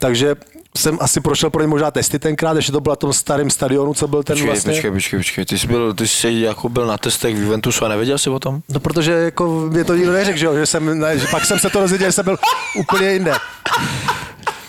Takže 0.00 0.34
jsem 0.76 0.98
asi 1.00 1.20
prošel 1.20 1.50
pro 1.50 1.62
ně 1.62 1.68
možná 1.68 1.90
testy 1.90 2.18
tenkrát, 2.18 2.56
ještě 2.56 2.72
to 2.72 2.80
bylo 2.80 2.92
na 2.92 2.96
tom 2.96 3.12
starém 3.12 3.50
stadionu, 3.50 3.94
co 3.94 4.08
byl 4.08 4.22
ten 4.22 4.34
Počkej, 4.34 4.46
vlastně. 4.46 4.72
počkej, 4.72 4.90
počkej, 4.90 5.18
počkej, 5.18 5.44
ty 5.44 5.58
jsi, 5.58 5.66
byl, 5.66 5.94
ty 5.94 6.08
jsi 6.08 6.32
jako 6.32 6.68
byl 6.68 6.86
na 6.86 6.98
testech 6.98 7.34
v 7.36 7.38
Juventusu 7.42 7.84
a 7.84 7.88
nevěděl 7.88 8.18
jsi 8.18 8.30
o 8.30 8.38
tom? 8.38 8.60
No 8.68 8.80
protože 8.80 9.12
jako 9.12 9.48
mě 9.48 9.84
to 9.84 9.94
nikdo 9.94 10.12
neřekl, 10.12 10.38
že, 10.38 10.46
jo, 10.46 10.54
že 10.54 10.66
jsem, 10.66 10.98
ne, 10.98 11.18
že 11.18 11.26
pak 11.30 11.44
jsem 11.44 11.58
se 11.58 11.70
to 11.70 11.80
dozvěděl, 11.80 12.08
že 12.08 12.12
jsem 12.12 12.24
byl 12.24 12.36
úplně 12.78 13.12
jinde. 13.12 13.32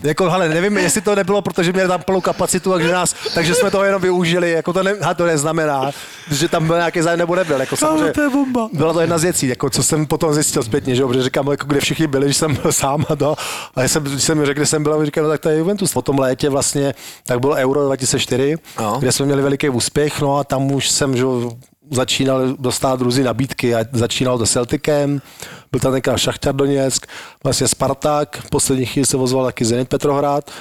Jako, 0.04 0.30
hele, 0.30 0.50
nevím, 0.50 0.78
jestli 0.78 1.02
to 1.02 1.16
nebylo, 1.16 1.42
protože 1.42 1.72
měli 1.74 1.88
tam 1.88 2.02
plnou 2.02 2.22
kapacitu, 2.22 2.72
takže, 2.72 2.92
nás, 2.94 3.16
takže 3.34 3.56
jsme 3.56 3.72
to 3.72 3.84
jenom 3.84 4.02
využili, 4.02 4.52
jako 4.52 4.74
to, 4.74 4.84
ne, 4.84 4.94
ha, 5.02 5.14
to 5.14 5.26
neznamená, 5.26 5.92
že 6.32 6.48
tam 6.50 6.68
byl 6.68 6.76
nějaký 6.76 7.02
zájem 7.02 7.20
nebo 7.20 7.36
nebyl. 7.36 7.60
Jako 7.60 7.76
samozřejmě, 7.78 8.12
to 8.14 8.22
je 8.22 8.30
bomba. 8.30 8.70
Byla 8.74 8.94
to 8.94 9.02
jedna 9.02 9.18
z 9.18 9.24
věcí, 9.24 9.48
jako, 9.48 9.70
co 9.70 9.84
jsem 9.84 10.06
potom 10.06 10.34
zjistil 10.34 10.64
zpětně, 10.64 10.96
že 10.96 11.06
protože 11.06 11.24
říkám, 11.24 11.48
jako, 11.52 11.68
kde 11.68 11.80
všichni 11.80 12.08
byli, 12.08 12.28
že 12.28 12.34
jsem 12.34 12.56
byl 12.56 12.72
sám 12.72 13.06
a 13.10 13.16
to. 13.16 13.36
A 13.76 13.84
jsem, 13.84 14.04
když 14.04 14.24
jsem 14.24 14.38
mi 14.38 14.46
řekl, 14.46 14.58
kde 14.60 14.66
jsem 14.66 14.84
byl, 14.84 14.94
a 14.94 15.06
říkal, 15.06 15.24
no, 15.24 15.30
tak 15.30 15.42
to 15.42 15.50
je 15.50 15.58
Juventus. 15.58 15.94
Po 15.94 16.02
tom 16.02 16.20
létě 16.20 16.50
vlastně, 16.50 16.94
tak 17.26 17.40
byl 17.40 17.52
Euro 17.58 17.86
2004, 17.86 18.56
No. 18.80 18.98
kde 19.00 19.12
jsme 19.12 19.26
měli 19.26 19.42
veliký 19.42 19.70
úspěch, 19.70 20.22
no 20.22 20.38
a 20.38 20.44
tam 20.44 20.72
už 20.72 20.90
jsem, 20.90 21.18
že 21.18 21.24
jo, 21.92 21.96
začínal 21.96 22.56
dostat 22.60 23.02
různé 23.02 23.24
nabídky 23.24 23.76
a 23.76 23.86
začínal 23.92 24.38
to 24.38 24.46
Celticem, 24.46 25.22
byl 25.72 25.80
tam 25.80 25.92
tenkrát 25.92 26.18
Šachtar 26.18 26.56
Doněck, 26.56 27.08
vlastně 27.44 27.68
Spartak, 27.68 28.42
v 28.46 28.50
poslední 28.50 28.86
chvíli 28.86 29.06
se 29.06 29.18
ozval 29.18 29.46
taky 29.46 29.66
Zenit 29.66 29.90
Petrohrad, 29.90 30.52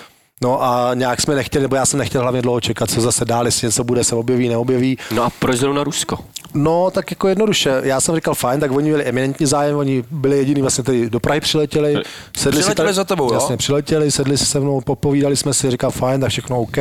No 0.43 0.63
a 0.63 0.95
nějak 0.95 1.21
jsme 1.21 1.35
nechtěli, 1.35 1.63
nebo 1.63 1.77
já 1.77 1.87
jsem 1.87 1.99
nechtěl 1.99 2.23
hlavně 2.23 2.43
dlouho 2.43 2.61
čekat, 2.61 2.91
co 2.91 3.01
zase 3.01 3.25
dál, 3.25 3.47
jestli 3.47 3.67
něco 3.67 3.85
bude, 3.85 4.05
se 4.05 4.15
objeví, 4.15 4.49
neobjeví. 4.49 4.99
No 5.15 5.23
a 5.23 5.31
proč 5.31 5.57
zrovna 5.57 5.85
Rusko? 5.85 6.19
No, 6.55 6.91
tak 6.91 7.11
jako 7.11 7.29
jednoduše. 7.29 7.81
Já 7.83 8.01
jsem 8.01 8.15
říkal 8.15 8.35
fajn, 8.35 8.61
tak 8.61 8.71
oni 8.71 8.89
měli 8.89 9.05
eminentní 9.05 9.47
zájem, 9.47 9.77
oni 9.77 10.05
byli 10.11 10.37
jediní 10.37 10.63
vlastně 10.63 10.85
tady 10.85 11.11
do 11.11 11.21
Prahy 11.21 11.41
přiletěli. 11.41 11.97
Sedli 12.37 12.61
Přiletěli 12.61 12.95
za 12.95 13.05
tebou, 13.05 13.25
jo? 13.25 13.35
Jasně, 13.35 13.57
přiletěli, 13.57 14.11
sedli 14.11 14.39
si 14.39 14.47
se 14.47 14.61
mnou, 14.61 14.81
popovídali 14.81 15.37
jsme 15.37 15.55
si, 15.55 15.71
říkal 15.71 15.91
fajn, 15.91 16.21
tak 16.21 16.31
všechno 16.31 16.61
OK. 16.61 16.77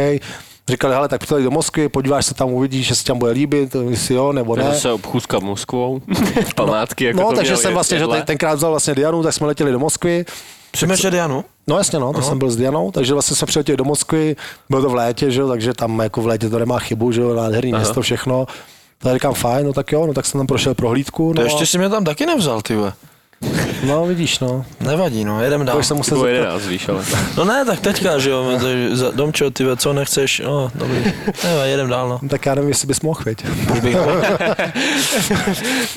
Říkali, 0.70 0.94
hele, 0.94 1.08
tak 1.08 1.22
přijeli 1.22 1.44
do 1.44 1.52
Moskvy, 1.52 1.90
podíváš 1.90 2.26
se 2.26 2.34
tam, 2.34 2.50
uvidíš, 2.54 2.90
jestli 2.90 3.06
tam 3.06 3.20
bude 3.20 3.32
líbit, 3.32 3.72
to 3.72 3.82
jestli 3.82 4.16
jo, 4.16 4.32
nebo 4.34 4.56
Ne. 4.56 4.64
ne. 4.64 4.70
Zase 4.70 4.92
obchůzka 4.92 5.40
Moskvou, 5.40 6.02
památky, 6.56 7.04
jako 7.06 7.20
No, 7.22 7.30
to 7.30 7.36
takže 7.36 7.58
jsem 7.58 7.74
vlastně, 7.74 7.98
že 7.98 8.04
jedle. 8.04 8.18
ten- 8.18 8.26
tenkrát 8.26 8.54
vzal 8.56 8.72
vlastně 8.72 8.96
Dianu, 8.96 9.24
tak 9.24 9.34
jsme 9.34 9.48
letěli 9.48 9.72
do 9.72 9.80
Moskvy. 9.80 10.26
Přiměš 10.72 11.02
Dianu? 11.02 11.46
No 11.68 11.78
jasně, 11.78 12.00
no, 12.00 12.14
to 12.14 12.22
jsem 12.22 12.40
byl 12.40 12.50
s 12.52 12.56
Dianou, 12.56 12.92
takže 12.92 13.14
vlastně 13.14 13.36
jsme 13.36 13.46
přiletěli 13.46 13.78
do 13.78 13.84
Moskvy, 13.84 14.36
bylo 14.70 14.82
to 14.82 14.90
v 14.90 14.96
létě, 14.96 15.32
že 15.32 15.42
jo, 15.42 15.48
takže 15.48 15.74
tam 15.74 16.00
jako 16.00 16.22
v 16.22 16.28
létě 16.28 16.50
to 16.50 16.60
nemá 16.60 16.80
chybu, 16.80 17.12
že 17.12 17.22
jo, 17.22 17.34
nádherný 17.36 17.74
město, 17.74 18.02
všechno. 18.02 18.46
Tak 18.98 19.14
říkám, 19.14 19.34
fajn, 19.34 19.66
no 19.68 19.74
tak 19.74 19.92
jo, 19.92 20.08
no 20.08 20.14
tak 20.14 20.26
jsem 20.26 20.40
tam 20.40 20.48
prošel 20.48 20.74
prohlídku. 20.76 21.34
To 21.34 21.40
No, 21.42 21.46
ještě 21.46 21.66
si 21.66 21.78
mě 21.78 21.90
tam 21.90 22.04
taky 22.04 22.26
nevzal, 22.26 22.62
ty. 22.62 22.76
No 23.88 24.06
vidíš, 24.06 24.40
no. 24.40 24.66
Nevadí, 24.80 25.26
no, 25.26 25.44
jedem 25.44 25.66
dál. 25.66 25.76
To 25.76 25.80
už 25.80 25.88
jsem 25.88 25.98
musel 25.98 26.18
zeptat. 26.18 26.36
11, 26.36 26.66
víš, 26.66 26.90
ale... 26.90 27.06
No 27.38 27.46
ne, 27.46 27.66
tak 27.66 27.80
teďka, 27.80 28.20
že 28.20 28.30
jo, 28.30 28.60
Domčo, 29.12 29.52
ty 29.52 29.66
co 29.76 29.94
nechceš, 29.94 30.42
no, 30.46 30.72
dobrý. 30.76 31.04
Ne, 31.44 31.70
jedem 31.70 31.90
dál, 31.90 32.10
no. 32.10 32.20
No, 32.22 32.30
Tak 32.30 32.46
já 32.46 32.56
nevím, 32.56 32.70
jestli 32.70 32.88
bys 32.88 33.02
mohl, 33.02 33.22
veď. 33.26 33.46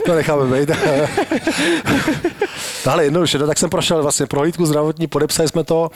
To 0.06 0.14
necháme 0.14 0.60
být. 0.60 0.70
Tahle 2.84 3.04
jednoduše, 3.04 3.38
no, 3.38 3.46
tak 3.46 3.58
jsem 3.58 3.70
prošel 3.70 4.02
vlastně 4.02 4.26
prohlídku 4.26 4.66
zdravotní, 4.66 5.06
podepsali 5.06 5.48
jsme 5.48 5.64
to 5.64 5.90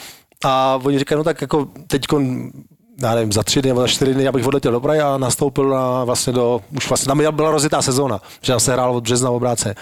a 0.44 0.80
oni 0.82 0.98
říkají, 0.98 1.16
no 1.16 1.24
tak 1.24 1.40
jako 1.40 1.68
teď 1.86 2.06
já 3.02 3.14
nevím, 3.14 3.32
za 3.32 3.42
tři 3.42 3.62
dny 3.62 3.68
nebo 3.68 3.80
za 3.80 3.88
čtyři 3.88 4.14
dny, 4.14 4.28
abych 4.28 4.46
odletěl 4.46 4.72
do 4.72 4.80
Prahy 4.80 5.00
a 5.00 5.18
nastoupil 5.18 5.68
na, 5.68 6.04
vlastně 6.04 6.32
do, 6.32 6.60
už 6.76 6.88
vlastně 6.88 7.06
tam 7.06 7.34
byla 7.34 7.50
rozjetá 7.50 7.82
sezóna, 7.82 8.20
že 8.42 8.52
tam 8.52 8.60
se 8.60 8.72
hrálo 8.72 8.94
od 8.94 9.04
března 9.04 9.30
v 9.30 9.34
obráce. 9.34 9.74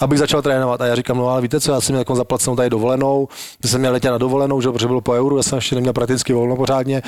Abych 0.00 0.18
začal 0.18 0.42
trénovat 0.42 0.80
a 0.80 0.86
já 0.86 0.94
říkám, 0.94 1.16
no 1.16 1.28
ale 1.28 1.42
víte 1.42 1.60
co, 1.60 1.72
já 1.72 1.80
jsem 1.80 1.92
měl 1.92 2.00
jako 2.00 2.14
zaplacenou 2.14 2.56
tady 2.56 2.70
dovolenou, 2.70 3.28
že 3.62 3.68
jsem 3.68 3.80
měl 3.80 3.92
letět 3.92 4.10
na 4.10 4.18
dovolenou, 4.18 4.60
že 4.60 4.70
protože 4.70 4.86
byl 4.86 5.00
po 5.00 5.12
euru, 5.12 5.36
já 5.36 5.42
jsem 5.42 5.56
ještě 5.56 5.74
neměl 5.74 5.92
prakticky 5.92 6.32
volno 6.32 6.56
pořádně. 6.56 7.02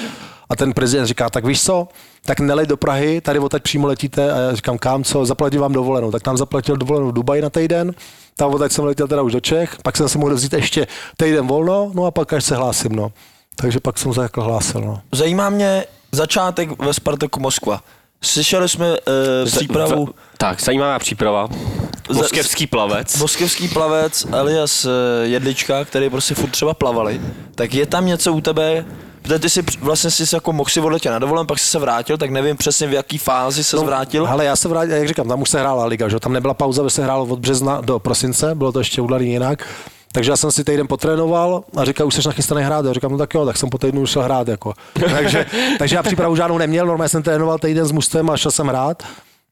A 0.50 0.56
ten 0.56 0.72
prezident 0.72 1.06
říká, 1.06 1.30
tak 1.30 1.44
víš 1.44 1.62
co, 1.64 1.88
tak 2.22 2.40
nelej 2.40 2.66
do 2.66 2.76
Prahy, 2.76 3.20
tady 3.20 3.38
odtaď 3.38 3.62
přímo 3.62 3.86
letíte 3.86 4.32
a 4.32 4.36
já 4.36 4.54
říkám, 4.54 4.78
kam 4.78 5.04
co, 5.04 5.24
zaplatím 5.26 5.60
vám 5.60 5.72
dovolenou. 5.72 6.10
Tak 6.10 6.22
tam 6.22 6.36
zaplatil 6.36 6.76
dovolenou 6.76 7.08
v 7.08 7.12
Dubaji 7.12 7.42
na 7.42 7.50
týden, 7.50 7.94
tam 8.36 8.54
odtaď 8.54 8.72
jsem 8.72 8.84
letěl 8.84 9.08
teda 9.08 9.22
už 9.22 9.32
do 9.32 9.40
Čech, 9.40 9.76
pak 9.82 9.96
jsem 9.96 10.08
se 10.08 10.18
mohl 10.18 10.34
vzít 10.34 10.52
ještě 10.52 10.86
týden 11.16 11.46
volno, 11.46 11.90
no 11.94 12.04
a 12.06 12.10
pak 12.10 12.32
až 12.32 12.44
se 12.44 12.56
hlásím, 12.56 12.92
no. 12.92 13.12
Takže 13.56 13.80
pak 13.80 13.98
jsem 13.98 14.14
se 14.14 14.22
jako 14.22 14.42
hlásil, 14.42 14.80
no. 14.80 15.00
Zajímá 15.12 15.50
mě 15.50 15.84
začátek 16.12 16.82
ve 16.82 16.94
Spartaku 16.94 17.40
Moskva. 17.40 17.80
Slyšeli 18.24 18.68
jsme 18.68 18.90
uh, 18.90 18.96
přípravu 19.44 20.08
Tak, 20.38 20.62
zajímavá 20.62 20.98
příprava. 20.98 21.48
Moskevský 22.12 22.66
plavec. 22.66 23.16
Moskevský 23.16 23.68
plavec 23.68 24.26
alias 24.32 24.84
eh, 24.84 24.90
Jedlička, 25.26 25.84
který 25.84 26.10
prostě 26.10 26.34
furt 26.34 26.50
třeba 26.50 26.74
plavali. 26.74 27.20
Tak 27.54 27.74
je 27.74 27.86
tam 27.86 28.06
něco 28.06 28.32
u 28.32 28.40
tebe, 28.40 28.84
protože 29.22 29.38
ty 29.38 29.50
si 29.50 29.62
př- 29.62 29.80
vlastně 29.80 30.10
si 30.10 30.34
jako 30.34 30.52
mohl 30.52 30.70
si 30.70 30.80
odletět 30.80 31.12
na 31.12 31.18
dovolen, 31.18 31.46
pak 31.46 31.58
si 31.58 31.66
se 31.66 31.78
vrátil, 31.78 32.18
tak 32.18 32.30
nevím 32.30 32.56
přesně 32.56 32.86
v 32.86 32.92
jaký 32.92 33.18
fázi 33.18 33.64
se 33.64 33.76
no, 33.76 33.82
vrátil. 33.84 34.26
Ale 34.26 34.44
já 34.44 34.56
se 34.56 34.68
vrátil, 34.68 34.96
jak 34.96 35.08
říkám, 35.08 35.28
tam 35.28 35.42
už 35.42 35.50
se 35.50 35.60
hrála 35.60 35.84
liga, 35.84 36.08
že? 36.08 36.16
jo, 36.16 36.20
tam 36.20 36.32
nebyla 36.32 36.54
pauza, 36.54 36.84
že 36.84 36.90
se 36.90 37.04
hrálo 37.04 37.24
od 37.26 37.38
března 37.38 37.80
do 37.80 37.98
prosince, 37.98 38.54
bylo 38.54 38.72
to 38.72 38.78
ještě 38.78 39.00
udaný 39.00 39.30
jinak. 39.30 39.66
Takže 40.14 40.30
já 40.30 40.36
jsem 40.36 40.52
si 40.52 40.64
týden 40.64 40.88
potrénoval 40.88 41.64
a 41.76 41.84
říkal, 41.84 42.06
už 42.06 42.14
jsi 42.14 42.20
nachystaný 42.26 42.62
hrát. 42.62 42.84
Já 42.84 42.92
říkám, 42.92 43.12
no 43.12 43.18
tak 43.18 43.34
jo, 43.34 43.46
tak 43.46 43.56
jsem 43.56 43.70
po 43.70 43.78
týdnu 43.78 44.00
už 44.00 44.10
šel 44.10 44.22
hrát. 44.22 44.48
Jako. 44.48 44.74
takže, 45.10 45.46
takže 45.78 45.96
já 45.96 46.02
přípravu 46.02 46.36
žádnou 46.36 46.58
neměl, 46.58 46.86
normálně 46.86 47.08
jsem 47.08 47.22
trénoval 47.22 47.58
týden 47.58 47.86
s 47.86 47.92
mužstvem 47.92 48.30
a 48.30 48.36
šel 48.36 48.50
jsem 48.50 48.66
hrát. 48.66 49.02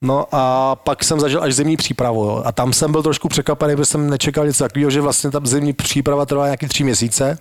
No 0.03 0.27
a 0.33 0.77
pak 0.77 1.05
jsem 1.05 1.21
zažil 1.21 1.43
až 1.43 1.55
zimní 1.55 1.77
přípravu. 1.77 2.25
Jo. 2.25 2.43
A 2.45 2.53
tam 2.53 2.73
jsem 2.73 2.93
byl 2.93 3.03
trošku 3.03 3.29
překvapený, 3.29 3.77
protože 3.77 3.87
jsem 3.87 4.11
nečekal 4.11 4.47
něco 4.47 4.65
takového, 4.65 4.91
že 4.91 5.01
vlastně 5.01 5.31
ta 5.31 5.41
zimní 5.45 5.73
příprava 5.73 6.27
trvala 6.27 6.47
nějaký 6.47 6.69
tři 6.69 6.85
měsíce. 6.85 7.39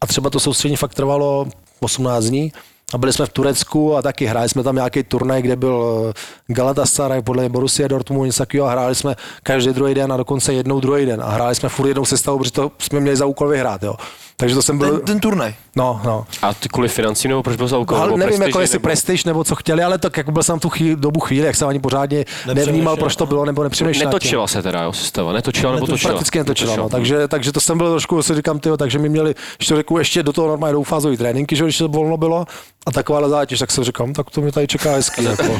A 0.00 0.06
třeba 0.06 0.30
to 0.30 0.40
soustředění 0.40 0.76
fakt 0.76 0.94
trvalo 0.94 1.46
18 1.80 2.24
dní. 2.24 2.52
A 2.92 2.98
byli 2.98 3.12
jsme 3.12 3.26
v 3.26 3.32
Turecku 3.32 3.96
a 3.96 4.02
taky 4.02 4.26
hráli 4.26 4.48
jsme 4.48 4.62
tam 4.62 4.74
nějaký 4.74 5.02
turnaj, 5.02 5.42
kde 5.42 5.56
byl 5.56 6.06
eh, 6.10 6.52
Galatasaray 6.52 7.22
podle 7.22 7.48
Borussia 7.48 7.88
Dortmund, 7.88 8.26
něco 8.26 8.42
takového. 8.42 8.68
Hráli 8.68 8.94
jsme 8.94 9.16
každý 9.42 9.72
druhý 9.72 9.94
den 9.94 10.12
a 10.12 10.16
dokonce 10.16 10.52
jednou 10.54 10.80
druhý 10.80 11.06
den. 11.06 11.22
A 11.22 11.30
hráli 11.30 11.54
jsme 11.54 11.68
furt 11.68 11.88
jednou 11.88 12.04
sestavu, 12.04 12.38
protože 12.38 12.52
to 12.52 12.70
jsme 12.78 13.00
měli 13.00 13.16
za 13.16 13.26
úkol 13.26 13.48
vyhrát. 13.48 13.82
Jo. 13.82 13.94
Takže 14.42 14.54
to 14.54 14.62
jsem 14.62 14.78
byl... 14.78 14.90
Ten, 14.90 15.00
ten 15.06 15.20
turnaj. 15.20 15.54
No, 15.76 16.00
no. 16.04 16.26
A 16.42 16.54
ty 16.54 16.68
kvůli 16.68 16.88
financí 16.88 17.28
nebo 17.28 17.42
proč 17.42 17.56
byl 17.56 17.68
za 17.68 17.78
úkol? 17.78 17.96
Ale 17.98 18.06
Nebo 18.06 18.16
nevím, 18.16 18.42
jako 18.42 18.60
jestli 18.60 18.74
nebo- 18.74 18.82
prestiž 18.82 19.24
nebo 19.24 19.44
co 19.44 19.54
chtěli, 19.54 19.82
ale 19.82 19.98
tak 19.98 20.16
jako 20.16 20.32
byl 20.32 20.42
jsem 20.42 20.58
tu 20.58 20.68
chvíli, 20.68 20.96
dobu 20.96 21.20
chvíli, 21.20 21.46
jak 21.46 21.56
jsem 21.56 21.68
ani 21.68 21.78
pořádně 21.80 22.24
nevnímal, 22.54 22.96
proč 22.96 23.16
to 23.16 23.26
bylo, 23.26 23.44
nebo 23.44 23.62
nepřemýšlel. 23.62 24.06
Netočila 24.06 24.46
se 24.46 24.62
teda, 24.62 24.82
jo, 24.82 24.92
sestava. 24.92 25.32
Netočila 25.32 25.72
nebo 25.72 25.86
to 25.86 25.92
točila? 25.92 26.12
prakticky 26.12 26.38
netočila, 26.38 26.76
no, 26.76 26.88
takže, 26.88 27.28
takže 27.28 27.52
to 27.52 27.60
jsem 27.60 27.78
byl 27.78 27.90
trošku, 27.90 28.22
si 28.22 28.34
říkám, 28.34 28.58
tyjo, 28.58 28.76
takže 28.76 28.98
mi 28.98 29.08
měli, 29.08 29.34
když 29.56 29.68
to 29.68 29.76
řeknu, 29.76 29.98
ještě 29.98 30.22
do 30.22 30.32
toho 30.32 30.48
normálně 30.48 30.72
doufázový 30.72 31.16
tréninky, 31.16 31.56
že, 31.56 31.64
když 31.64 31.78
to 31.78 31.88
volno 31.88 32.16
bylo, 32.16 32.44
a 32.86 32.90
taková 32.92 33.28
zátěž, 33.28 33.58
tak 33.58 33.70
jsem 33.70 33.84
říkal, 33.84 34.06
"No, 34.06 34.12
tak 34.12 34.30
to 34.30 34.40
mě 34.40 34.52
tady 34.52 34.66
čeká 34.66 34.92
hezky. 34.92 35.24
Jako. 35.32 35.58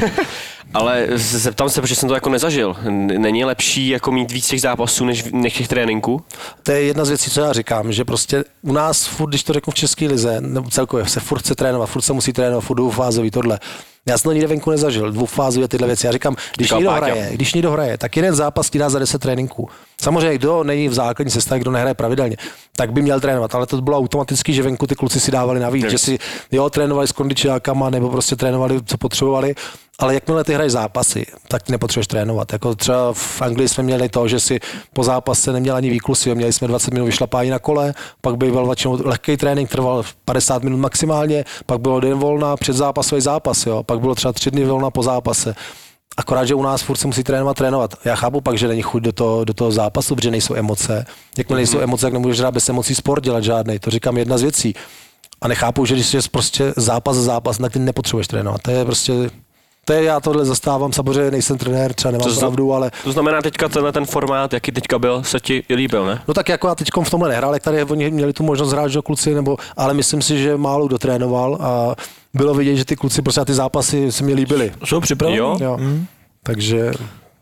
Ale 0.74 1.06
zeptám 1.14 1.68
se, 1.68 1.80
protože 1.80 1.94
jsem 1.94 2.08
to 2.08 2.14
jako 2.14 2.28
nezažil. 2.30 2.76
Není 3.18 3.44
lepší 3.44 3.88
jako 3.88 4.12
mít 4.12 4.32
víc 4.32 4.46
těch 4.46 4.60
zápasů 4.60 5.04
než, 5.04 5.24
než 5.32 5.52
těch 5.54 5.68
tréninků? 5.68 6.22
To 6.62 6.72
je 6.72 6.82
jedna 6.82 7.04
z 7.04 7.08
věcí, 7.08 7.30
co 7.30 7.40
já 7.40 7.52
říkám, 7.52 7.92
že 7.92 8.04
prostě 8.04 8.44
u 8.72 8.74
nás, 8.74 9.06
furt, 9.06 9.28
když 9.28 9.42
to 9.42 9.52
řeknu 9.52 9.70
v 9.70 9.74
České 9.74 10.06
lize, 10.06 10.40
nebo 10.40 10.70
celkově 10.70 11.06
se 11.06 11.20
furt 11.20 11.38
chce 11.38 11.54
trénovat, 11.54 11.88
furt 11.88 12.02
se 12.02 12.12
musí 12.12 12.32
trénovat, 12.32 12.64
furt 12.64 12.76
doufázový 12.76 13.30
tohle. 13.30 13.58
Já 14.06 14.18
jsem 14.18 14.28
to 14.28 14.32
nikde 14.32 14.48
venku 14.48 14.70
nezažil, 14.70 15.12
dvoufázově 15.12 15.68
tyhle 15.68 15.86
věci. 15.86 16.06
Já 16.06 16.12
říkám, 16.12 16.36
když 16.56 16.68
Říkal 16.68 16.78
někdo 16.78 16.90
Páťa. 16.90 17.04
hraje, 17.06 17.30
když 17.32 17.54
někdo 17.54 17.70
hraje, 17.70 17.98
tak 17.98 18.16
jeden 18.16 18.34
zápas 18.34 18.70
ti 18.70 18.78
dá 18.78 18.90
za 18.90 18.98
10 18.98 19.18
tréninků. 19.18 19.68
Samozřejmě, 20.00 20.38
kdo 20.38 20.64
není 20.64 20.88
v 20.88 20.94
základní 20.94 21.30
sestavě, 21.30 21.60
kdo 21.60 21.70
nehraje 21.70 21.94
pravidelně, 21.94 22.36
tak 22.76 22.92
by 22.92 23.02
měl 23.02 23.20
trénovat, 23.20 23.54
ale 23.54 23.66
to 23.66 23.82
bylo 23.82 23.98
automaticky, 23.98 24.52
že 24.52 24.62
venku 24.62 24.86
ty 24.86 24.94
kluci 24.94 25.20
si 25.20 25.30
dávali 25.30 25.60
navíc, 25.60 25.90
že 25.90 25.98
si 25.98 26.18
jo, 26.52 26.70
trénovali 26.70 27.08
s 27.08 27.12
kondičákama 27.12 27.90
nebo 27.90 28.08
prostě 28.10 28.36
trénovali, 28.36 28.80
co 28.86 28.98
potřebovali, 28.98 29.54
ale 29.98 30.14
jakmile 30.14 30.44
ty 30.44 30.54
hraješ 30.54 30.72
zápasy, 30.72 31.26
tak 31.48 31.68
nepotřebuješ 31.68 32.06
trénovat. 32.06 32.52
Jako 32.52 32.74
třeba 32.74 33.12
v 33.12 33.42
Anglii 33.42 33.68
jsme 33.68 33.82
měli 33.82 34.08
to, 34.08 34.28
že 34.28 34.40
si 34.40 34.60
po 34.92 35.04
zápase 35.04 35.52
neměl 35.52 35.76
ani 35.76 35.90
výklusy, 35.90 36.28
jo. 36.28 36.34
měli 36.34 36.52
jsme 36.52 36.68
20 36.68 36.94
minut 36.94 37.06
vyšlapání 37.06 37.50
na 37.50 37.58
kole, 37.58 37.94
pak 38.20 38.36
byl 38.36 38.66
většinou 38.66 38.98
lehký 39.04 39.36
trénink, 39.36 39.70
trval 39.70 40.02
50 40.24 40.62
minut 40.62 40.76
maximálně, 40.76 41.44
pak 41.66 41.80
bylo 41.80 42.00
den 42.00 42.18
volna, 42.18 42.56
předzápasový 42.56 43.20
zápas, 43.20 43.66
jo. 43.66 43.82
Pak 43.92 44.00
bylo 44.00 44.14
třeba 44.14 44.32
tři 44.32 44.50
dny 44.50 44.64
volna 44.64 44.90
po 44.90 45.02
zápase. 45.02 45.54
Akorát, 46.16 46.44
že 46.44 46.54
u 46.54 46.62
nás 46.62 46.82
furt 46.82 46.96
se 46.96 47.06
musí 47.06 47.24
trénovat, 47.24 47.56
trénovat. 47.56 47.94
Já 48.04 48.16
chápu 48.16 48.40
pak, 48.40 48.58
že 48.58 48.68
není 48.68 48.82
chuť 48.82 49.02
do 49.02 49.12
toho, 49.12 49.44
do 49.44 49.54
toho 49.54 49.72
zápasu, 49.72 50.14
protože 50.14 50.30
nejsou 50.30 50.54
emoce. 50.54 51.04
Jakmile 51.38 51.58
nejsou 51.58 51.80
emoce, 51.80 52.06
tak 52.06 52.12
nemůžeš 52.12 52.40
hrát 52.40 52.54
bez 52.54 52.68
emocí 52.68 52.94
sport 52.94 53.24
dělat 53.24 53.44
žádný. 53.44 53.78
To 53.78 53.90
říkám 53.90 54.16
jedna 54.16 54.38
z 54.38 54.42
věcí. 54.42 54.74
A 55.40 55.48
nechápu, 55.48 55.84
že 55.84 55.94
když 55.94 56.14
je 56.14 56.20
prostě 56.30 56.72
zápas 56.76 57.16
za 57.16 57.22
zápas, 57.22 57.58
tak 57.58 57.72
ty 57.72 57.78
nepotřebuješ 57.78 58.26
trénovat. 58.26 58.62
To 58.62 58.70
je 58.70 58.84
prostě, 58.84 59.12
to 59.84 59.92
je, 59.92 60.04
já 60.04 60.20
tohle 60.20 60.44
zastávám, 60.44 60.92
samozřejmě 60.92 61.30
nejsem 61.30 61.58
trenér, 61.58 61.94
třeba 61.94 62.12
nemám 62.12 62.28
To 62.28 62.40
pravdu, 62.40 62.72
ale 62.72 62.90
To 63.04 63.12
znamená 63.12 63.42
teďka 63.42 63.68
tenhle 63.68 63.92
ten 63.92 64.06
formát, 64.06 64.52
jaký 64.52 64.72
teďka 64.72 64.98
byl, 64.98 65.22
se 65.22 65.40
ti 65.40 65.64
líbil, 65.70 66.06
ne? 66.06 66.22
No 66.28 66.34
tak 66.34 66.48
jako 66.48 66.68
já 66.68 66.74
teď 66.74 66.88
v 67.04 67.10
tomhle 67.10 67.28
nehrál, 67.28 67.54
jak 67.54 67.62
tady 67.62 67.84
oni 67.84 68.10
měli 68.10 68.32
tu 68.32 68.42
možnost 68.42 68.72
hrát, 68.72 68.88
že 68.88 69.00
kluci, 69.04 69.34
nebo, 69.34 69.56
ale 69.76 69.94
myslím 69.94 70.22
si, 70.22 70.38
že 70.38 70.56
málo 70.56 70.86
kdo 70.86 70.98
trénoval 70.98 71.58
a 71.60 71.94
bylo 72.34 72.54
vidět, 72.54 72.76
že 72.76 72.84
ty 72.84 72.96
kluci 72.96 73.22
prostě 73.22 73.44
ty 73.44 73.54
zápasy 73.54 74.12
se 74.12 74.24
mi 74.24 74.34
líbily. 74.34 74.72
Jsou 74.84 75.00
připraveni? 75.00 75.38
Jo. 75.38 75.56
Jo. 75.60 75.78
Takže 76.42 76.92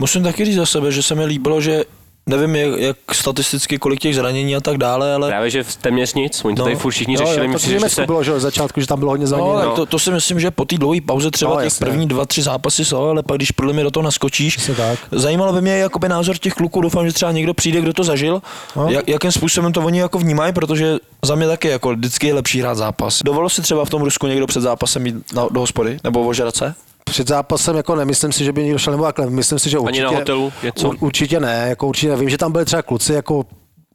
Musím 0.00 0.22
taky 0.22 0.44
říct 0.44 0.56
za 0.56 0.66
sebe, 0.66 0.92
že 0.92 1.02
se 1.02 1.14
mi 1.14 1.24
líbilo, 1.24 1.60
že 1.60 1.84
nevím, 2.30 2.56
jak, 2.56 2.78
jak 2.80 2.96
statisticky, 3.12 3.78
kolik 3.78 4.00
těch 4.00 4.14
zranění 4.14 4.56
a 4.56 4.60
tak 4.60 4.78
dále, 4.78 5.14
ale 5.14 5.28
Právě, 5.28 5.50
že 5.50 5.62
v 5.62 5.76
téměř 5.76 6.14
nic, 6.14 6.44
oni 6.44 6.56
to 6.56 6.62
No. 6.62 6.64
tady 6.64 6.76
furt 6.76 6.90
všichni 6.92 7.14
jo, 7.14 7.18
řešili, 7.18 7.46
jo, 7.46 7.52
to 7.52 7.52
myslím, 7.52 7.80
že 7.80 7.88
se... 7.88 8.06
bylo, 8.06 8.22
že 8.22 8.32
od 8.32 8.40
začátku, 8.40 8.80
že 8.80 8.86
tam 8.86 8.98
bylo 8.98 9.10
hodně 9.10 9.24
No, 9.24 9.28
zranění. 9.28 9.52
tak 9.56 9.64
no. 9.64 9.76
to, 9.76 9.86
to, 9.86 9.98
si 9.98 10.10
myslím, 10.10 10.40
že 10.40 10.50
po 10.50 10.64
té 10.64 10.76
dlouhé 10.78 11.00
pauze 11.00 11.30
třeba 11.30 11.50
No, 11.50 11.56
těch 11.56 11.64
jasně. 11.64 11.86
první 11.86 12.06
dva, 12.08 12.26
tři 12.26 12.42
zápasy 12.42 12.84
jsou, 12.84 12.96
ale 13.02 13.22
pak 13.22 13.36
když 13.36 13.50
podle 13.50 13.72
mě 13.72 13.82
do 13.82 13.90
toho 13.90 14.04
naskočíš, 14.04 14.70
tak. 14.76 14.98
zajímalo 15.12 15.52
by 15.52 15.60
mě 15.60 15.72
jakoby 15.78 16.08
názor 16.08 16.38
těch 16.38 16.52
kluků, 16.54 16.80
doufám, 16.80 17.06
že 17.06 17.12
třeba 17.12 17.32
někdo 17.32 17.54
přijde, 17.54 17.80
kdo 17.80 17.92
to 17.92 18.04
zažil, 18.04 18.42
No. 18.76 18.88
jak, 18.90 19.08
jakým 19.08 19.32
způsobem 19.32 19.72
to 19.72 19.80
oni 19.80 19.98
jako 20.00 20.18
vnímají, 20.18 20.52
protože 20.52 20.96
za 21.24 21.34
mě 21.34 21.46
taky 21.46 21.68
jako 21.68 21.90
vždycky 21.94 22.26
je 22.26 22.34
lepší 22.34 22.60
hrát 22.60 22.74
zápas. 22.74 23.20
Dovolil 23.24 23.48
si 23.48 23.62
třeba 23.62 23.84
v 23.84 23.90
tom 23.90 24.02
Rusku 24.02 24.26
někdo 24.26 24.46
před 24.46 24.60
zápasem 24.60 25.06
jít 25.06 25.32
na, 25.32 25.46
do 25.50 25.60
hospody 25.60 25.98
nebo 26.04 26.20
ožrat 26.26 26.56
se? 26.56 26.74
Před 27.10 27.28
zápasem 27.28 27.76
jako 27.76 27.94
nemyslím 27.94 28.32
si, 28.32 28.44
že 28.44 28.52
by 28.52 28.62
někdo 28.62 28.78
šel 28.78 28.92
nebo 28.92 29.04
takhle. 29.04 29.30
Myslím 29.30 29.58
si, 29.58 29.70
že 29.70 29.78
určitě, 29.78 30.04
na 30.04 30.10
hotelu 30.10 30.52
něco? 30.62 30.88
Ur, 30.88 30.96
určitě 31.00 31.40
ne, 31.40 31.66
jako 31.68 31.86
určitě 31.86 32.08
nevím, 32.08 32.30
že 32.30 32.38
tam 32.38 32.52
byli 32.52 32.64
třeba 32.64 32.82
kluci 32.82 33.12
jako 33.12 33.46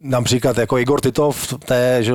například 0.01 0.57
jako 0.57 0.77
Igor 0.77 1.01
Titov, 1.01 1.53
to 1.65 1.73
je, 1.73 2.03
že 2.03 2.13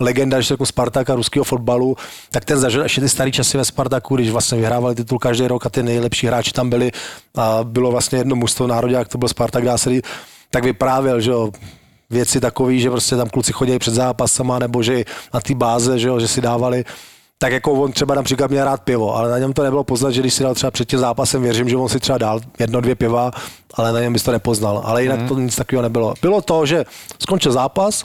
legenda 0.00 0.40
že 0.40 0.54
jako 0.54 0.66
Spartaka 0.66 1.14
ruského 1.14 1.44
fotbalu, 1.44 1.96
tak 2.30 2.44
ten 2.44 2.58
zažil 2.58 2.82
ještě 2.82 3.00
ty 3.00 3.08
starý 3.08 3.32
časy 3.32 3.58
ve 3.58 3.64
Spartaku, 3.64 4.16
když 4.16 4.30
vlastně 4.30 4.58
vyhrávali 4.58 4.94
titul 4.94 5.18
každý 5.18 5.46
rok 5.46 5.66
a 5.66 5.68
ty 5.70 5.82
nejlepší 5.82 6.26
hráči 6.26 6.52
tam 6.52 6.70
byli 6.70 6.92
a 7.36 7.58
bylo 7.64 7.90
vlastně 7.90 8.18
jedno 8.18 8.36
mužstvo 8.36 8.66
národě, 8.66 8.94
jak 8.94 9.08
to 9.08 9.18
byl 9.18 9.28
Spartak, 9.28 9.64
dá 9.64 9.78
se 9.78 9.90
říct, 9.90 10.04
tak 10.50 10.64
vyprávěl, 10.64 11.20
že 11.20 11.30
jo, 11.30 11.50
věci 12.10 12.40
takový, 12.40 12.80
že 12.80 12.90
prostě 12.90 13.16
tam 13.16 13.28
kluci 13.28 13.52
chodili 13.52 13.78
před 13.78 13.94
zápasama, 13.94 14.58
nebo 14.58 14.82
že 14.82 15.04
na 15.34 15.40
té 15.40 15.54
báze, 15.54 15.98
že, 15.98 16.08
jo, 16.08 16.20
že 16.20 16.28
si 16.28 16.40
dávali 16.40 16.84
tak 17.42 17.52
jako 17.52 17.72
on 17.72 17.92
třeba 17.92 18.14
například 18.14 18.50
měl 18.50 18.64
rád 18.64 18.82
pivo, 18.82 19.16
ale 19.16 19.30
na 19.30 19.38
něm 19.38 19.52
to 19.52 19.62
nebylo 19.62 19.84
poznat, 19.84 20.10
že 20.10 20.20
když 20.20 20.34
si 20.34 20.42
dal 20.42 20.54
třeba 20.54 20.70
před 20.70 20.88
tím 20.88 20.98
zápasem, 20.98 21.42
věřím, 21.42 21.68
že 21.68 21.76
on 21.76 21.88
si 21.88 22.00
třeba 22.00 22.18
dal 22.18 22.40
jedno, 22.58 22.80
dvě 22.80 22.94
piva, 22.94 23.30
ale 23.74 23.92
na 23.92 24.00
něm 24.00 24.12
bys 24.12 24.22
to 24.22 24.32
nepoznal. 24.32 24.82
Ale 24.84 25.02
jinak 25.02 25.28
to 25.28 25.38
nic 25.38 25.56
takového 25.56 25.82
nebylo. 25.82 26.14
Bylo 26.22 26.42
to, 26.42 26.66
že 26.66 26.84
skončil 27.22 27.52
zápas, 27.52 28.04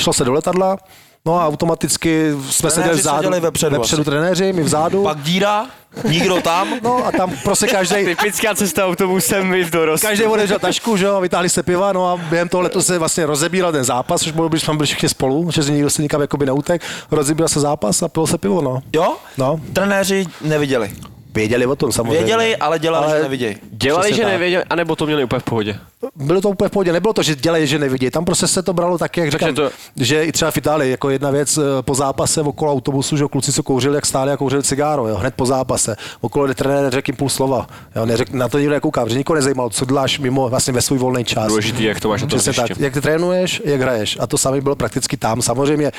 šlo 0.00 0.12
se 0.12 0.24
do 0.24 0.32
letadla, 0.32 0.76
no 1.26 1.40
a 1.40 1.46
automaticky 1.46 2.32
jsme 2.50 2.70
seděli 2.70 2.84
Trenéři 2.84 3.00
vzadu, 3.00 3.16
seděli 3.16 3.40
vepředu 3.40 3.76
vepředu 3.76 4.00
asi. 4.00 4.10
trenéři, 4.10 4.52
my 4.52 4.62
vzadu, 4.62 5.02
Pak 5.02 5.22
díra, 5.22 5.66
nikdo 6.08 6.40
tam, 6.40 6.68
no 6.82 7.06
a 7.06 7.12
tam 7.12 7.32
prostě 7.44 7.66
každý 7.66 8.04
Typická 8.04 8.54
cesta 8.54 8.86
autobusem 8.86 9.50
vy 9.50 9.64
v 9.64 9.70
dorost. 9.70 10.02
Každý 10.02 10.24
odevřel 10.24 10.58
tašku, 10.58 10.96
že 10.96 11.04
jo, 11.04 11.20
vytáhli 11.20 11.48
se 11.48 11.62
piva, 11.62 11.92
no 11.92 12.08
a 12.08 12.16
během 12.16 12.48
toho 12.48 12.60
letu 12.60 12.82
se 12.82 12.98
vlastně 12.98 13.26
rozebíral 13.26 13.72
ten 13.72 13.84
zápas, 13.84 14.20
což 14.20 14.32
bylo, 14.32 14.48
když 14.48 14.62
jsme 14.62 14.74
byli 14.74 14.86
všichni 14.86 15.08
spolu, 15.08 15.50
že 15.50 15.62
si 15.62 15.72
nikdo 15.72 15.90
se 15.90 16.02
nikam 16.02 16.20
jakoby 16.20 16.46
neutek, 16.46 16.82
rozebíral 17.10 17.48
se 17.48 17.60
zápas 17.60 18.02
a 18.02 18.08
pilo 18.08 18.26
se 18.26 18.38
pivo, 18.38 18.62
no. 18.62 18.82
jo? 18.92 19.16
No. 19.38 19.60
Trenéři 19.72 20.26
neviděli. 20.40 20.90
Věděli 21.36 21.66
o 21.66 21.76
tom 21.76 21.92
samozřejmě. 21.92 22.18
Věděli, 22.18 22.56
ale 22.56 22.78
dělali, 22.78 23.06
Ale- 23.06 23.16
že 23.16 23.22
nevidějí. 23.22 23.56
Dělali, 23.70 24.02
Přesně 24.02 24.16
že 24.16 24.22
tak. 24.22 24.32
nevěděli, 24.32 24.64
anebo 24.70 24.96
to 24.96 25.06
měli 25.06 25.24
úplně 25.24 25.40
v 25.40 25.44
pohodě. 25.44 25.76
Bylo 26.16 26.40
to 26.40 26.48
úplně 26.50 26.68
v 26.68 26.72
pohodě, 26.72 26.92
nebylo 26.92 27.12
to, 27.12 27.22
že 27.22 27.34
dělají, 27.36 27.66
že 27.66 27.78
nevidí. 27.78 28.10
Tam 28.10 28.24
prostě 28.24 28.46
se 28.46 28.62
to 28.62 28.72
bralo 28.72 28.98
tak, 28.98 29.16
jak 29.16 29.30
říkám, 29.30 29.54
to- 29.54 29.70
že 29.96 30.24
i 30.24 30.32
třeba 30.32 30.50
v 30.50 30.56
Itálii, 30.56 30.90
jako 30.90 31.10
jedna 31.10 31.30
věc 31.30 31.58
eh, 31.58 31.62
po 31.82 31.94
zápase 31.94 32.40
okolo 32.40 32.72
autobusu, 32.72 33.16
že 33.16 33.22
jo, 33.22 33.28
kluci 33.28 33.52
se 33.52 33.62
kouřili, 33.62 33.94
jak 33.94 34.06
stáli 34.06 34.32
a 34.32 34.36
kouřili 34.36 34.62
cigáro, 34.62 35.08
jo, 35.08 35.16
hned 35.16 35.34
po 35.34 35.46
zápase. 35.46 35.96
Okolo 36.20 36.54
trenér 36.54 36.82
neřekl 36.84 37.10
jim 37.10 37.16
půl 37.16 37.28
slova. 37.28 37.66
Jo, 37.96 38.06
neřek, 38.06 38.30
na 38.30 38.48
to 38.48 38.58
nikdo 38.58 38.72
nekouká, 38.74 39.04
protože 39.04 39.18
nikoho 39.18 39.34
nezajímalo, 39.34 39.70
co 39.70 39.84
děláš 39.84 40.18
mimo 40.18 40.48
vlastně 40.48 40.72
ve 40.72 40.82
svůj 40.82 40.98
volný 40.98 41.24
čas. 41.24 41.48
Důležitý, 41.48 41.84
jak 41.84 42.00
to 42.00 42.08
máš 42.08 42.22
na 42.22 42.28
Přesně 42.28 42.52
tak, 42.52 42.80
jak 42.80 42.94
ty 42.94 43.00
trénuješ, 43.00 43.62
jak 43.64 43.80
hraješ. 43.80 44.16
A 44.20 44.26
to 44.26 44.38
samé 44.38 44.60
bylo 44.60 44.76
prakticky 44.76 45.16
tam. 45.16 45.42
Samozřejmě 45.42 45.92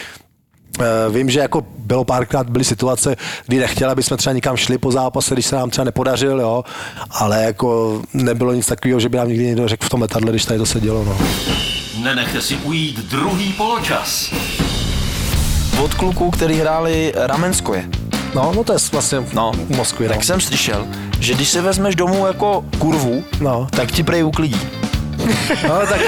Vím, 1.10 1.30
že 1.30 1.40
jako 1.40 1.66
bylo 1.78 2.06
párkrát 2.06 2.50
byly 2.50 2.64
situace, 2.64 3.16
kdy 3.48 3.60
nechtěli, 3.60 3.92
aby 3.92 4.04
jsme 4.04 4.18
třeba 4.18 4.34
nikam 4.34 4.58
šli 4.58 4.78
po 4.78 4.92
zápase, 4.92 5.34
když 5.36 5.46
se 5.46 5.56
nám 5.56 5.70
třeba 5.70 5.86
nepodařil, 5.86 6.40
jo, 6.42 6.64
ale 7.12 7.44
jako 7.44 8.02
nebylo 8.14 8.54
nic 8.54 8.66
takového, 8.66 9.00
že 9.00 9.10
by 9.10 9.18
nám 9.18 9.28
nikdy 9.30 9.46
někdo 9.46 9.68
řekl 9.68 9.86
v 9.86 9.90
tom 9.90 10.02
letadle, 10.02 10.32
když 10.32 10.46
tady 10.46 10.60
to 10.60 10.66
se 10.66 10.80
dělo. 10.80 11.04
No. 11.06 11.18
Nenechte 12.04 12.42
si 12.42 12.56
ujít 12.56 13.00
druhý 13.00 13.54
poločas. 13.54 14.34
Od 15.84 15.94
kluků, 15.94 16.32
který 16.32 16.56
hráli 16.60 17.14
Ramenskoje. 17.16 17.86
no, 18.36 18.52
no 18.56 18.64
to 18.64 18.74
je 18.74 18.80
vlastně 18.92 19.24
No, 19.34 19.52
v 19.70 19.76
Moskvě. 19.78 20.08
No. 20.10 20.14
tak 20.16 20.24
jsem 20.24 20.42
slyšel, 20.42 20.88
že 21.20 21.34
když 21.34 21.50
si 21.50 21.62
vezmeš 21.62 21.96
domů 21.96 22.28
jako 22.28 22.66
kurvu, 22.80 23.24
No. 23.42 23.68
tak 23.72 23.92
ti 23.92 24.04
prej 24.04 24.24
uklidí. 24.24 24.62
No, 25.68 25.80
tak, 25.90 26.02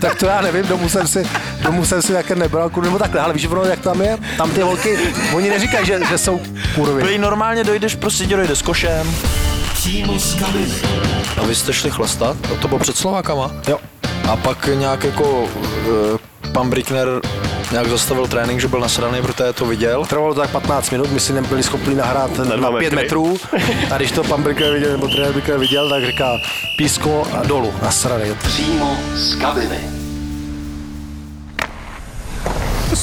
tak 0.00 0.18
to 0.18 0.26
já 0.26 0.40
nevím, 0.40 0.66
domů 0.66 0.88
jsem 0.88 1.06
si, 1.08 1.26
domů 1.62 1.84
jsem 1.84 2.02
si 2.02 2.12
jaké 2.12 2.34
nebral, 2.34 2.70
kurva, 2.70 2.86
nebo 2.86 2.98
takhle, 2.98 3.20
ale 3.20 3.34
víš, 3.34 3.46
ono, 3.46 3.64
jak 3.64 3.80
tam 3.80 4.00
je, 4.02 4.18
tam 4.36 4.50
ty 4.50 4.60
holky, 4.60 4.98
oni 5.34 5.50
neříkají, 5.50 5.86
že, 5.86 6.00
že 6.08 6.18
jsou 6.18 6.40
kurvy. 6.74 7.02
Prej 7.02 7.18
normálně 7.18 7.64
dojdeš, 7.64 7.94
prostě 7.94 8.26
tě 8.26 8.36
dojde 8.36 8.56
s 8.56 8.62
košem. 8.62 9.14
Přímo 9.72 10.18
z 10.18 10.34
kabiny. 10.34 10.74
A 11.36 11.42
vy 11.46 11.54
jste 11.54 11.72
šli 11.72 11.90
chlastat, 11.90 12.36
a 12.52 12.54
to 12.62 12.68
bylo 12.68 12.80
před 12.80 12.96
Slovákama. 12.96 13.50
Jo. 13.68 13.78
A 14.30 14.36
pak 14.36 14.68
nějak 14.74 15.04
jako 15.04 15.40
uh, 15.40 15.48
pan 16.52 16.70
Brickner 16.70 17.08
nějak 17.70 17.88
zastavil 17.88 18.26
trénink, 18.26 18.60
že 18.60 18.68
byl 18.68 18.80
nasraný, 18.80 19.22
protože 19.22 19.52
to 19.52 19.66
viděl. 19.66 20.04
Trvalo 20.04 20.34
to 20.34 20.40
tak 20.40 20.50
15 20.50 20.90
minut, 20.90 21.10
my 21.10 21.20
si 21.20 21.32
nebyli 21.32 21.62
schopni 21.62 21.94
nahrát 21.94 22.38
na, 22.38 22.56
dva 22.56 22.70
5 22.70 22.80
metry. 22.80 22.96
metrů. 22.96 23.36
A 23.90 23.96
když 23.96 24.12
to 24.12 24.24
pan 24.24 24.42
Bricker 24.42 24.72
viděl, 24.72 24.92
nebo 24.92 25.08
trenér 25.08 25.32
Bricker 25.32 25.58
viděl, 25.58 25.90
tak 25.90 26.04
říká 26.06 26.30
písko 26.78 27.26
a 27.32 27.46
dolů, 27.46 27.74
nasraný. 27.82 28.24
Přímo 28.42 28.96
z 29.14 29.34
kabiny. 29.34 29.97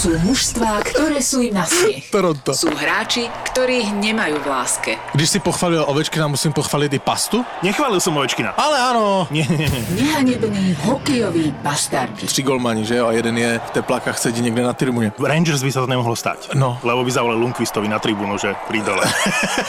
Sú 0.05 0.13
mužstvá, 0.21 0.85
ktoré 0.85 1.17
sú 1.17 1.41
im 1.41 1.57
na 1.57 1.65
smiech. 1.65 2.13
Toronto. 2.13 2.53
Sú 2.53 2.69
hráči, 2.69 3.25
ktorých 3.49 3.89
nemajú 3.97 4.37
v 4.37 4.47
láske. 4.53 4.91
Když 5.17 5.29
si 5.33 5.39
pochválil 5.41 5.81
Ovečkina, 5.81 6.29
musím 6.29 6.53
pochválit 6.53 6.93
i 6.93 7.01
pastu. 7.01 7.41
Nechválil 7.65 7.97
som 7.97 8.13
Ovečkina. 8.13 8.53
Ale 8.53 8.77
ano. 8.77 9.25
Nie, 9.33 9.49
nie, 9.49 9.65
nie. 9.65 9.81
Nehanební 9.97 10.77
hokejoví 10.85 11.57
bastardi. 11.65 12.29
Tři 12.29 12.45
golmani, 12.45 12.85
že 12.85 13.01
jo? 13.01 13.09
A 13.09 13.17
jeden 13.17 13.33
je 13.33 13.57
v 13.57 13.71
teplákách 13.81 14.17
sedí 14.21 14.45
někde 14.45 14.61
na 14.61 14.73
tribuně. 14.77 15.09
Rangers 15.17 15.65
by 15.65 15.73
sa 15.73 15.81
to 15.81 15.89
nemohlo 15.89 16.13
stať. 16.13 16.53
No. 16.53 16.77
Lebo 16.85 17.01
by 17.01 17.09
zavolal 17.09 17.41
Lundqvistovi 17.41 17.89
na 17.89 17.97
tribúnu, 17.97 18.37
že 18.37 18.53
pri 18.69 18.85
dole. 18.85 19.01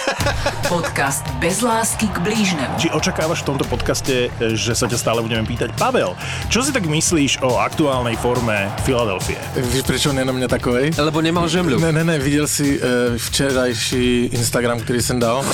Podcast 0.68 1.24
bez 1.40 1.64
lásky 1.64 2.12
k 2.12 2.20
blížnemu. 2.20 2.76
Či 2.76 2.92
očakávaš 2.92 3.40
v 3.40 3.56
tomto 3.56 3.64
podcaste, 3.64 4.28
že 4.52 4.76
sa 4.76 4.84
ťa 4.84 5.00
stále 5.00 5.24
budeme 5.24 5.48
pýtať? 5.48 5.72
Pavel, 5.80 6.12
čo 6.52 6.60
si 6.60 6.76
tak 6.76 6.84
myslíš 6.84 7.40
o 7.40 7.56
aktuálnej 7.56 8.20
forme 8.20 8.68
Filadelfie? 8.84 9.40
Víš, 9.56 9.80
proč 9.88 10.04
on 10.12 10.18
je 10.20 10.25
na 10.26 10.32
mě 10.32 10.48
takovej? 10.48 10.90
Lebo 10.98 11.20
nemal 11.20 11.48
žemlu. 11.48 11.78
Ne, 11.78 11.92
ne, 11.92 12.04
ne, 12.04 12.18
viděl 12.18 12.46
jsi 12.46 12.80
uh, 12.80 12.86
včerajší 13.16 14.24
Instagram, 14.24 14.80
který 14.80 15.02
jsem 15.02 15.20
dal? 15.20 15.44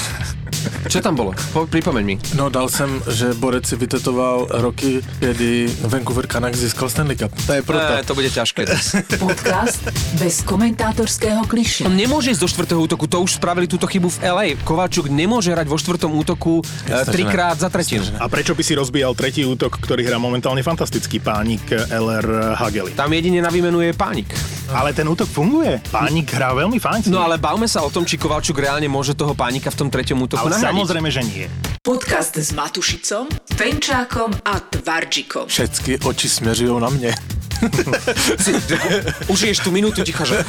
Čo 0.88 0.98
tam 0.98 1.14
bolo? 1.14 1.30
Po, 1.54 1.66
pripomeň 1.66 2.04
mi. 2.04 2.16
No 2.34 2.50
dal 2.50 2.68
jsem, 2.68 3.02
že 3.06 3.34
Borec 3.38 3.66
si 3.66 3.76
vytetoval 3.76 4.50
roky, 4.62 4.98
kdy 5.18 5.70
Vancouver 5.86 6.26
Canucks 6.26 6.58
získal 6.58 6.90
Stanley 6.90 7.16
Cup. 7.16 7.30
To 7.46 7.52
je 7.52 7.62
proto. 7.62 7.92
E, 7.94 8.02
to 8.02 8.12
bude 8.14 8.30
ťažké. 8.30 8.66
Podcast 9.22 9.82
bez 10.18 10.42
komentátorského 10.42 11.46
kliše. 11.46 11.86
On 11.86 11.94
nemôže 11.94 12.34
ísť 12.34 12.42
do 12.42 12.48
štvrtého 12.50 12.80
útoku, 12.82 13.06
to 13.06 13.22
už 13.22 13.38
spravili 13.38 13.70
túto 13.70 13.86
chybu 13.86 14.10
v 14.10 14.18
LA. 14.26 14.46
Kovalčuk 14.66 15.06
nemôže 15.06 15.54
hrať 15.54 15.66
vo 15.70 15.78
štvrtom 15.78 16.10
útoku 16.18 16.60
e, 16.60 16.90
Jasné, 16.90 17.06
že 17.06 17.12
trikrát 17.14 17.56
za 17.58 17.70
tretinu. 17.70 18.02
A 18.18 18.26
prečo 18.26 18.52
by 18.52 18.62
si 18.66 18.74
rozbíjal 18.74 19.14
tretí 19.14 19.46
útok, 19.46 19.78
ktorý 19.78 20.02
hrá 20.02 20.18
momentálne 20.18 20.60
fantastický 20.66 21.22
pánik 21.22 21.62
LR 21.90 22.58
Hageli? 22.58 22.92
Tam 22.98 23.10
jedine 23.14 23.38
na 23.38 23.50
výmenu 23.54 23.80
je 23.80 23.94
pánik. 23.94 24.34
Ale 24.72 24.96
ten 24.96 25.04
útok 25.04 25.28
funguje. 25.28 25.84
Pánik 25.92 26.32
hrá 26.32 26.56
veľmi 26.56 26.80
fajn. 26.80 27.12
No 27.12 27.20
ale 27.20 27.36
bavme 27.36 27.68
sa 27.68 27.84
o 27.84 27.92
tom, 27.92 28.08
či 28.08 28.16
Kovalčuk 28.16 28.56
reálne 28.56 28.88
môže 28.88 29.12
toho 29.12 29.36
pánika 29.36 29.68
v 29.68 29.76
tom 29.76 29.88
treťom 29.92 30.16
útoku 30.24 30.48
ale 30.48 30.56
nahradiť. 30.56 30.71
Samozrejme, 30.72 31.10
že 31.12 31.22
nie. 31.22 31.44
Podcast 31.84 32.32
s 32.40 32.56
Matušicom, 32.56 33.28
Fenčákom 33.54 34.32
a 34.44 34.60
Tvarčikom. 34.60 35.46
Všechny 35.46 35.98
oči 35.98 36.28
směřují 36.28 36.80
na 36.80 36.88
mě. 36.88 37.14
Užiješ 39.32 39.62
tú 39.62 39.70
minútu 39.70 40.02
ticha, 40.02 40.24
že... 40.26 40.42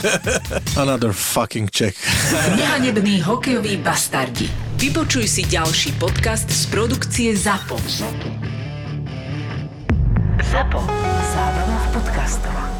Another 0.74 1.14
fucking 1.14 1.70
Czech. 1.70 1.94
Nehanební 2.58 3.22
hokejoví 3.22 3.78
bastardi. 3.78 4.50
Vypočuj 4.82 5.28
si 5.28 5.42
ďalší 5.46 5.92
podcast 6.02 6.50
z 6.50 6.66
produkcie 6.66 7.38
ZAPO. 7.38 7.78
ZAPO. 10.52 10.80
Zábrná 11.34 11.78
v 11.78 11.88
podcastovách. 11.94 12.73